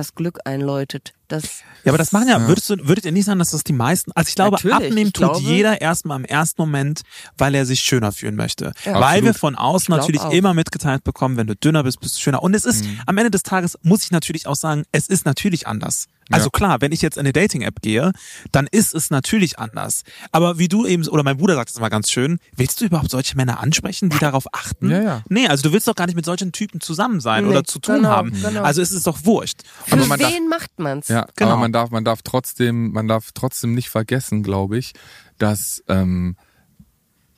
das 0.00 0.14
Glück 0.14 0.38
einläutet. 0.44 1.12
Das 1.28 1.44
Ja, 1.84 1.92
aber 1.92 1.98
das 1.98 2.10
machen 2.12 2.28
ja, 2.28 2.48
würdest 2.48 2.68
du, 2.70 2.76
würdet 2.88 3.04
ihr 3.04 3.12
nicht 3.12 3.24
sagen, 3.26 3.38
dass 3.38 3.50
das 3.50 3.62
die 3.62 3.72
meisten, 3.72 4.10
also 4.12 4.28
ich 4.28 4.34
glaube, 4.34 4.52
Natürlich, 4.56 4.74
abnehmen 4.76 4.96
ich 5.08 5.12
tut 5.12 5.32
glaube- 5.32 5.40
jeder 5.40 5.80
erstmal 5.80 6.18
im 6.18 6.24
ersten 6.24 6.60
Moment, 6.60 7.02
weil 7.38 7.54
er 7.54 7.64
sich 7.66 7.80
schöner 7.80 8.10
fühlen 8.12 8.34
möchte. 8.36 8.72
Ja. 8.84 8.94
weil 8.94 9.02
Absolut. 9.02 9.24
wir 9.24 9.34
von 9.34 9.54
außen 9.56 9.94
natürlich 9.94 10.20
auch. 10.22 10.32
immer 10.32 10.54
mitgeteilt 10.54 11.04
bekommen, 11.04 11.36
wenn 11.36 11.46
du 11.46 11.54
dünner 11.54 11.84
bist, 11.84 12.00
bist 12.00 12.16
du 12.16 12.20
schöner. 12.20 12.42
Und 12.42 12.54
es 12.54 12.64
ist, 12.64 12.84
Mhm. 12.84 12.98
am 13.06 13.18
Ende 13.18 13.30
des 13.30 13.42
Tages 13.44 13.78
muss 13.82 14.02
ich 14.02 14.10
natürlich 14.10 14.46
auch 14.46 14.56
sagen, 14.56 14.84
es 14.92 15.06
ist 15.06 15.24
natürlich 15.24 15.66
anders. 15.66 16.06
Also 16.30 16.46
Ja. 16.46 16.50
klar, 16.50 16.80
wenn 16.80 16.92
ich 16.92 17.02
jetzt 17.02 17.16
in 17.16 17.20
eine 17.20 17.32
Dating-App 17.32 17.82
gehe, 17.82 18.12
dann 18.52 18.66
ist 18.70 18.94
es 18.94 19.10
natürlich 19.10 19.58
anders. 19.58 20.02
Aber 20.32 20.58
wie 20.58 20.68
du 20.68 20.86
eben, 20.86 21.06
oder 21.08 21.22
mein 21.22 21.36
Bruder 21.36 21.54
sagt 21.56 21.70
es 21.70 21.76
immer 21.76 21.90
ganz 21.90 22.10
schön, 22.10 22.38
willst 22.56 22.80
du 22.80 22.84
überhaupt 22.86 23.10
solche 23.10 23.36
Männer 23.36 23.60
ansprechen, 23.60 24.08
die 24.10 24.18
darauf 24.18 24.44
achten? 24.54 24.90
Ja, 24.90 25.02
ja. 25.02 25.22
Nee, 25.28 25.48
also 25.48 25.62
du 25.64 25.72
willst 25.72 25.88
doch 25.88 25.94
gar 25.94 26.06
nicht 26.06 26.16
mit 26.16 26.24
solchen 26.24 26.52
Typen 26.52 26.80
zusammen 26.80 27.20
sein 27.20 27.44
Nee, 27.44 27.50
oder 27.50 27.64
zu 27.64 27.78
tun 27.78 27.96
genau, 27.96 28.08
haben. 28.10 28.32
genau. 28.32 28.62
Also 28.62 28.80
es 28.82 28.92
ist 28.92 29.06
doch 29.06 29.24
wurscht. 29.24 29.62
für 29.86 29.94
Aber 29.94 30.06
man 30.06 30.18
darf- 30.20 30.32
wen 30.32 30.48
macht 30.48 30.78
man's? 30.78 31.08
Ja, 31.08 31.26
Genau. 31.36 31.50
aber 31.52 31.60
man 31.60 31.72
darf, 31.72 31.90
man 31.90 32.04
darf 32.04 32.22
trotzdem, 32.22 32.92
man 32.92 33.08
darf 33.08 33.30
trotzdem 33.34 33.74
nicht 33.74 33.88
vergessen, 33.90 34.42
glaube 34.42 34.78
ich, 34.78 34.92
dass 35.38 35.82
ähm, 35.88 36.36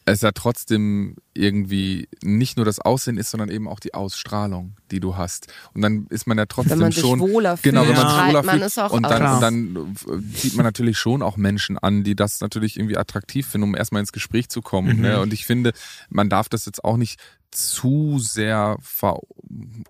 es 0.05 0.21
ja 0.21 0.33
trotzdem 0.33 1.17
irgendwie 1.35 2.09
nicht 2.23 2.57
nur 2.57 2.67
das 2.67 2.81
Aussehen 2.81 3.17
ist, 3.17 3.31
sondern 3.31 3.51
eben 3.51 3.69
auch 3.69 3.81
die 3.81 3.95
Ausstrahlung, 3.95 4.77
die 4.91 5.01
du 5.01 5.17
hast. 5.17 5.53
Und 5.75 5.83
dann 5.83 6.07
ist 6.11 6.27
man 6.27 6.39
ja 6.39 6.47
trotzdem 6.47 6.73
Wenn 6.73 6.79
man 6.81 6.93
sich 6.93 7.03
schon 7.03 7.21
wohler 7.21 7.57
fühlt, 7.57 7.75
genau, 7.75 7.87
wenn 7.87 7.95
man 7.95 7.97
sich 7.97 8.11
strahlt 8.11 8.29
wohler 8.31 8.43
man 8.43 8.55
fühlt. 8.57 8.67
es 8.67 8.79
auch 8.79 8.93
und 8.93 9.03
dann, 9.05 9.35
und 9.35 9.41
dann 9.41 9.97
äh, 10.09 10.35
zieht 10.35 10.55
man 10.57 10.65
natürlich 10.65 10.99
schon 10.99 11.23
auch 11.23 11.37
Menschen 11.37 11.79
an, 11.79 12.05
die 12.05 12.17
das 12.17 12.41
natürlich 12.41 12.77
irgendwie 12.77 12.97
attraktiv 12.97 13.47
finden, 13.47 13.69
um 13.69 13.77
erstmal 13.77 14.01
ins 14.01 14.13
Gespräch 14.13 14.49
zu 14.49 14.61
kommen. 14.61 14.97
Mhm. 14.97 15.03
Ne? 15.03 15.21
Und 15.21 15.33
ich 15.33 15.47
finde, 15.47 15.73
man 16.11 16.29
darf 16.29 16.49
das 16.49 16.67
jetzt 16.67 16.85
auch 16.85 16.97
nicht 16.97 17.21
zu 17.53 18.19
sehr 18.19 18.79
ver 18.81 19.19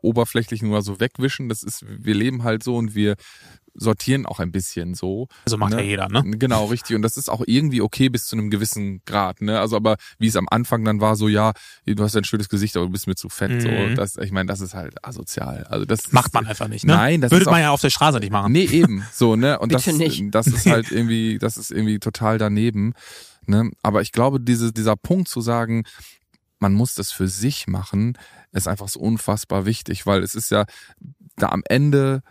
oberflächlich 0.01 0.63
nur 0.63 0.83
so 0.83 1.01
wegwischen. 1.01 1.49
Das 1.49 1.63
ist, 1.63 1.85
wir 1.87 2.15
leben 2.15 2.43
halt 2.43 2.63
so 2.63 2.77
und 2.77 2.95
wir 2.95 3.17
sortieren 3.75 4.27
auch 4.27 4.39
ein 4.39 4.53
bisschen 4.53 4.95
so. 4.95 5.29
Also 5.45 5.57
macht 5.57 5.73
ja 5.73 5.81
jeder, 5.81 6.09
ne? 6.09 6.23
Genau, 6.39 6.67
richtig. 6.67 6.95
Und 6.97 7.03
das 7.03 7.17
ist 7.17 7.29
auch 7.31 7.43
irgendwie 7.47 7.81
okay 7.81 8.09
bis 8.09 8.27
zu 8.27 8.37
einem 8.37 8.51
gewissen 8.51 9.03
Grad, 9.07 9.41
ne? 9.41 9.59
Also 9.61 9.77
aber 9.77 9.97
wie 10.19 10.27
es 10.29 10.37
am 10.37 10.47
Anfang 10.51 10.85
dann 10.85 11.01
war, 11.01 11.17
so 11.17 11.29
ja, 11.29 11.53
du 11.87 12.03
hast 12.03 12.15
ein 12.17 12.25
schönes 12.25 12.49
Gesicht, 12.49 12.77
aber 12.77 12.87
du 12.87 12.93
bist 12.93 13.07
mir 13.07 13.15
zu 13.15 13.29
fett. 13.29 13.63
So, 13.63 13.69
Mhm. 13.69 13.95
das, 13.95 14.17
ich 14.17 14.31
meine, 14.33 14.47
das 14.47 14.61
ist 14.61 14.75
halt 14.75 15.05
asozial. 15.05 15.65
Also 15.71 15.85
das 15.87 16.13
Macht 16.13 16.35
man 16.35 16.47
einfach 16.47 16.69
nicht, 16.69 16.85
ne? 16.85 16.93
Nein, 16.95 17.21
das 17.21 17.31
Würde 17.31 17.47
man 17.47 17.61
ja 17.61 17.71
auf 17.71 17.81
der 17.81 17.91
Straße 17.91 18.19
nicht 18.19 18.33
machen. 18.33 18.53
Nee, 18.53 18.65
eben. 18.65 19.05
So, 19.13 19.37
ne? 19.37 19.59
Und 19.59 19.73
das, 19.73 19.87
nicht. 19.87 20.23
das 20.35 20.47
ist 20.47 20.67
halt 20.67 20.91
irgendwie, 20.93 21.39
das 21.39 21.57
ist 21.57 21.71
irgendwie 21.71 21.99
total 21.99 22.39
daneben. 22.39 22.93
Ne? 23.47 23.71
Aber 23.83 24.03
ich 24.03 24.13
glaube, 24.13 24.39
diese, 24.41 24.73
dieser 24.73 24.97
Punkt 24.97 25.29
zu 25.29 25.41
sagen, 25.41 25.85
man 26.59 26.75
muss 26.75 26.95
das 26.95 27.11
für 27.11 27.27
sich 27.27 27.67
machen, 27.67 28.17
ist 28.53 28.69
einfach 28.69 28.89
so 28.89 29.01
unfassbar 29.01 29.65
wichtig, 29.67 30.07
weil 30.07 30.23
es 30.23 30.35
ist 30.35 30.51
ja 30.51 30.65
da 31.37 31.49
am 31.49 31.63
Ende, 31.69 32.23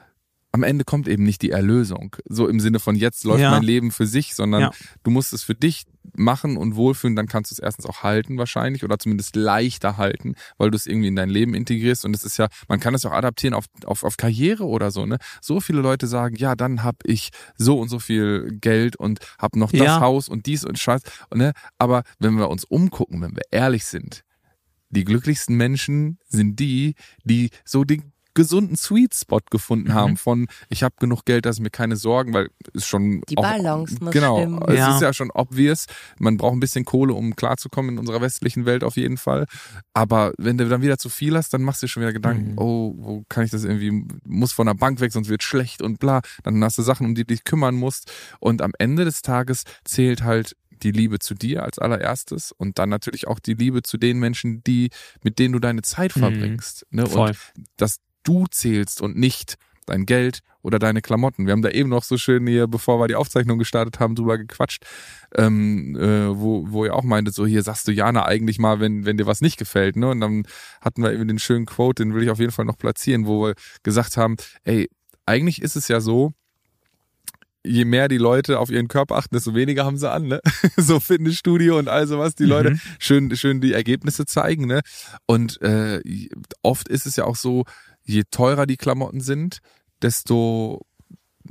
am 0.54 0.64
Ende 0.64 0.84
kommt 0.84 1.08
eben 1.08 1.24
nicht 1.24 1.42
die 1.42 1.52
Erlösung. 1.52 2.16
So 2.28 2.48
im 2.48 2.60
Sinne 2.60 2.80
von 2.80 2.96
jetzt 2.96 3.24
läuft 3.24 3.42
Ja. 3.42 3.52
mein 3.52 3.64
Leben 3.64 3.90
für 3.92 4.06
sich, 4.06 4.36
sondern 4.36 4.62
Ja. 4.62 4.72
du 5.04 5.12
musst 5.12 5.32
es 5.32 5.44
für 5.44 5.56
dich 5.56 5.84
machen 6.18 6.58
und 6.58 6.76
wohlfühlen, 6.76 7.16
dann 7.16 7.28
kannst 7.28 7.52
du 7.52 7.56
es 7.56 7.60
erstens 7.60 7.86
auch 7.86 8.04
halten 8.04 8.38
wahrscheinlich 8.38 8.84
oder 8.84 9.00
zumindest 9.00 9.36
leichter 9.38 9.96
halten, 9.98 10.36
weil 10.58 10.70
du 10.72 10.76
es 10.76 10.88
irgendwie 10.88 11.08
in 11.08 11.16
dein 11.16 11.30
Leben 11.30 11.54
integrierst 11.54 12.04
und 12.04 12.14
es 12.16 12.26
ist 12.26 12.38
ja, 12.38 12.48
man 12.68 12.80
kann 12.82 12.94
es 12.94 13.06
auch 13.06 13.12
adaptieren 13.14 13.54
auf, 13.54 13.66
auf, 13.86 14.04
auf 14.04 14.18
Karriere 14.18 14.66
oder 14.66 14.92
so, 14.92 15.06
ne? 15.06 15.20
So 15.42 15.62
viele 15.62 15.80
Leute 15.82 16.08
sagen, 16.08 16.36
ja, 16.36 16.56
dann 16.56 16.84
hab 16.84 16.96
ich 17.06 17.30
so 17.58 17.80
und 17.80 17.88
so 17.88 18.00
viel 18.00 18.58
Geld 18.60 18.96
und 18.98 19.20
hab 19.40 19.56
noch 19.56 19.72
das 19.72 19.80
Ja. 19.80 20.00
Haus 20.02 20.28
und 20.28 20.48
dies 20.48 20.66
und 20.66 20.78
Scheiß, 20.78 21.02
ne? 21.34 21.54
Aber 21.78 22.04
wenn 22.20 22.34
wir 22.38 22.50
uns 22.50 22.66
umgucken, 22.66 23.22
wenn 23.22 23.36
wir 23.36 23.44
ehrlich 23.52 23.86
sind, 23.86 24.24
die 24.90 25.06
glücklichsten 25.06 25.56
Menschen 25.56 26.18
sind 26.28 26.60
die, 26.60 26.96
die 27.24 27.52
so 27.64 27.86
den 27.86 28.11
gesunden 28.34 28.76
Sweet 28.78 29.14
Spot 29.16 29.40
gefunden 29.50 29.90
Mhm. 29.90 29.94
haben 29.94 30.18
von 30.18 30.48
ich 30.70 30.84
habe 30.84 30.96
genug 31.00 31.26
Geld, 31.26 31.46
dass 31.46 31.58
ich 31.58 31.62
mir 31.62 31.70
keine 31.70 31.96
Sorgen, 31.96 32.34
weil 32.34 32.50
ist 32.74 32.88
schon 32.88 33.22
Die 33.30 33.38
auch- 33.38 33.44
Balance 33.44 33.98
muss 34.02 34.14
genau, 34.14 34.38
stimmen. 34.40 34.62
es 34.68 34.76
Ja. 34.78 34.96
ist 34.96 35.02
ja 35.02 35.14
schon 35.14 35.32
obvious, 35.32 35.86
man 36.20 36.38
braucht 36.38 36.54
ein 36.54 36.60
bisschen 36.60 36.86
Kohle, 36.86 37.14
um 37.14 37.36
klarzukommen 37.36 37.92
in 37.92 38.00
unserer 38.00 38.22
westlichen 38.22 38.66
Welt 38.66 38.84
auf 38.84 38.96
jeden 38.98 39.18
Fall, 39.18 39.46
aber 39.94 40.34
wenn 40.38 40.58
du 40.58 40.68
dann 40.70 40.82
wieder 40.82 40.98
zu 40.98 41.10
viel 41.10 41.36
hast, 41.36 41.54
dann 41.54 41.62
machst 41.64 41.82
du 41.82 41.86
dir 41.86 41.90
schon 41.92 42.02
wieder 42.02 42.14
Gedanken, 42.14 42.52
Mhm. 42.54 42.58
oh, 42.60 42.94
wo 42.98 43.24
kann 43.30 43.44
ich 43.44 43.52
das 43.52 43.64
irgendwie 43.64 44.06
muss 44.26 44.54
von 44.54 44.68
der 44.68 44.74
Bank 44.76 45.00
weg, 45.00 45.12
sonst 45.12 45.30
wird 45.30 45.44
schlecht 45.44 45.82
und 45.82 46.00
bla, 46.00 46.22
dann 46.44 46.64
hast 46.64 46.78
du 46.78 46.82
Sachen, 46.82 47.06
um 47.06 47.16
die 47.16 47.22
du 47.26 47.34
dich 47.34 47.44
kümmern 47.44 47.76
musst 47.76 48.12
und 48.40 48.62
am 48.62 48.72
Ende 48.80 49.06
des 49.06 49.22
Tages 49.22 49.64
zählt 49.84 50.24
halt 50.24 50.56
die 50.84 50.92
Liebe 50.92 51.20
zu 51.20 51.36
dir 51.36 51.62
als 51.64 51.78
allererstes 51.78 52.52
und 52.52 52.80
dann 52.80 52.90
natürlich 52.90 53.28
auch 53.28 53.38
die 53.40 53.54
Liebe 53.54 53.84
zu 53.84 53.98
den 53.98 54.18
Menschen, 54.18 54.64
die 54.64 54.90
mit 55.24 55.38
denen 55.38 55.54
du 55.54 55.60
deine 55.60 55.84
Zeit 55.84 56.16
Mhm. 56.16 56.20
verbringst. 56.22 56.88
Ne? 56.90 57.06
Voll. 57.06 57.30
Und 57.30 57.38
dass 57.78 57.98
du 58.24 58.48
zählst 58.48 59.02
und 59.02 59.18
nicht 59.18 59.56
dein 59.86 60.06
Geld 60.06 60.40
oder 60.62 60.80
deine 60.80 61.02
Klamotten. 61.02 61.46
Wir 61.46 61.54
haben 61.54 61.62
da 61.62 61.70
eben 61.70 61.90
noch 61.90 62.04
so 62.04 62.18
schön 62.18 62.46
hier, 62.46 62.68
bevor 62.68 63.00
wir 63.00 63.08
die 63.08 63.16
Aufzeichnung 63.16 63.58
gestartet 63.58 64.00
haben, 64.00 64.16
drüber 64.16 64.38
gequatscht, 64.38 64.86
ähm, 65.36 65.96
äh, 65.96 66.38
wo, 66.38 66.72
wo 66.72 66.86
ihr 66.86 66.96
auch 66.96 67.04
meintet, 67.04 67.34
so 67.34 67.46
hier 67.46 67.64
sagst 67.64 67.88
du 67.88 67.92
Jana 67.92 68.26
eigentlich 68.26 68.60
mal, 68.60 68.80
wenn, 68.80 69.06
wenn 69.06 69.18
dir 69.18 69.26
was 69.26 69.42
nicht 69.42 69.58
gefällt. 69.58 69.96
Ne? 69.96 70.10
Und 70.10 70.22
dann 70.22 70.44
hatten 70.82 71.02
wir 71.04 71.14
eben 71.14 71.28
den 71.28 71.40
schönen 71.40 71.66
Quote, 71.66 72.04
den 72.04 72.14
will 72.14 72.24
ich 72.24 72.30
auf 72.30 72.40
jeden 72.40 72.52
Fall 72.52 72.66
noch 72.66 72.78
platzieren, 72.78 73.26
wo 73.26 73.48
wir 73.48 73.56
gesagt 73.84 74.18
haben, 74.18 74.36
ey, 74.64 74.90
eigentlich 75.26 75.62
ist 75.62 75.76
es 75.76 75.88
ja 75.88 76.00
so, 76.00 76.34
je 77.64 77.86
mehr 77.86 78.08
die 78.08 78.18
Leute 78.18 78.60
auf 78.60 78.72
ihren 78.72 78.88
Körper 78.88 79.16
achten, 79.16 79.36
desto 79.36 79.54
weniger 79.54 79.86
haben 79.86 79.98
sie 79.98 80.10
an, 80.10 80.28
ne? 80.28 80.42
so 80.78 81.00
Fitnessstudio 81.00 81.78
und 81.78 81.90
all 81.90 82.08
sowas, 82.08 82.34
die 82.34 82.46
Leute 82.46 82.80
schön, 83.00 83.36
schön 83.36 83.62
die 83.62 83.74
Ergebnisse 83.74 84.26
zeigen, 84.26 84.66
ne? 84.66 84.82
Und 85.28 85.62
äh, 85.62 86.02
oft 86.64 86.88
ist 86.88 87.06
es 87.06 87.16
ja 87.16 87.26
auch 87.26 87.36
so, 87.36 87.66
je 88.12 88.24
teurer 88.30 88.66
die 88.66 88.78
Klamotten 88.78 89.22
sind, 89.22 89.60
desto 90.02 90.82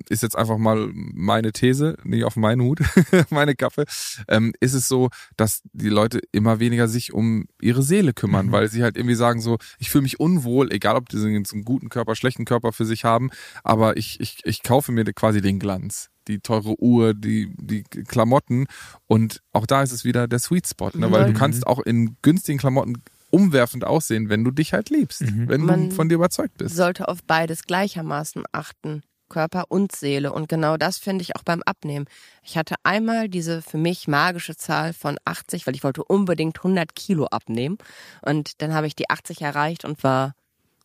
ist 0.08 0.22
jetzt 0.22 0.38
einfach 0.38 0.56
mal 0.56 0.88
meine 0.94 1.50
These, 1.52 1.96
nicht 2.04 2.24
auf 2.24 2.36
meinen 2.36 2.62
Hut, 2.62 2.78
meine 3.30 3.56
Kappe, 3.56 3.84
ähm, 4.28 4.52
ist 4.60 4.72
es 4.72 4.86
so, 4.86 5.08
dass 5.36 5.62
die 5.72 5.88
Leute 5.88 6.20
immer 6.30 6.60
weniger 6.60 6.86
sich 6.86 7.12
um 7.12 7.46
ihre 7.60 7.82
Seele 7.82 8.12
kümmern, 8.14 8.46
Mhm. 8.46 8.52
weil 8.52 8.68
sie 8.70 8.84
halt 8.84 8.96
irgendwie 8.96 9.16
sagen 9.16 9.40
so, 9.40 9.58
ich 9.80 9.90
fühle 9.90 10.02
mich 10.02 10.20
unwohl, 10.20 10.72
egal 10.72 10.94
ob 10.96 11.08
die 11.08 11.16
jetzt 11.18 11.52
einen 11.52 11.64
guten 11.64 11.88
Körper, 11.88 12.14
schlechten 12.14 12.44
Körper 12.44 12.72
für 12.72 12.84
sich 12.84 13.04
haben, 13.04 13.30
aber 13.64 13.96
ich, 13.96 14.20
ich, 14.20 14.38
ich 14.44 14.62
kaufe 14.62 14.92
mir 14.92 15.04
quasi 15.12 15.40
den 15.40 15.58
Glanz, 15.58 16.08
die 16.28 16.38
teure 16.38 16.80
Uhr, 16.80 17.12
die, 17.12 17.52
die 17.58 17.82
Klamotten 17.82 18.66
und 19.08 19.42
auch 19.52 19.66
da 19.66 19.82
ist 19.82 19.92
es 19.92 20.04
wieder 20.04 20.28
der 20.28 20.38
Sweet 20.38 20.68
Spot, 20.68 20.90
ne? 20.94 21.10
weil 21.10 21.24
du 21.26 21.32
Mhm. 21.32 21.36
kannst 21.36 21.66
auch 21.66 21.80
in 21.80 22.16
günstigen 22.22 22.58
Klamotten 22.60 23.02
umwerfend 23.30 23.84
aussehen, 23.84 24.28
wenn 24.28 24.44
du 24.44 24.50
dich 24.50 24.72
halt 24.72 24.90
liebst, 24.90 25.22
Mhm. 25.22 25.48
wenn 25.48 25.60
Man 25.62 25.88
du 25.90 25.94
von 25.94 26.08
dir 26.08 26.16
überzeugt 26.16 26.56
bist. 26.58 26.76
sollte 26.76 27.08
auf 27.08 27.22
beides 27.24 27.64
gleichermaßen 27.64 28.44
achten. 28.52 29.02
Körper 29.28 29.66
und 29.68 29.94
Seele. 29.94 30.32
Und 30.32 30.48
genau 30.48 30.76
das 30.76 30.98
finde 30.98 31.22
ich 31.22 31.36
auch 31.36 31.44
beim 31.44 31.62
Abnehmen. 31.62 32.06
Ich 32.42 32.56
hatte 32.58 32.74
einmal 32.82 33.28
diese 33.28 33.62
für 33.62 33.78
mich 33.78 34.08
magische 34.08 34.56
Zahl 34.56 34.92
von 34.92 35.18
80, 35.24 35.68
weil 35.68 35.76
ich 35.76 35.84
wollte 35.84 36.02
unbedingt 36.02 36.58
100 36.58 36.96
Kilo 36.96 37.26
abnehmen. 37.26 37.78
Und 38.22 38.60
dann 38.60 38.74
habe 38.74 38.88
ich 38.88 38.96
die 38.96 39.08
80 39.08 39.40
erreicht 39.42 39.84
und 39.84 40.02
war 40.02 40.34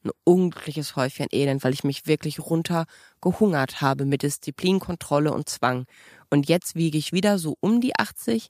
ein 0.03 0.11
unglückliches 0.25 0.95
Häufchen 0.95 1.25
Elend, 1.31 1.63
weil 1.63 1.73
ich 1.73 1.83
mich 1.83 2.05
wirklich 2.05 2.39
runtergehungert 2.39 3.81
habe 3.81 4.05
mit 4.05 4.21
Disziplin, 4.21 4.79
Kontrolle 4.79 5.33
und 5.33 5.49
Zwang. 5.49 5.85
Und 6.29 6.47
jetzt 6.47 6.75
wiege 6.75 6.99
ich 6.99 7.13
wieder 7.13 7.39
so 7.39 7.57
um 7.59 7.81
die 7.81 7.95
80. 7.97 8.49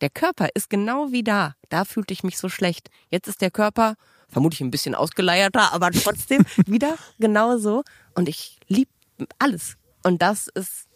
Der 0.00 0.10
Körper 0.10 0.48
ist 0.54 0.70
genau 0.70 1.12
wie 1.12 1.22
da. 1.22 1.54
Da 1.68 1.84
fühlte 1.84 2.12
ich 2.14 2.22
mich 2.24 2.38
so 2.38 2.48
schlecht. 2.48 2.88
Jetzt 3.10 3.28
ist 3.28 3.40
der 3.40 3.50
Körper 3.50 3.96
vermutlich 4.28 4.60
ein 4.60 4.70
bisschen 4.70 4.94
ausgeleierter, 4.94 5.72
aber 5.72 5.90
trotzdem 5.90 6.44
wieder 6.66 6.96
genauso. 7.18 7.82
Und 8.14 8.28
ich 8.28 8.58
liebe 8.68 8.90
alles. 9.38 9.76
Und 10.02 10.22
das 10.22 10.48
ist 10.48 10.86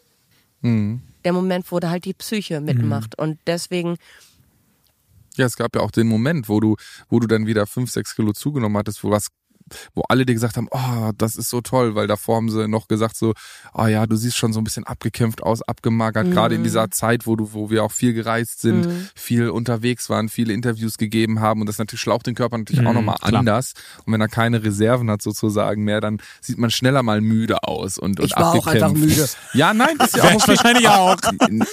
Mhm. 0.62 1.03
der 1.25 1.35
Moment, 1.35 1.71
wo 1.71 1.79
da 1.79 1.90
halt 1.90 2.07
die 2.07 2.14
Psyche 2.14 2.61
mitmacht. 2.62 3.19
Und 3.19 3.38
deswegen, 3.47 3.97
Ja, 5.37 5.45
es 5.45 5.57
gab 5.57 5.75
ja 5.77 5.83
auch 5.83 5.90
den 5.90 6.07
Moment, 6.07 6.49
wo 6.49 6.59
du, 6.61 6.77
wo 7.11 7.21
du 7.21 7.27
dann 7.27 7.47
wieder 7.47 7.67
fünf, 7.67 7.90
sechs 7.90 8.14
Kilo 8.17 8.33
zugenommen 8.33 8.79
hattest, 8.79 9.05
wo 9.05 9.11
was, 9.11 9.29
wo 9.94 10.03
alle 10.09 10.27
dir 10.27 10.35
gesagt 10.35 10.57
haben, 10.57 10.68
oh, 10.70 11.11
das 11.16 11.37
ist 11.37 11.50
so 11.50 11.61
toll, 11.61 11.94
weil 11.94 12.07
davor 12.07 12.37
haben 12.37 12.50
sie 12.50 12.68
noch 12.68 12.88
gesagt 12.88 13.16
so, 13.16 13.33
oh 13.72 13.87
ja, 13.87 14.07
du 14.07 14.16
siehst 14.16 14.37
schon 14.37 14.53
so 14.53 14.61
ein 14.61 14.64
bisschen 14.64 14.85
abgekämpft 14.85 15.42
aus, 15.42 15.62
abgemagert, 15.62 16.31
gerade 16.31 16.55
in 16.55 16.62
dieser 16.62 16.90
Zeit, 16.90 17.27
wo 17.27 17.37
du, 17.37 17.53
wo 17.53 17.70
wir 17.70 17.83
auch 17.85 17.92
viel 17.92 18.12
gereist 18.12 18.61
sind, 18.61 18.87
viel 19.14 19.48
unterwegs 19.48 20.11
waren, 20.11 20.29
viele 20.29 20.53
Interviews 20.53 20.98
gegeben 20.98 21.40
haben 21.40 21.61
und 21.61 21.66
das 21.68 21.79
natürlich 21.79 22.00
schlaucht 22.03 22.27
den 22.27 22.35
Körper 22.35 22.59
natürlich 22.59 22.81
auch 22.87 22.90
Mhm, 22.90 22.96
nochmal 22.96 23.16
klar. 23.20 23.38
anders. 23.40 23.72
Und 24.05 24.12
wenn 24.12 24.20
er 24.20 24.29
keine 24.29 24.62
Reserven 24.62 25.11
hat 25.11 25.22
sozusagen 25.22 25.85
mehr, 25.85 26.00
dann 26.00 26.18
sieht 26.40 26.59
man 26.59 26.70
schneller 26.70 27.03
mal 27.03 27.20
müde 27.20 27.62
aus 27.64 27.98
und, 27.98 28.20
und 28.20 28.27
Ich 28.27 28.37
war 28.37 28.53
auch 28.53 28.66
abgekämpft. 28.66 28.83
einfach 28.85 29.00
müde. 29.00 29.29
Ja, 29.55 29.72
nein, 29.74 29.96
ist 30.05 30.16
ja 30.16 30.24
auch 30.35 30.46
wahrscheinlich 30.48 30.88
auch. 30.88 31.16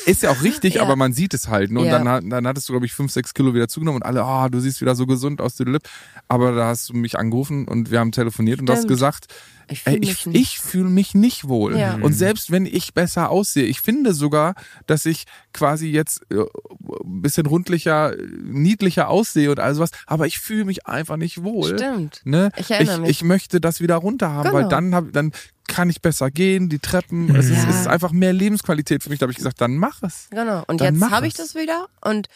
Ist 0.05 0.23
ja 0.23 0.31
auch 0.31 0.41
richtig, 0.41 0.75
Ja. 0.75 0.83
aber 0.83 0.95
man 0.95 1.13
sieht 1.13 1.33
es 1.33 1.47
halt. 1.49 1.71
Ne? 1.71 1.79
Und 1.79 1.87
Ja. 1.87 2.01
dann, 2.03 2.29
dann 2.29 2.47
hattest 2.47 2.69
du, 2.69 2.73
glaube 2.73 2.85
ich, 2.85 2.93
fünf, 2.93 3.11
sechs 3.11 3.33
Kilo 3.33 3.53
wieder 3.53 3.67
zugenommen 3.67 3.97
und 3.97 4.03
alle, 4.05 4.23
ah, 4.23 4.49
du 4.49 4.59
siehst 4.59 4.81
wieder 4.81 4.95
so 4.95 5.05
gesund 5.05 5.41
aus, 5.41 5.59
Lip. 5.59 5.83
Aber 6.27 6.53
da 6.53 6.67
hast 6.67 6.89
du 6.89 6.93
mich 6.93 7.17
angerufen 7.19 7.67
und 7.67 7.80
wir 7.89 7.99
haben 7.99 8.11
telefoniert 8.11 8.59
und 8.59 8.67
du 8.67 8.73
hast 8.73 8.81
Stimmt. 8.81 8.89
gesagt, 8.89 9.25
ich 9.69 9.83
fühle 9.83 9.97
ich, 9.99 10.07
mich 10.09 10.25
nicht. 10.25 10.41
ich 10.41 10.59
fühle 10.59 10.89
mich 10.89 11.15
nicht 11.15 11.47
wohl. 11.47 11.77
Ja. 11.77 11.95
Und 12.01 12.13
selbst 12.13 12.51
wenn 12.51 12.65
ich 12.65 12.93
besser 12.93 13.29
aussehe, 13.29 13.63
ich 13.63 13.79
finde 13.79 14.13
sogar, 14.13 14.55
dass 14.85 15.05
ich 15.05 15.23
quasi 15.53 15.87
jetzt 15.87 16.21
äh, 16.29 16.41
ein 17.03 17.21
bisschen 17.21 17.45
rundlicher, 17.45 18.13
äh, 18.17 18.27
niedlicher 18.43 19.07
aussehe 19.07 19.49
und 19.49 19.59
all 19.61 19.73
sowas, 19.73 19.91
aber 20.07 20.27
ich 20.27 20.39
fühle 20.39 20.65
mich 20.65 20.87
einfach 20.87 21.15
nicht 21.15 21.41
wohl. 21.43 21.77
Stimmt. 21.77 22.21
Ne? 22.25 22.51
Ich 22.57 22.69
erinnere 22.69 22.95
ich, 22.95 23.01
mich. 23.01 23.09
ich 23.11 23.23
möchte 23.23 23.61
das 23.61 23.79
wieder 23.79 23.95
runter 23.95 24.31
haben, 24.31 24.51
weil 24.51 24.63
Genau. 24.63 24.69
dann 24.69 24.93
hab, 24.95 25.13
dann 25.13 25.31
kann 25.67 25.89
ich 25.89 26.01
besser 26.01 26.31
gehen, 26.31 26.67
die 26.67 26.79
Treppen, 26.79 27.33
es, 27.33 27.49
ist, 27.49 27.65
es 27.69 27.79
ist 27.81 27.87
einfach 27.87 28.11
mehr 28.11 28.33
Lebensqualität 28.33 29.03
für 29.03 29.09
mich. 29.09 29.19
Da 29.19 29.23
habe 29.23 29.31
ich 29.31 29.37
gesagt, 29.37 29.61
dann 29.61 29.77
mach 29.77 30.03
es. 30.03 30.27
Genau. 30.31 30.65
Und 30.67 30.81
Dann 30.81 30.95
jetzt 30.99 31.09
habe 31.11 31.27
ich 31.27 31.33
das 31.33 31.55
wieder 31.55 31.87
und 32.01 32.27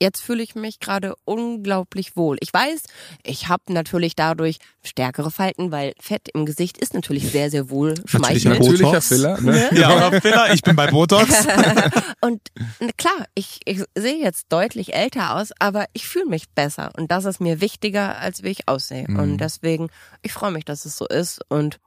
jetzt 0.00 0.20
fühle 0.20 0.42
ich 0.42 0.54
mich 0.54 0.80
gerade 0.80 1.14
unglaublich 1.24 2.16
wohl. 2.16 2.36
Ich 2.40 2.52
weiß, 2.52 2.82
ich 3.24 3.48
habe 3.48 3.62
natürlich 3.72 4.16
dadurch 4.16 4.58
stärkere 4.82 5.30
Falten, 5.30 5.70
weil 5.70 5.94
Fett 6.00 6.28
im 6.32 6.46
Gesicht 6.46 6.78
ist 6.78 6.94
natürlich 6.94 7.30
sehr, 7.30 7.50
sehr 7.50 7.70
wohl 7.70 7.90
Natürlich 7.90 8.10
schmeichelnd. 8.10 8.60
Natürlicher 8.60 9.00
Filler. 9.02 9.40
Ne? 9.40 9.70
Ja, 9.72 10.10
Filler, 10.20 10.52
ich 10.52 10.62
bin 10.62 10.76
bei 10.76 10.88
Botox. 10.88 11.46
Und 12.20 12.40
na 12.80 12.88
klar, 12.96 13.26
ich, 13.34 13.60
ich 13.64 13.82
sehe 13.96 14.16
jetzt 14.16 14.46
deutlich 14.50 14.94
älter 14.94 15.36
aus, 15.36 15.50
aber 15.58 15.86
ich 15.92 16.08
fühle 16.08 16.26
mich 16.26 16.48
besser. 16.50 16.90
Und 16.96 17.10
das 17.10 17.24
ist 17.24 17.40
mir 17.40 17.60
wichtiger, 17.60 18.18
als 18.18 18.42
wie 18.42 18.48
ich 18.48 18.68
aussehe. 18.68 19.06
Mhm. 19.08 19.18
Und 19.18 19.38
deswegen, 19.38 19.88
ich 20.22 20.32
freue 20.32 20.50
mich, 20.50 20.64
dass 20.64 20.84
es 20.84 20.96
so 20.96 21.06
ist. 21.06 21.40
Und 21.48 21.80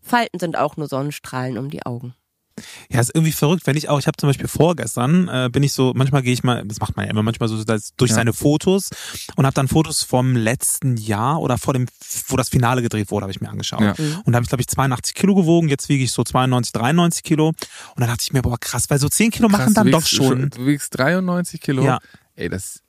Falten 0.00 0.38
sind 0.38 0.56
auch 0.56 0.76
nur 0.76 0.88
Sonnenstrahlen 0.88 1.58
um 1.58 1.70
die 1.70 1.86
Augen. 1.86 2.14
Ja, 2.90 3.00
ist 3.00 3.10
irgendwie 3.14 3.32
verrückt, 3.32 3.66
wenn 3.66 3.76
ich 3.76 3.88
auch, 3.88 3.98
ich 3.98 4.06
habe 4.06 4.16
zum 4.16 4.28
Beispiel 4.28 4.48
vorgestern, 4.48 5.28
äh, 5.28 5.48
bin 5.50 5.62
ich 5.62 5.72
so, 5.72 5.92
manchmal 5.94 6.22
gehe 6.22 6.32
ich 6.32 6.42
mal, 6.42 6.64
das 6.66 6.80
macht 6.80 6.96
man 6.96 7.06
ja 7.06 7.10
immer 7.10 7.22
manchmal 7.22 7.48
so 7.48 7.62
das, 7.64 7.92
durch 7.96 8.10
Ja. 8.10 8.16
seine 8.16 8.32
Fotos 8.32 8.90
und 9.36 9.46
habe 9.46 9.54
dann 9.54 9.68
Fotos 9.68 10.02
vom 10.02 10.36
letzten 10.36 10.96
Jahr 10.96 11.40
oder 11.40 11.58
vor 11.58 11.72
dem, 11.74 11.86
wo 12.28 12.36
das 12.36 12.48
Finale 12.48 12.82
gedreht 12.82 13.10
wurde, 13.10 13.24
habe 13.24 13.32
ich 13.32 13.40
mir 13.40 13.48
angeschaut. 13.48 13.80
Ja. 13.80 13.94
Und 14.24 14.32
da 14.32 14.34
habe 14.36 14.44
ich, 14.44 14.48
glaube 14.48 14.60
ich, 14.62 14.68
82 14.68 15.14
Kilo 15.14 15.34
gewogen, 15.34 15.68
jetzt 15.68 15.88
wiege 15.88 16.04
ich 16.04 16.12
so 16.12 16.22
92, 16.24 16.72
93 16.72 17.22
Kilo. 17.22 17.48
Und 17.48 17.56
dann 17.96 18.08
dachte 18.08 18.22
ich 18.22 18.32
mir, 18.32 18.42
boah, 18.42 18.58
krass, 18.58 18.88
weil 18.90 18.98
so 18.98 19.08
10 19.08 19.30
Kilo 19.30 19.48
machen 19.48 19.64
Krass, 19.64 19.74
dann 19.74 19.86
du 19.86 19.92
doch 19.92 20.00
wiegst 20.00 20.14
schon. 20.14 20.50
Du 20.50 20.66
wiegst 20.66 20.96
93 20.98 21.60
Kilo. 21.60 21.84
Ja. 21.84 21.98
Ey, 22.36 22.48
das. 22.48 22.80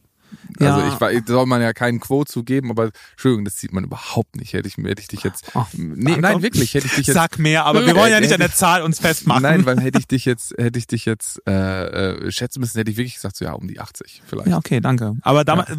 Ja. 0.60 0.76
Also 0.76 0.88
ich 0.88 1.02
war, 1.02 1.12
soll 1.26 1.46
man 1.46 1.62
ja 1.62 1.74
keinen 1.74 2.00
Quote 2.00 2.32
zugeben, 2.32 2.70
aber 2.70 2.92
Entschuldigung, 3.12 3.46
das 3.46 3.58
sieht 3.58 3.74
man 3.74 3.84
überhaupt 3.84 4.36
nicht. 4.36 4.54
Hätte 4.54 4.68
ich, 4.68 4.78
hätte 4.78 5.02
ich 5.02 5.08
dich 5.08 5.24
jetzt. 5.24 5.46
Oh, 5.54 5.66
nee, 5.74 6.18
nein, 6.18 6.42
wirklich, 6.42 6.74
hätte 6.74 6.86
ich 6.88 6.94
dich 6.96 7.08
jetzt. 7.08 7.16
Sag 7.16 7.40
mehr, 7.40 7.66
aber 7.66 7.86
wir 7.86 7.96
wollen 7.96 8.12
ja 8.12 8.20
nicht 8.20 8.34
an 8.34 8.40
der 8.40 8.54
Zahl 8.54 8.82
uns 8.84 9.00
festmachen. 9.00 9.44
Nein, 9.44 9.66
weil 9.66 9.80
hätte 9.80 10.00
ich 10.00 10.08
dich 10.08 10.26
jetzt, 10.26 10.54
hätte 10.58 10.78
ich 10.80 10.88
dich 10.88 11.06
jetzt 11.06 11.42
äh, 11.48 12.14
äh, 12.28 12.32
schätzen 12.32 12.60
müssen, 12.60 12.78
hätte 12.78 12.92
ich 12.92 12.98
wirklich 12.98 13.16
gesagt, 13.16 13.36
so 13.38 13.46
ja, 13.46 13.54
um 13.54 13.68
die 13.68 13.80
80 13.80 14.22
vielleicht. 14.26 14.48
Ja, 14.50 14.58
okay, 14.58 14.80
danke. 14.80 15.16
Aber 15.22 15.44
damals, 15.44 15.70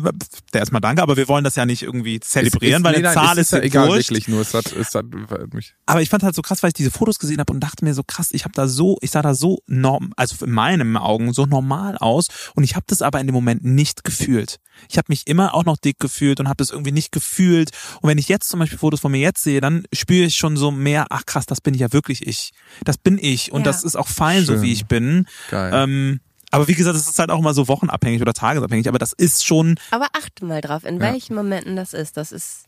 der 0.53 0.61
erstmal 0.61 0.81
danke, 0.81 1.03
aber 1.03 1.17
wir 1.17 1.29
wollen 1.29 1.45
das 1.45 1.57
ja 1.57 1.67
nicht 1.67 1.83
irgendwie 1.83 2.21
zelebrieren, 2.21 2.83
Ist- 2.83 2.85
weil 2.85 2.93
nee, 2.93 2.99
eine 2.99 3.15
nein, 3.15 3.15
Zahl 3.15 3.39
es 3.39 3.47
ist, 3.47 3.53
ja 3.53 3.59
ja 3.59 3.65
egal, 3.65 3.89
wurscht. 3.89 4.11
wirklich 4.11 4.29
nur. 4.29 4.41
Es 4.43 4.55
hat, 4.55 4.73
es 4.73 4.95
hat 4.95 5.07
mich. 5.53 5.75
Aber 5.87 6.03
ich 6.03 6.09
fand 6.09 6.23
halt 6.23 6.35
so 6.35 6.43
krass, 6.43 6.63
weil 6.63 6.69
ich 6.69 6.75
diese 6.75 6.91
Fotos 6.91 7.19
gesehen 7.19 7.39
habe 7.39 7.53
und 7.53 7.61
dachte 7.61 7.85
mir 7.85 7.95
so 7.95 8.03
krass, 8.03 8.29
ich 8.33 8.45
habe 8.45 8.55
da 8.55 8.67
so, 8.69 8.99
ich 9.01 9.11
sah 9.11 9.23
da 9.23 9.35
so 9.35 9.61
norm, 9.67 10.13
also 10.17 10.45
in 10.45 10.53
meinen 10.53 10.97
Augen 10.97 11.33
so 11.33 11.47
normal 11.47 11.97
aus 11.99 12.29
und 12.55 12.65
ich 12.65 12.75
habe 12.77 12.85
das 12.89 13.03
aber 13.03 13.21
in 13.21 13.27
dem 13.27 13.35
Moment 13.35 13.65
nicht 13.65 14.05
gefühlt. 14.05 14.44
Ich 14.89 14.99
habe 14.99 15.07
mich 15.09 15.27
immer 15.27 15.55
auch 15.55 15.65
noch 15.65 15.77
dick 15.77 15.99
gefühlt 15.99 16.41
und 16.41 16.49
habe 16.49 16.57
das 16.59 16.71
irgendwie 16.71 16.93
nicht 16.93 17.13
gefühlt. 17.13 17.71
Und 18.01 18.09
wenn 18.11 18.19
ich 18.19 18.29
jetzt 18.29 18.49
zum 18.49 18.61
Beispiel 18.61 18.79
Fotos 18.79 19.01
von 19.01 19.13
mir 19.13 19.21
jetzt 19.21 19.43
sehe, 19.43 19.61
dann 19.61 19.85
spüre 19.93 20.25
ich 20.27 20.37
schon 20.37 20.57
so 20.57 20.71
mehr, 20.71 21.07
ach 21.11 21.27
krass, 21.27 21.47
das 21.47 21.61
bin 21.61 21.75
ich 21.75 21.81
ja 21.81 21.93
wirklich 21.93 22.27
ich. 22.27 22.51
Das 22.85 22.99
bin 22.99 23.19
ich 23.21 23.53
und 23.53 23.61
Ja. 23.61 23.65
das 23.65 23.83
ist 23.85 23.97
auch 23.97 24.09
fein, 24.09 24.45
so 24.45 24.55
Schön. 24.55 24.63
wie 24.63 24.73
ich 24.73 24.87
bin. 24.87 25.27
Geil. 25.51 25.73
Ähm, 25.75 26.21
Aber 26.51 26.69
wie 26.69 26.75
gesagt, 26.75 26.97
es 26.97 27.09
ist 27.09 27.19
halt 27.19 27.31
auch 27.31 27.41
mal 27.41 27.53
so 27.55 27.67
wochenabhängig 27.67 28.23
oder 28.23 28.33
tagesabhängig, 28.33 28.87
aber 28.89 28.99
das 29.01 29.13
ist 29.13 29.45
schon, 29.45 29.75
Aber 29.91 30.07
achte 30.13 30.45
mal 30.45 30.61
drauf, 30.61 30.85
in 30.85 30.97
Ja. 31.01 31.13
welchen 31.13 31.35
Momenten 31.35 31.75
das 31.75 31.93
ist. 31.95 32.17
Das 32.17 32.31
ist 32.33 32.65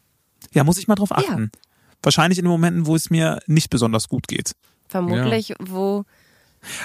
ja, 0.52 0.64
muss 0.64 0.78
ich 0.78 0.88
mal 0.88 0.96
drauf 0.96 1.12
achten. 1.12 1.50
Wahrscheinlich 2.02 2.38
in 2.38 2.44
den 2.44 2.50
Momenten, 2.50 2.86
wo 2.86 2.94
es 2.96 3.10
mir 3.10 3.40
nicht 3.46 3.70
besonders 3.70 4.08
gut 4.08 4.26
geht. 4.28 4.52
vermutlich, 4.88 5.52
wo 5.60 6.04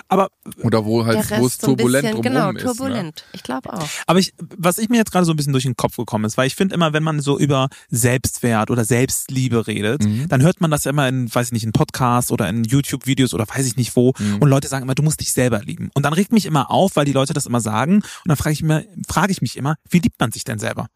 Aber 0.08 0.30
Oder 0.64 0.86
wo 0.86 1.06
halt, 1.06 1.18
der 1.30 1.40
wo 1.40 1.46
es 1.46 1.54
Rest 1.54 1.62
so 1.62 1.68
turbulent 1.68 2.04
bisschen, 2.04 2.22
drumherum 2.22 2.54
genau, 2.56 2.72
ist. 2.72 2.78
Ne? 2.78 2.78
turbulent. 2.78 3.26
Ich 3.34 3.44
glaube 3.44 3.74
auch. 3.74 3.88
Aber 4.08 4.20
ich, 4.20 4.34
was 4.58 4.78
ich 4.78 4.90
mir 4.90 4.98
jetzt 4.98 5.12
gerade 5.12 5.26
so 5.26 5.34
ein 5.34 5.36
bisschen 5.36 5.54
durch 5.54 5.64
den 5.64 5.76
Kopf 5.76 5.96
gekommen 5.98 6.26
ist, 6.26 6.38
weil 6.38 6.48
ich 6.48 6.56
finde 6.56 6.76
immer, 6.76 6.94
wenn 6.94 7.04
man 7.04 7.20
so 7.20 7.38
über 7.40 7.70
Selbstwert 7.90 8.72
oder 8.72 8.86
Selbstliebe 8.86 9.68
redet, 9.68 10.04
Mhm. 10.04 10.28
dann 10.30 10.42
hört 10.42 10.62
man 10.62 10.72
das 10.72 10.84
ja 10.86 10.92
immer 10.92 11.08
in, 11.08 11.34
weiß 11.34 11.48
ich 11.48 11.54
nicht, 11.54 11.64
in 11.64 11.72
Podcasts 11.72 12.32
oder 12.32 12.48
in 12.50 12.64
YouTube-Videos 12.64 13.34
oder 13.34 13.48
weiß 13.48 13.66
ich 13.66 13.76
nicht 13.76 13.96
wo. 13.96 14.14
Mhm. 14.18 14.38
Und 14.40 14.50
Leute 14.50 14.68
sagen 14.68 14.84
immer, 14.84 14.96
du 14.96 15.04
musst 15.04 15.20
dich 15.22 15.34
selber 15.34 15.60
lieben. 15.60 15.90
Und 15.94 16.04
dann 16.04 16.14
regt 16.14 16.32
mich 16.32 16.46
immer 16.46 16.72
auf, 16.72 16.96
weil 16.96 17.06
die 17.06 17.14
Leute 17.14 17.34
das 17.34 17.46
immer 17.46 17.62
sagen. 17.62 17.96
Und 17.96 18.04
dann 18.26 18.38
frage 18.38 18.54
ich, 18.54 18.64
mir, 18.64 18.86
frage 19.08 19.32
ich 19.32 19.42
mich 19.42 19.58
immer, 19.58 19.76
wie 19.90 20.00
liebt 20.00 20.20
man 20.20 20.32
sich 20.32 20.44
denn 20.44 20.60
selber? 20.60 20.88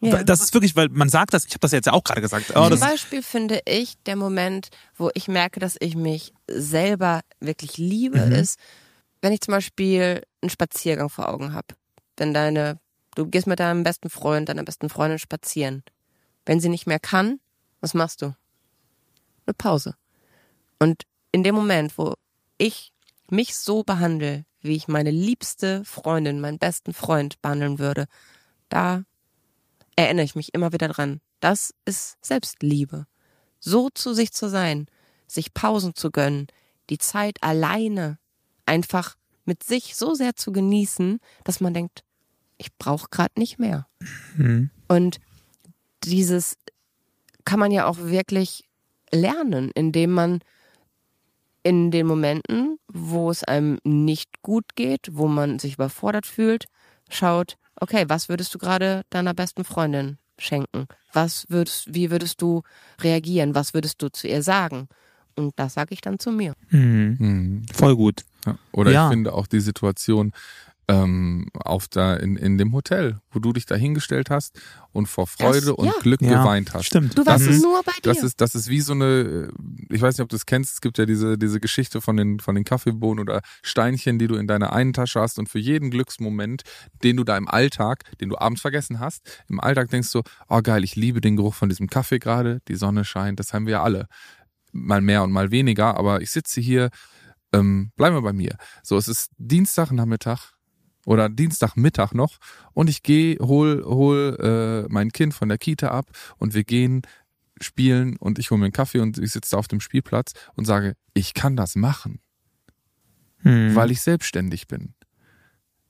Ja. 0.00 0.22
Das 0.22 0.40
ist 0.40 0.54
wirklich, 0.54 0.76
weil 0.76 0.88
man 0.90 1.08
sagt 1.08 1.34
das, 1.34 1.44
ich 1.44 1.50
habe 1.52 1.60
das 1.60 1.72
jetzt 1.72 1.86
ja 1.86 1.92
auch 1.92 2.04
gerade 2.04 2.20
gesagt. 2.20 2.52
Oh, 2.54 2.68
Zum 2.68 2.78
Beispiel 2.78 3.22
finde 3.22 3.60
ich, 3.66 3.94
der 4.06 4.14
Moment, 4.14 4.68
wo 4.96 5.10
ich 5.14 5.26
merke, 5.26 5.58
dass 5.58 5.76
ich 5.80 5.96
mich 5.96 6.32
selber 6.48 7.22
wirklich 7.40 7.78
liebe, 7.78 8.24
Mhm. 8.26 8.32
ist, 8.32 8.58
wenn 9.22 9.32
ich 9.32 9.40
zum 9.40 9.52
Beispiel 9.52 10.22
einen 10.40 10.50
Spaziergang 10.50 11.08
vor 11.10 11.28
Augen 11.28 11.52
habe. 11.52 11.66
Wenn 12.16 12.32
deine, 12.32 12.78
du 13.16 13.26
gehst 13.26 13.48
mit 13.48 13.58
deinem 13.58 13.82
besten 13.82 14.08
Freund, 14.08 14.48
deiner 14.48 14.62
besten 14.62 14.88
Freundin 14.88 15.18
spazieren. 15.18 15.82
Wenn 16.46 16.60
sie 16.60 16.68
nicht 16.68 16.86
mehr 16.86 17.00
kann, 17.00 17.40
was 17.80 17.92
machst 17.94 18.22
du? 18.22 18.34
Eine 19.46 19.54
Pause. 19.54 19.94
Und 20.78 21.02
in 21.32 21.42
dem 21.42 21.56
Moment, 21.56 21.98
wo 21.98 22.14
ich 22.56 22.92
mich 23.30 23.56
so 23.56 23.82
behandle, 23.82 24.44
wie 24.60 24.76
ich 24.76 24.86
meine 24.88 25.10
liebste 25.10 25.84
Freundin, 25.84 26.40
meinen 26.40 26.58
besten 26.58 26.92
Freund 26.94 27.40
behandeln 27.42 27.78
würde, 27.80 28.06
da 28.68 29.02
erinnere 29.98 30.24
ich 30.24 30.36
mich 30.36 30.54
immer 30.54 30.72
wieder 30.72 30.86
dran. 30.88 31.20
Das 31.40 31.74
ist 31.84 32.16
Selbstliebe. 32.24 33.06
So 33.58 33.90
zu 33.90 34.14
sich 34.14 34.32
zu 34.32 34.48
sein, 34.48 34.86
sich 35.26 35.52
Pausen 35.54 35.96
zu 35.96 36.12
gönnen, 36.12 36.46
die 36.88 36.98
Zeit 36.98 37.42
alleine 37.42 38.18
einfach 38.64 39.16
mit 39.44 39.64
sich 39.64 39.96
so 39.96 40.14
sehr 40.14 40.36
zu 40.36 40.52
genießen, 40.52 41.18
dass 41.42 41.60
man 41.60 41.74
denkt, 41.74 42.04
ich 42.58 42.72
brauche 42.78 43.08
gerade 43.10 43.38
nicht 43.38 43.58
mehr. 43.58 43.88
Mhm. 44.36 44.70
Und 44.86 45.18
dieses 46.04 46.56
kann 47.44 47.58
man 47.58 47.72
ja 47.72 47.86
auch 47.86 47.98
wirklich 47.98 48.64
lernen, 49.10 49.72
indem 49.74 50.12
man 50.12 50.40
in 51.64 51.90
den 51.90 52.06
Momenten, 52.06 52.78
wo 52.86 53.30
es 53.30 53.42
einem 53.42 53.78
nicht 53.82 54.42
gut 54.42 54.76
geht, 54.76 55.08
wo 55.16 55.26
man 55.26 55.58
sich 55.58 55.74
überfordert 55.74 56.26
fühlt, 56.26 56.66
schaut, 57.08 57.56
okay, 57.80 58.04
was 58.08 58.28
würdest 58.28 58.54
du 58.54 58.58
gerade 58.58 59.02
deiner 59.10 59.34
besten 59.34 59.64
Freundin 59.64 60.18
schenken? 60.38 60.86
Was 61.12 61.46
würdest, 61.48 61.92
wie 61.94 62.10
würdest 62.10 62.40
du 62.42 62.62
reagieren? 63.00 63.54
Was 63.54 63.74
würdest 63.74 64.02
du 64.02 64.08
zu 64.10 64.28
ihr 64.28 64.42
sagen? 64.42 64.88
Und 65.36 65.52
das 65.56 65.74
sage 65.74 65.94
ich 65.94 66.00
dann 66.00 66.18
zu 66.18 66.30
mir. 66.32 66.54
Mhm. 66.70 67.16
Mhm. 67.18 67.62
Voll 67.72 67.96
gut. 67.96 68.24
Ja. 68.46 68.58
Oder 68.72 68.90
Ja. 68.92 69.06
ich 69.06 69.10
finde 69.12 69.32
auch 69.32 69.46
die 69.46 69.60
Situation 69.60 70.32
ähm, 70.90 71.48
auf 71.52 71.86
da 71.88 72.14
in, 72.16 72.36
in 72.36 72.56
dem 72.56 72.72
Hotel, 72.72 73.20
wo 73.30 73.40
du 73.40 73.52
dich 73.52 73.66
da 73.66 73.74
hingestellt 73.74 74.30
hast 74.30 74.58
und 74.92 75.06
vor 75.06 75.26
Freude 75.26 75.60
Das- 75.60 75.68
und 75.70 75.86
ja. 75.86 75.92
Glück 76.00 76.22
Ja, 76.22 76.42
geweint 76.42 76.72
hast. 76.72 76.86
Stimmt. 76.86 77.16
Du 77.18 77.26
warst 77.26 77.46
ist- 77.46 77.62
nur 77.62 77.82
bei 77.82 77.92
dir. 77.92 78.00
Das 78.14 78.22
ist, 78.22 78.40
das 78.40 78.54
ist 78.54 78.68
wie 78.68 78.80
so 78.80 78.94
eine, 78.94 79.50
ich 79.90 80.00
weiß 80.00 80.16
nicht, 80.16 80.22
ob 80.22 80.30
du 80.30 80.36
es 80.36 80.46
kennst, 80.46 80.72
es 80.74 80.80
gibt 80.80 80.96
ja 80.96 81.04
diese, 81.04 81.36
diese 81.36 81.60
Geschichte 81.60 82.00
von 82.00 82.16
den, 82.16 82.40
von 82.40 82.54
den 82.54 82.64
Kaffeebohnen 82.64 83.20
oder 83.20 83.42
Steinchen, 83.62 84.18
die 84.18 84.28
du 84.28 84.36
in 84.36 84.46
deiner 84.46 84.72
einen 84.72 84.94
Tasche 84.94 85.20
hast 85.20 85.38
und 85.38 85.48
für 85.50 85.58
jeden 85.58 85.90
Glücksmoment, 85.90 86.62
den 87.02 87.18
du 87.18 87.24
da 87.24 87.36
im 87.36 87.48
Alltag, 87.48 88.04
den 88.20 88.30
du 88.30 88.38
abends 88.38 88.62
vergessen 88.62 88.98
hast, 88.98 89.42
im 89.48 89.60
Alltag 89.60 89.90
denkst 89.90 90.10
du, 90.12 90.22
oh 90.48 90.60
geil, 90.62 90.84
ich 90.84 90.96
liebe 90.96 91.20
den 91.20 91.36
Geruch 91.36 91.54
von 91.54 91.68
diesem 91.68 91.88
Kaffee 91.88 92.18
gerade, 92.18 92.60
die 92.68 92.76
Sonne 92.76 93.04
scheint, 93.04 93.38
das 93.40 93.52
haben 93.52 93.66
wir 93.66 93.72
ja 93.72 93.82
alle. 93.82 94.06
Mal 94.72 95.00
mehr 95.02 95.22
und 95.22 95.32
mal 95.32 95.50
weniger, 95.50 95.96
aber 95.98 96.22
ich 96.22 96.30
sitze 96.30 96.60
hier, 96.62 96.88
ähm, 97.52 97.90
bleiben 97.96 98.16
wir 98.16 98.22
bei 98.22 98.32
mir. 98.32 98.56
So, 98.82 98.96
es 98.96 99.08
ist 99.08 99.30
Dienstagnachmittag 99.38 100.52
oder 101.08 101.30
Dienstagmittag 101.30 102.12
noch 102.12 102.36
und 102.74 102.90
ich 102.90 103.02
gehe, 103.02 103.38
hol, 103.40 103.82
hol 103.86 104.36
äh, 104.86 104.92
mein 104.92 105.10
Kind 105.10 105.32
von 105.32 105.48
der 105.48 105.56
Kita 105.56 105.88
ab 105.88 106.10
und 106.36 106.52
wir 106.52 106.64
gehen 106.64 107.00
spielen 107.62 108.16
und 108.18 108.38
ich 108.38 108.50
hole 108.50 108.58
mir 108.58 108.66
einen 108.66 108.72
Kaffee 108.74 109.00
und 109.00 109.16
ich 109.16 109.32
sitze 109.32 109.52
da 109.52 109.56
auf 109.56 109.68
dem 109.68 109.80
Spielplatz 109.80 110.34
und 110.54 110.66
sage, 110.66 110.94
ich 111.14 111.32
kann 111.32 111.56
das 111.56 111.76
machen, 111.76 112.20
Mhm. 113.42 113.74
weil 113.74 113.90
ich 113.92 114.00
selbstständig 114.02 114.66
bin. 114.66 114.94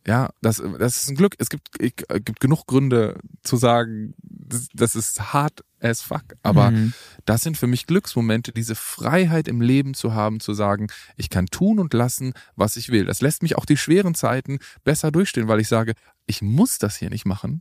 Ja, 0.09 0.31
das, 0.40 0.62
das 0.79 0.97
ist 1.03 1.11
ein 1.11 1.16
Glück. 1.16 1.35
Es 1.38 1.51
gibt, 1.51 1.68
ich, 1.81 1.92
es 2.09 2.25
gibt 2.25 2.40
genug 2.40 2.66
Gründe 2.66 3.21
zu 3.42 3.57
sagen, 3.59 4.14
das, 4.23 4.68
das 4.73 4.97
ist 4.97 5.35
hart 5.35 5.62
as 5.81 6.01
fuck. 6.01 6.25
Aber 6.42 6.71
Mhm. 6.71 6.94
das 7.27 7.42
sind 7.42 7.59
für 7.59 7.66
mich 7.66 7.87
Glücksmomente, 7.87 8.51
diese 8.53 8.75
Freiheit 8.75 9.49
im 9.49 9.61
Leben 9.61 9.92
zu 9.92 10.14
haben, 10.14 10.40
zu 10.40 10.55
sagen, 10.55 10.87
ich 11.16 11.29
kann 11.29 11.44
tun 11.47 11.79
und 11.79 11.92
lassen, 11.92 12.33
was 12.57 12.77
ich 12.77 12.88
will. 12.88 13.05
Das 13.05 13.21
lässt 13.21 13.42
mich 13.42 13.57
auch 13.59 13.66
die 13.66 13.77
schweren 13.77 14.14
Zeiten 14.14 14.59
besser 14.83 15.11
durchstehen, 15.12 15.47
weil 15.47 15.61
ich 15.61 15.68
sage, 15.68 15.92
ich 16.27 16.40
muss 16.40 16.79
das 16.79 16.97
hier 16.97 17.11
nicht 17.11 17.27
machen. 17.27 17.61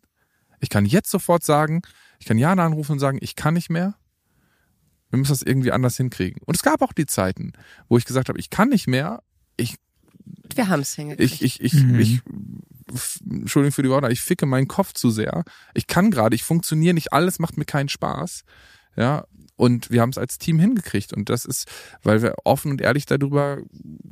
Ich 0.62 0.70
kann 0.70 0.86
jetzt 0.86 1.12
sofort 1.12 1.44
sagen, 1.44 1.82
ich 2.20 2.26
kann 2.28 2.38
Jana 2.38 2.66
anrufen 2.66 2.94
und 2.94 3.00
sagen, 3.00 3.20
ich 3.22 3.36
kann 3.36 3.56
nicht 3.56 3.70
mehr. 3.70 3.96
Wir 5.10 5.20
müssen 5.20 5.32
das 5.34 5.42
irgendwie 5.42 5.72
anders 5.74 5.98
hinkriegen. 5.98 6.42
Und 6.46 6.56
es 6.56 6.64
gab 6.64 6.82
auch 6.82 6.94
die 6.94 7.06
Zeiten, 7.06 7.52
wo 7.90 7.98
ich 7.98 8.06
gesagt 8.06 8.30
habe, 8.30 8.40
ich 8.40 8.50
kann 8.50 8.70
nicht 8.70 8.88
mehr. 8.88 9.22
Ich, 9.56 9.76
Wir 10.56 10.68
haben 10.68 10.82
es 10.82 10.94
hingekriegt. 10.96 11.42
ich, 11.42 11.62
ich, 11.62 11.62
ich, 11.62 11.74
Mhm. 11.84 12.00
ich, 12.00 12.22
Entschuldigung 13.30 13.74
für 13.74 13.84
die 13.84 13.90
Worte, 13.90 14.12
ich 14.12 14.22
ficke 14.22 14.46
meinen 14.46 14.68
Kopf 14.68 14.94
zu 14.94 15.10
sehr. 15.12 15.44
Ich 15.74 15.88
kann 15.88 16.12
gerade, 16.12 16.36
ich 16.36 16.44
funktioniere 16.44 16.94
nicht, 16.94 17.14
alles 17.14 17.40
macht 17.40 17.58
mir 17.58 17.66
keinen 17.66 17.90
Spaß. 17.90 18.44
Ja, 18.96 19.26
und 19.58 19.90
wir 19.92 20.02
haben 20.02 20.12
es 20.12 20.18
als 20.18 20.38
Team 20.38 20.60
hingekriegt. 20.60 21.14
Und 21.14 21.30
das 21.30 21.44
ist, 21.44 21.68
weil 22.04 22.22
wir 22.22 22.36
offen 22.46 22.72
und 22.72 22.82
ehrlich 22.82 23.06
darüber 23.06 23.58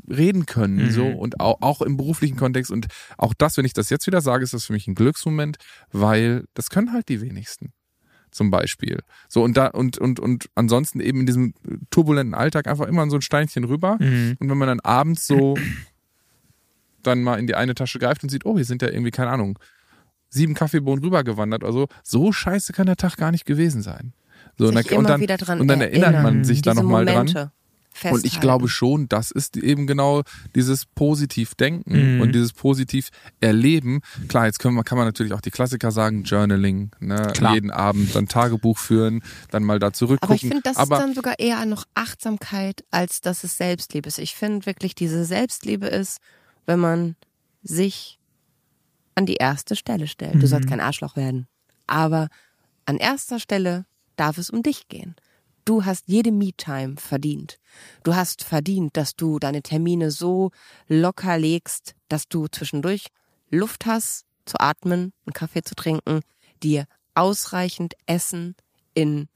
reden 0.09 0.45
können. 0.45 0.87
Mhm. 0.87 0.91
So 0.91 1.05
und 1.05 1.39
auch, 1.39 1.61
auch 1.61 1.81
im 1.81 1.97
beruflichen 1.97 2.35
Kontext. 2.35 2.71
Und 2.71 2.87
auch 3.17 3.33
das, 3.33 3.55
wenn 3.55 3.65
ich 3.65 3.73
das 3.73 3.89
jetzt 3.89 4.07
wieder 4.07 4.21
sage, 4.21 4.43
ist 4.43 4.53
das 4.53 4.65
für 4.65 4.73
mich 4.73 4.87
ein 4.87 4.95
Glücksmoment, 4.95 5.57
weil 5.91 6.45
das 6.55 6.69
können 6.69 6.91
halt 6.91 7.09
die 7.09 7.21
wenigsten. 7.21 7.73
Zum 8.31 8.51
Beispiel. 8.51 8.99
So, 9.29 9.43
und 9.43 9.55
da, 9.55 9.67
und, 9.67 9.97
und, 9.97 10.19
und 10.19 10.49
ansonsten 10.55 10.99
eben 10.99 11.21
in 11.21 11.25
diesem 11.25 11.53
turbulenten 11.89 12.33
Alltag 12.33 12.67
einfach 12.67 12.87
immer 12.87 13.09
so 13.09 13.15
ein 13.15 13.21
Steinchen 13.21 13.63
rüber. 13.63 13.97
Mhm. 13.99 14.35
Und 14.39 14.49
wenn 14.49 14.57
man 14.57 14.67
dann 14.67 14.79
abends 14.81 15.25
so 15.25 15.55
dann 17.07 17.21
mal 17.23 17.37
in 17.39 17.47
die 17.47 17.55
eine 17.55 17.75
Tasche 17.75 17.99
greift 17.99 18.23
und 18.23 18.29
sieht, 18.29 18.45
oh, 18.45 18.55
hier 18.55 18.65
sind 18.65 18.81
ja 18.81 18.89
irgendwie, 18.89 19.11
keine 19.11 19.31
Ahnung, 19.31 19.59
sieben 20.29 20.53
Kaffeebohnen 20.53 21.03
rübergewandert 21.03 21.63
oder 21.63 21.71
so, 21.73 21.87
so 22.03 22.31
scheiße 22.31 22.73
kann 22.73 22.87
der 22.87 22.97
Tag 22.97 23.15
gar 23.17 23.31
nicht 23.31 23.45
gewesen 23.45 23.81
sein. 23.81 24.13
So, 24.57 24.67
sich 24.67 24.75
und, 24.75 24.89
dann, 24.91 24.97
und 24.99 25.09
dann, 25.09 25.21
wieder 25.21 25.37
dran 25.37 25.61
und 25.61 25.67
dann 25.67 25.81
erinnert 25.81 26.21
man 26.23 26.43
sich 26.43 26.61
da 26.61 26.73
nochmal 26.73 27.05
dran. 27.05 27.27
Momente 27.27 27.41
Und 27.41 27.51
ich 27.95 27.99
festhalten. 28.33 28.39
glaube 28.41 28.67
schon, 28.69 29.07
das 29.09 29.31
ist 29.31 29.55
eben 29.57 29.87
genau 29.87 30.23
dieses 30.53 30.85
Positiv-Denken 30.85 32.15
Mhm. 32.15 32.21
und 32.21 32.33
dieses 32.33 32.51
Positiv-Erleben. 32.53 34.01
Klar, 34.27 34.45
jetzt 34.47 34.59
können 34.59 34.81
kann 34.83 34.97
man 34.97 35.07
natürlich 35.07 35.33
auch 35.33 35.41
die 35.41 35.51
Klassiker 35.51 35.91
sagen, 35.91 36.23
Journaling, 36.23 36.91
ne? 36.99 37.31
Jeden 37.53 37.71
Abend 37.71 38.13
dann 38.15 38.27
Tagebuch 38.27 38.77
führen, 38.77 39.23
dann 39.51 39.63
mal 39.63 39.79
da 39.79 39.93
zurückgucken. 39.93 40.27
Aber 40.27 40.35
ich 40.35 40.41
finde, 40.41 40.61
das 40.63 40.77
Aber 40.77 40.97
ist 40.97 41.01
dann 41.03 41.13
sogar 41.13 41.39
eher 41.39 41.65
noch 41.65 41.85
Achtsamkeit, 41.93 42.83
als 42.91 43.21
dass 43.21 43.43
es 43.43 43.57
Selbstliebe 43.57 44.07
ist. 44.07 44.19
Ich 44.19 44.35
finde 44.35 44.65
wirklich, 44.65 44.95
diese 44.95 45.23
Selbstliebe 45.25 45.87
ist, 45.87 46.19
wenn 46.65 46.79
man 46.79 47.15
sich 47.63 48.19
an 49.15 49.25
die 49.25 49.35
erste 49.35 49.75
Stelle 49.75 50.07
stellt. 50.07 50.41
Du 50.41 50.47
sollst 50.47 50.67
kein 50.67 50.81
Arschloch 50.81 51.15
werden. 51.15 51.47
Aber 51.87 52.27
an 52.85 52.97
erster 52.97 53.39
Stelle 53.39 53.85
darf 54.17 54.37
es 54.37 54.49
um 54.49 54.61
dich 54.61 54.87
gehen. 54.87 55.15
Du 55.63 55.83
hast 55.83 56.03
jede 56.07 56.31
Me-Time 56.31 56.97
verdient. 56.97 57.57
Du 58.03 58.13
hast 58.13 58.43
verdient, 58.43 58.95
dass 58.97 59.15
du 59.15 59.39
deine 59.39 59.63
Termine 59.63 60.11
so 60.11 60.51
locker 60.87 61.39
legst, 61.39 61.95
dass 62.07 62.27
du 62.27 62.47
zwischendurch 62.47 63.07
Luft 63.49 63.85
hast 63.85 64.25
zu 64.45 64.59
atmen, 64.59 65.11
einen 65.25 65.33
Kaffee 65.33 65.63
zu 65.63 65.73
trinken, 65.73 66.21
dir 66.61 66.85
ausreichend 67.15 67.95
Essen 68.05 68.55
in 68.93 69.27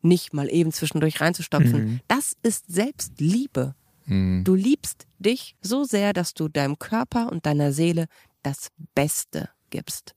nicht 0.00 0.32
mal 0.32 0.50
eben 0.50 0.72
zwischendurch 0.72 1.20
reinzustopfen. 1.20 2.00
Das 2.08 2.34
ist 2.42 2.66
Selbstliebe. 2.68 3.74
Hm, 4.06 4.42
Du 4.44 4.54
liebst 4.54 5.06
dich 5.18 5.56
so 5.60 5.84
sehr, 5.84 6.12
dass 6.12 6.34
du 6.34 6.48
deinem 6.48 6.78
Körper 6.78 7.30
und 7.30 7.46
deiner 7.46 7.72
Seele 7.72 8.06
das 8.42 8.68
Beste 8.94 9.48
gibst. 9.70 10.14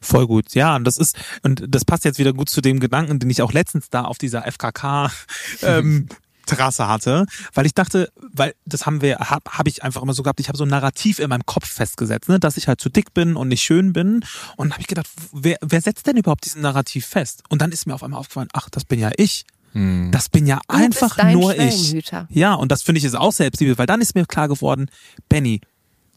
Voll 0.00 0.26
gut, 0.26 0.54
ja, 0.54 0.76
und 0.76 0.84
das 0.84 0.96
ist, 0.96 1.16
und 1.42 1.64
das 1.68 1.84
passt 1.84 2.04
jetzt 2.04 2.18
wieder 2.18 2.32
gut 2.32 2.48
zu 2.48 2.60
dem 2.60 2.80
Gedanken, 2.80 3.18
den 3.18 3.28
ich 3.28 3.42
auch 3.42 3.52
letztens 3.52 3.90
da 3.90 4.04
auf 4.04 4.16
dieser 4.16 4.50
FKK 4.50 5.10
ähm, 5.62 6.08
Terrasse 6.46 6.88
hatte, 6.88 7.26
weil 7.54 7.66
ich 7.66 7.74
dachte, 7.74 8.10
weil 8.16 8.54
das 8.64 8.86
haben 8.86 9.00
wir, 9.00 9.18
habe 9.18 9.50
hab 9.50 9.66
ich 9.66 9.82
einfach 9.82 10.02
immer 10.02 10.14
so 10.14 10.22
gehabt, 10.22 10.40
ich 10.40 10.48
habe 10.48 10.58
so 10.58 10.64
ein 10.64 10.70
Narrativ 10.70 11.18
in 11.18 11.28
meinem 11.28 11.46
Kopf 11.46 11.66
festgesetzt, 11.66 12.28
ne, 12.28 12.38
dass 12.38 12.56
ich 12.56 12.68
halt 12.68 12.80
zu 12.80 12.88
dick 12.88 13.14
bin 13.14 13.36
und 13.36 13.48
nicht 13.48 13.62
schön 13.62 13.92
bin. 13.92 14.24
Und 14.56 14.72
habe 14.72 14.80
ich 14.80 14.86
gedacht, 14.86 15.08
wer, 15.32 15.56
wer 15.60 15.80
setzt 15.80 16.06
denn 16.06 16.16
überhaupt 16.16 16.44
diesen 16.44 16.62
Narrativ 16.62 17.06
fest? 17.06 17.42
Und 17.48 17.62
dann 17.62 17.72
ist 17.72 17.86
mir 17.86 17.94
auf 17.94 18.02
einmal 18.02 18.20
aufgefallen, 18.20 18.48
ach, 18.52 18.68
das 18.70 18.84
bin 18.84 18.98
ja 18.98 19.10
ich. 19.16 19.44
Hm, 19.74 20.10
Das 20.10 20.28
bin 20.28 20.46
ja 20.46 20.60
Du 20.66 20.74
einfach 20.74 21.16
bist 21.16 21.18
dein 21.18 21.34
nur 21.34 21.56
ich. 21.58 21.94
Ja, 22.30 22.54
und 22.54 22.72
das 22.72 22.82
finde 22.82 22.98
ich 23.00 23.04
ist 23.04 23.14
auch 23.14 23.32
Selbstliebe, 23.32 23.76
weil 23.78 23.86
dann 23.86 24.00
ist 24.00 24.14
mir 24.14 24.24
klar 24.26 24.48
geworden, 24.48 24.90
Benny, 25.28 25.60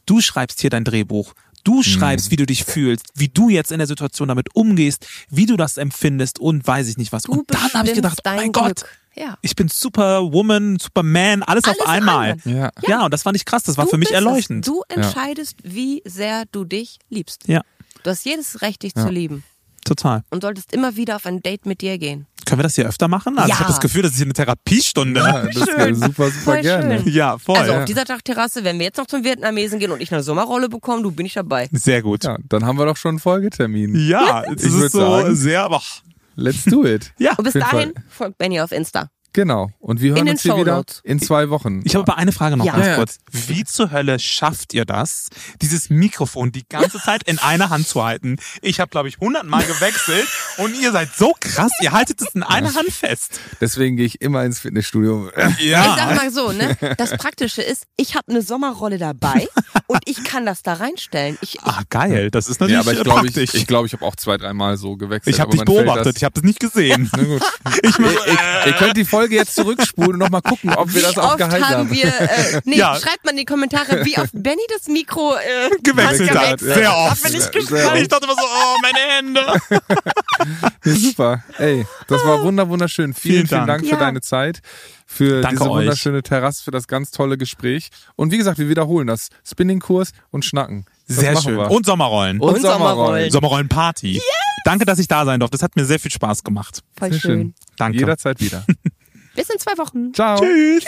Du 0.06 0.22
schreibst 0.22 0.62
hier 0.62 0.70
dein 0.70 0.86
Drehbuch. 0.86 1.34
Du 1.66 1.84
schreibst, 1.84 2.32
wie 2.32 2.38
du 2.38 2.46
dich 2.46 2.64
fühlst, 2.64 3.08
wie 3.16 3.28
du 3.28 3.50
jetzt 3.50 3.74
in 3.74 3.80
der 3.80 3.88
Situation 3.88 4.30
damit 4.30 4.56
umgehst, 4.56 5.06
wie 5.30 5.46
du 5.46 5.58
das 5.58 5.76
empfindest 5.76 6.40
und 6.40 6.66
weiß 6.66 6.88
ich 6.88 6.98
nicht 6.98 7.12
was. 7.12 7.24
Du 7.24 7.34
und 7.34 7.54
dann 7.54 7.74
habe 7.74 7.90
ich 7.90 7.94
gedacht, 7.96 8.20
oh 8.20 8.22
dein 8.24 8.38
mein 8.38 8.52
Gott. 8.54 8.86
Ja. 9.18 9.38
ich 9.42 9.54
bin 9.58 9.68
Superwoman, 9.68 10.80
Superman, 10.80 11.44
alles, 11.44 11.66
Alles 11.66 11.80
auf 11.82 11.88
einmal. 11.88 12.38
Ja. 12.46 12.70
Ja. 12.88 13.04
und 13.04 13.14
das 13.14 13.24
fand 13.24 13.36
ich 13.36 13.44
krass. 13.44 13.64
Das 13.64 13.76
war 13.76 13.84
Du 13.86 13.92
für 13.92 13.98
mich 13.98 14.10
bist 14.10 14.18
es. 14.20 14.26
erleuchtend. 14.26 14.66
Du 14.66 14.84
entscheidest, 14.88 15.58
wie 15.64 16.02
sehr 16.06 16.46
du 16.54 16.64
dich 16.64 17.00
liebst. 17.10 17.48
Ja, 17.48 17.62
Du 18.04 18.12
hast 18.12 18.24
jedes 18.26 18.62
Recht, 18.62 18.84
dich 18.84 18.94
zu 18.96 19.10
lieben. 19.10 19.44
Total. 19.88 20.24
Und 20.30 20.42
solltest 20.42 20.74
immer 20.74 20.96
wieder 20.96 21.16
auf 21.16 21.26
ein 21.26 21.42
Date 21.42 21.66
mit 21.66 21.82
dir 21.82 21.98
gehen. 21.98 22.26
Können 22.46 22.60
wir 22.60 22.64
das 22.64 22.76
hier 22.76 22.86
öfter 22.88 23.08
machen? 23.10 23.38
Also 23.38 23.50
ich 23.50 23.54
Ja. 23.56 23.60
habe 23.60 23.70
das 23.72 23.80
Gefühl, 23.82 24.04
das 24.04 24.12
ist 24.12 24.18
hier 24.18 24.26
eine 24.26 24.34
Therapiestunde. 24.34 25.20
Ja, 25.20 25.42
das 25.54 25.68
wäre 25.68 25.94
super, 25.96 26.26
super 26.28 26.32
Voll 26.44 26.62
gerne. 26.62 27.02
schön. 27.04 27.12
Ja, 27.14 27.38
voll. 27.38 27.58
Also 27.58 27.74
auf 27.74 27.86
dieser 27.86 28.06
Dachterrasse, 28.06 28.64
wenn 28.64 28.80
wir 28.80 28.86
jetzt 28.86 28.98
noch 28.98 29.08
zum 29.08 29.24
Vietnamesen 29.24 29.80
gehen 29.80 29.92
und 29.92 30.02
ich 30.02 30.12
eine 30.14 30.24
Sommerrolle 30.24 30.70
bekomme, 30.70 31.04
du 31.04 31.12
bin 31.12 31.26
ich 31.26 31.34
dabei. 31.34 31.68
Sehr 31.72 32.02
gut. 32.02 32.24
Ja, 32.24 32.38
dann 32.48 32.66
haben 32.66 32.78
wir 32.80 32.86
doch 32.86 32.96
schon 32.98 33.10
einen 33.10 33.20
Folgetermin. 33.20 33.96
Ja, 34.08 34.44
es 34.44 34.64
Ich 34.64 34.74
ist 34.74 34.92
so 34.94 35.00
sagen- 35.00 35.36
sehr, 35.36 35.64
aber 35.64 35.82
Let's 36.40 36.66
do 36.66 36.86
it. 36.86 37.12
ja. 37.18 37.34
Und 37.36 37.46
bis 37.46 37.54
dahin 37.54 37.94
Fall. 37.94 38.04
folgt 38.10 38.38
Benny 38.38 38.62
auf 38.62 38.72
Insta. 38.72 39.10
Genau. 39.38 39.70
Und 39.78 40.02
wir 40.02 40.16
hören 40.16 40.26
den 40.26 40.34
uns 40.34 40.42
hier 40.42 40.58
wieder 40.58 40.84
in 41.04 41.20
zwei 41.20 41.52
Wochen. 41.52 41.82
Ich 41.84 41.94
habe 41.96 42.12
aber 42.12 42.18
eine 42.18 42.32
Frage 42.32 42.58
noch 42.58 42.66
Ja. 42.66 42.72
ganz 42.72 42.86
Ja, 42.86 42.92
ja. 42.94 42.98
kurz. 42.98 43.20
Wie 43.32 43.64
zur 43.66 43.92
Hölle 43.92 44.18
schafft 44.18 44.74
ihr 44.74 44.84
das, 44.84 45.30
dieses 45.62 45.92
Mikrofon 45.92 46.52
die 46.52 46.68
ganze 46.68 47.00
Zeit 47.00 47.22
in 47.22 47.38
einer 47.38 47.70
Hand 47.70 47.88
zu 47.88 48.04
halten? 48.04 48.38
Ich 48.64 48.80
habe, 48.80 48.90
glaube 48.90 49.10
ich, 49.10 49.20
hundertmal 49.20 49.64
gewechselt 49.64 50.28
und 50.58 50.76
ihr 50.82 50.92
seid 50.92 51.10
so 51.16 51.34
krass, 51.40 51.72
ihr 51.82 51.92
haltet 51.92 52.20
es 52.20 52.34
in 52.34 52.42
einer 52.42 52.74
Hand 52.74 52.90
fest. 52.92 53.40
Deswegen 53.62 53.96
gehe 53.96 54.08
ich 54.08 54.22
immer 54.22 54.44
ins 54.44 54.58
Fitnessstudio. 54.60 55.30
Ich 55.60 55.70
sag 55.72 56.16
mal 56.16 56.32
so, 56.32 56.52
ne? 56.52 56.76
Das 56.98 57.12
Praktische 57.12 57.62
ist, 57.62 57.84
ich 57.96 58.16
habe 58.16 58.30
eine 58.32 58.42
Sommerrolle 58.42 58.98
dabei 58.98 59.48
und 59.86 60.00
ich 60.06 60.24
kann 60.24 60.48
das 60.48 60.64
da 60.64 60.74
reinstellen. 60.74 61.38
Ich, 61.42 61.60
Ah, 61.62 61.84
geil. 61.92 62.32
Das 62.32 62.50
ist 62.50 62.60
Ja, 62.60 62.66
natürlich 62.68 62.80
aber 62.80 62.94
ich 62.94 63.00
äh, 63.00 63.04
glaube, 63.04 63.28
ich, 63.28 63.34
praktisch. 63.36 63.54
ich, 63.54 63.68
glaub, 63.68 63.86
ich 63.86 63.94
habe 63.94 64.04
auch 64.04 64.16
zwei, 64.16 64.38
dreimal 64.38 64.78
so 64.78 64.98
gewechselt. 64.98 65.36
ich 65.36 65.40
habe 65.40 65.52
dich 65.52 65.64
beobachtet, 65.64 66.08
Das, 66.08 66.16
ich 66.16 66.24
habe 66.24 66.34
das 66.34 66.44
nicht 66.44 66.60
gesehen. 66.60 67.08
Na 67.16 67.24
gut. 67.24 67.44
Ich 67.84 68.00
ihr, 68.00 68.66
ihr 68.66 68.74
könnt 68.74 68.98
die 68.98 69.06
Folge 69.06 69.27
jetzt 69.36 69.56
zurückspulen 69.56 70.14
und 70.14 70.20
nochmal 70.20 70.42
gucken, 70.42 70.74
ob 70.76 70.90
wir 70.94 71.02
wie 71.02 71.06
das 71.06 71.18
auch 71.18 71.30
oft 71.30 71.38
gehalten 71.38 71.68
haben 71.70 71.92
wir, 71.92 72.06
äh, 72.06 72.62
nee, 72.66 72.78
Ja. 72.78 72.96
schreibt 72.96 73.24
mal 73.26 73.32
in 73.32 73.38
die 73.38 73.46
Kommentare, 73.46 74.06
wie 74.06 74.18
oft 74.18 74.32
Benny 74.34 74.62
das 74.76 74.88
Mikro 74.88 75.36
äh, 75.36 75.70
gewechselt 75.84 76.32
hat. 76.32 76.60
gewechselt 76.60 76.60
Sehr 76.60 76.90
Hat 76.90 77.12
oft. 77.12 77.24
mir 77.24 77.32
nicht 77.32 77.42
Sehr 77.44 77.52
gefallen. 77.62 78.02
Ich 78.02 78.08
dachte 78.08 78.26
immer 78.26 78.36
so, 78.36 78.42
oh, 78.48 78.78
meine 78.82 79.00
Hände. 79.00 79.62
Ja, 80.86 80.96
super. 80.96 81.44
Ey, 81.58 81.86
das 82.08 82.24
war 82.26 82.42
wunder 82.44 82.70
wunderschön. 82.70 83.14
Vielen, 83.14 83.34
Vielen 83.36 83.48
vielen 83.48 83.68
Dank 83.68 83.68
Dank. 83.68 83.82
für 83.86 83.92
Ja. 83.92 83.98
deine 84.00 84.22
Zeit, 84.22 84.62
für 85.06 85.42
Danke 85.42 85.58
diese 85.60 85.70
euch. 85.72 85.80
wunderschöne 85.82 86.24
Terrasse, 86.24 86.64
für 86.64 86.72
das 86.72 86.88
ganz 86.88 87.12
tolle 87.12 87.38
Gespräch. 87.38 87.90
Und 88.16 88.32
wie 88.32 88.38
gesagt, 88.38 88.58
wir 88.60 88.70
wiederholen 88.70 89.08
das. 89.08 89.30
Spinning-Kurs 89.46 90.12
und 90.32 90.46
Schnacken. 90.46 90.86
Das 91.08 91.18
Sehr 91.18 91.36
schön. 91.42 91.58
Wir. 91.58 91.72
Und 91.72 91.86
Sommerrollen. 91.86 92.40
Und 92.40 92.56
Und 92.56 92.62
Sommerrollen. 92.62 93.32
Sommerrollen-Party. 93.32 94.22
Danke, 94.66 94.84
dass 94.86 95.00
ich 95.00 95.08
da 95.08 95.24
sein 95.24 95.40
durfte. 95.40 95.58
Das 95.58 95.64
hat 95.64 95.76
mir 95.78 95.86
sehr 95.86 96.00
viel 96.00 96.12
Spaß 96.12 96.44
gemacht. 96.44 96.82
Voll 97.00 97.12
Sehr 97.12 97.20
schön. 97.22 97.54
Danke. 97.78 98.00
Jederzeit 98.00 98.40
wieder. 98.42 98.66
Bis 99.38 99.52
in 99.52 99.60
zwei 99.60 99.78
Wochen. 99.78 100.12
Ciao. 100.16 100.40
Tschüss. 100.40 100.84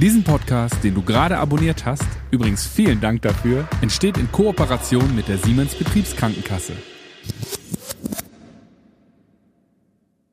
Diesen 0.00 0.24
Podcast, 0.24 0.82
den 0.82 0.94
du 0.94 1.02
gerade 1.02 1.36
abonniert 1.36 1.84
hast, 1.84 2.06
übrigens 2.30 2.66
vielen 2.66 2.98
Dank 2.98 3.20
dafür, 3.20 3.68
entsteht 3.82 4.16
in 4.16 4.32
Kooperation 4.32 5.14
mit 5.14 5.28
der 5.28 5.36
Siemens 5.36 5.74
Betriebskrankenkasse. 5.74 6.72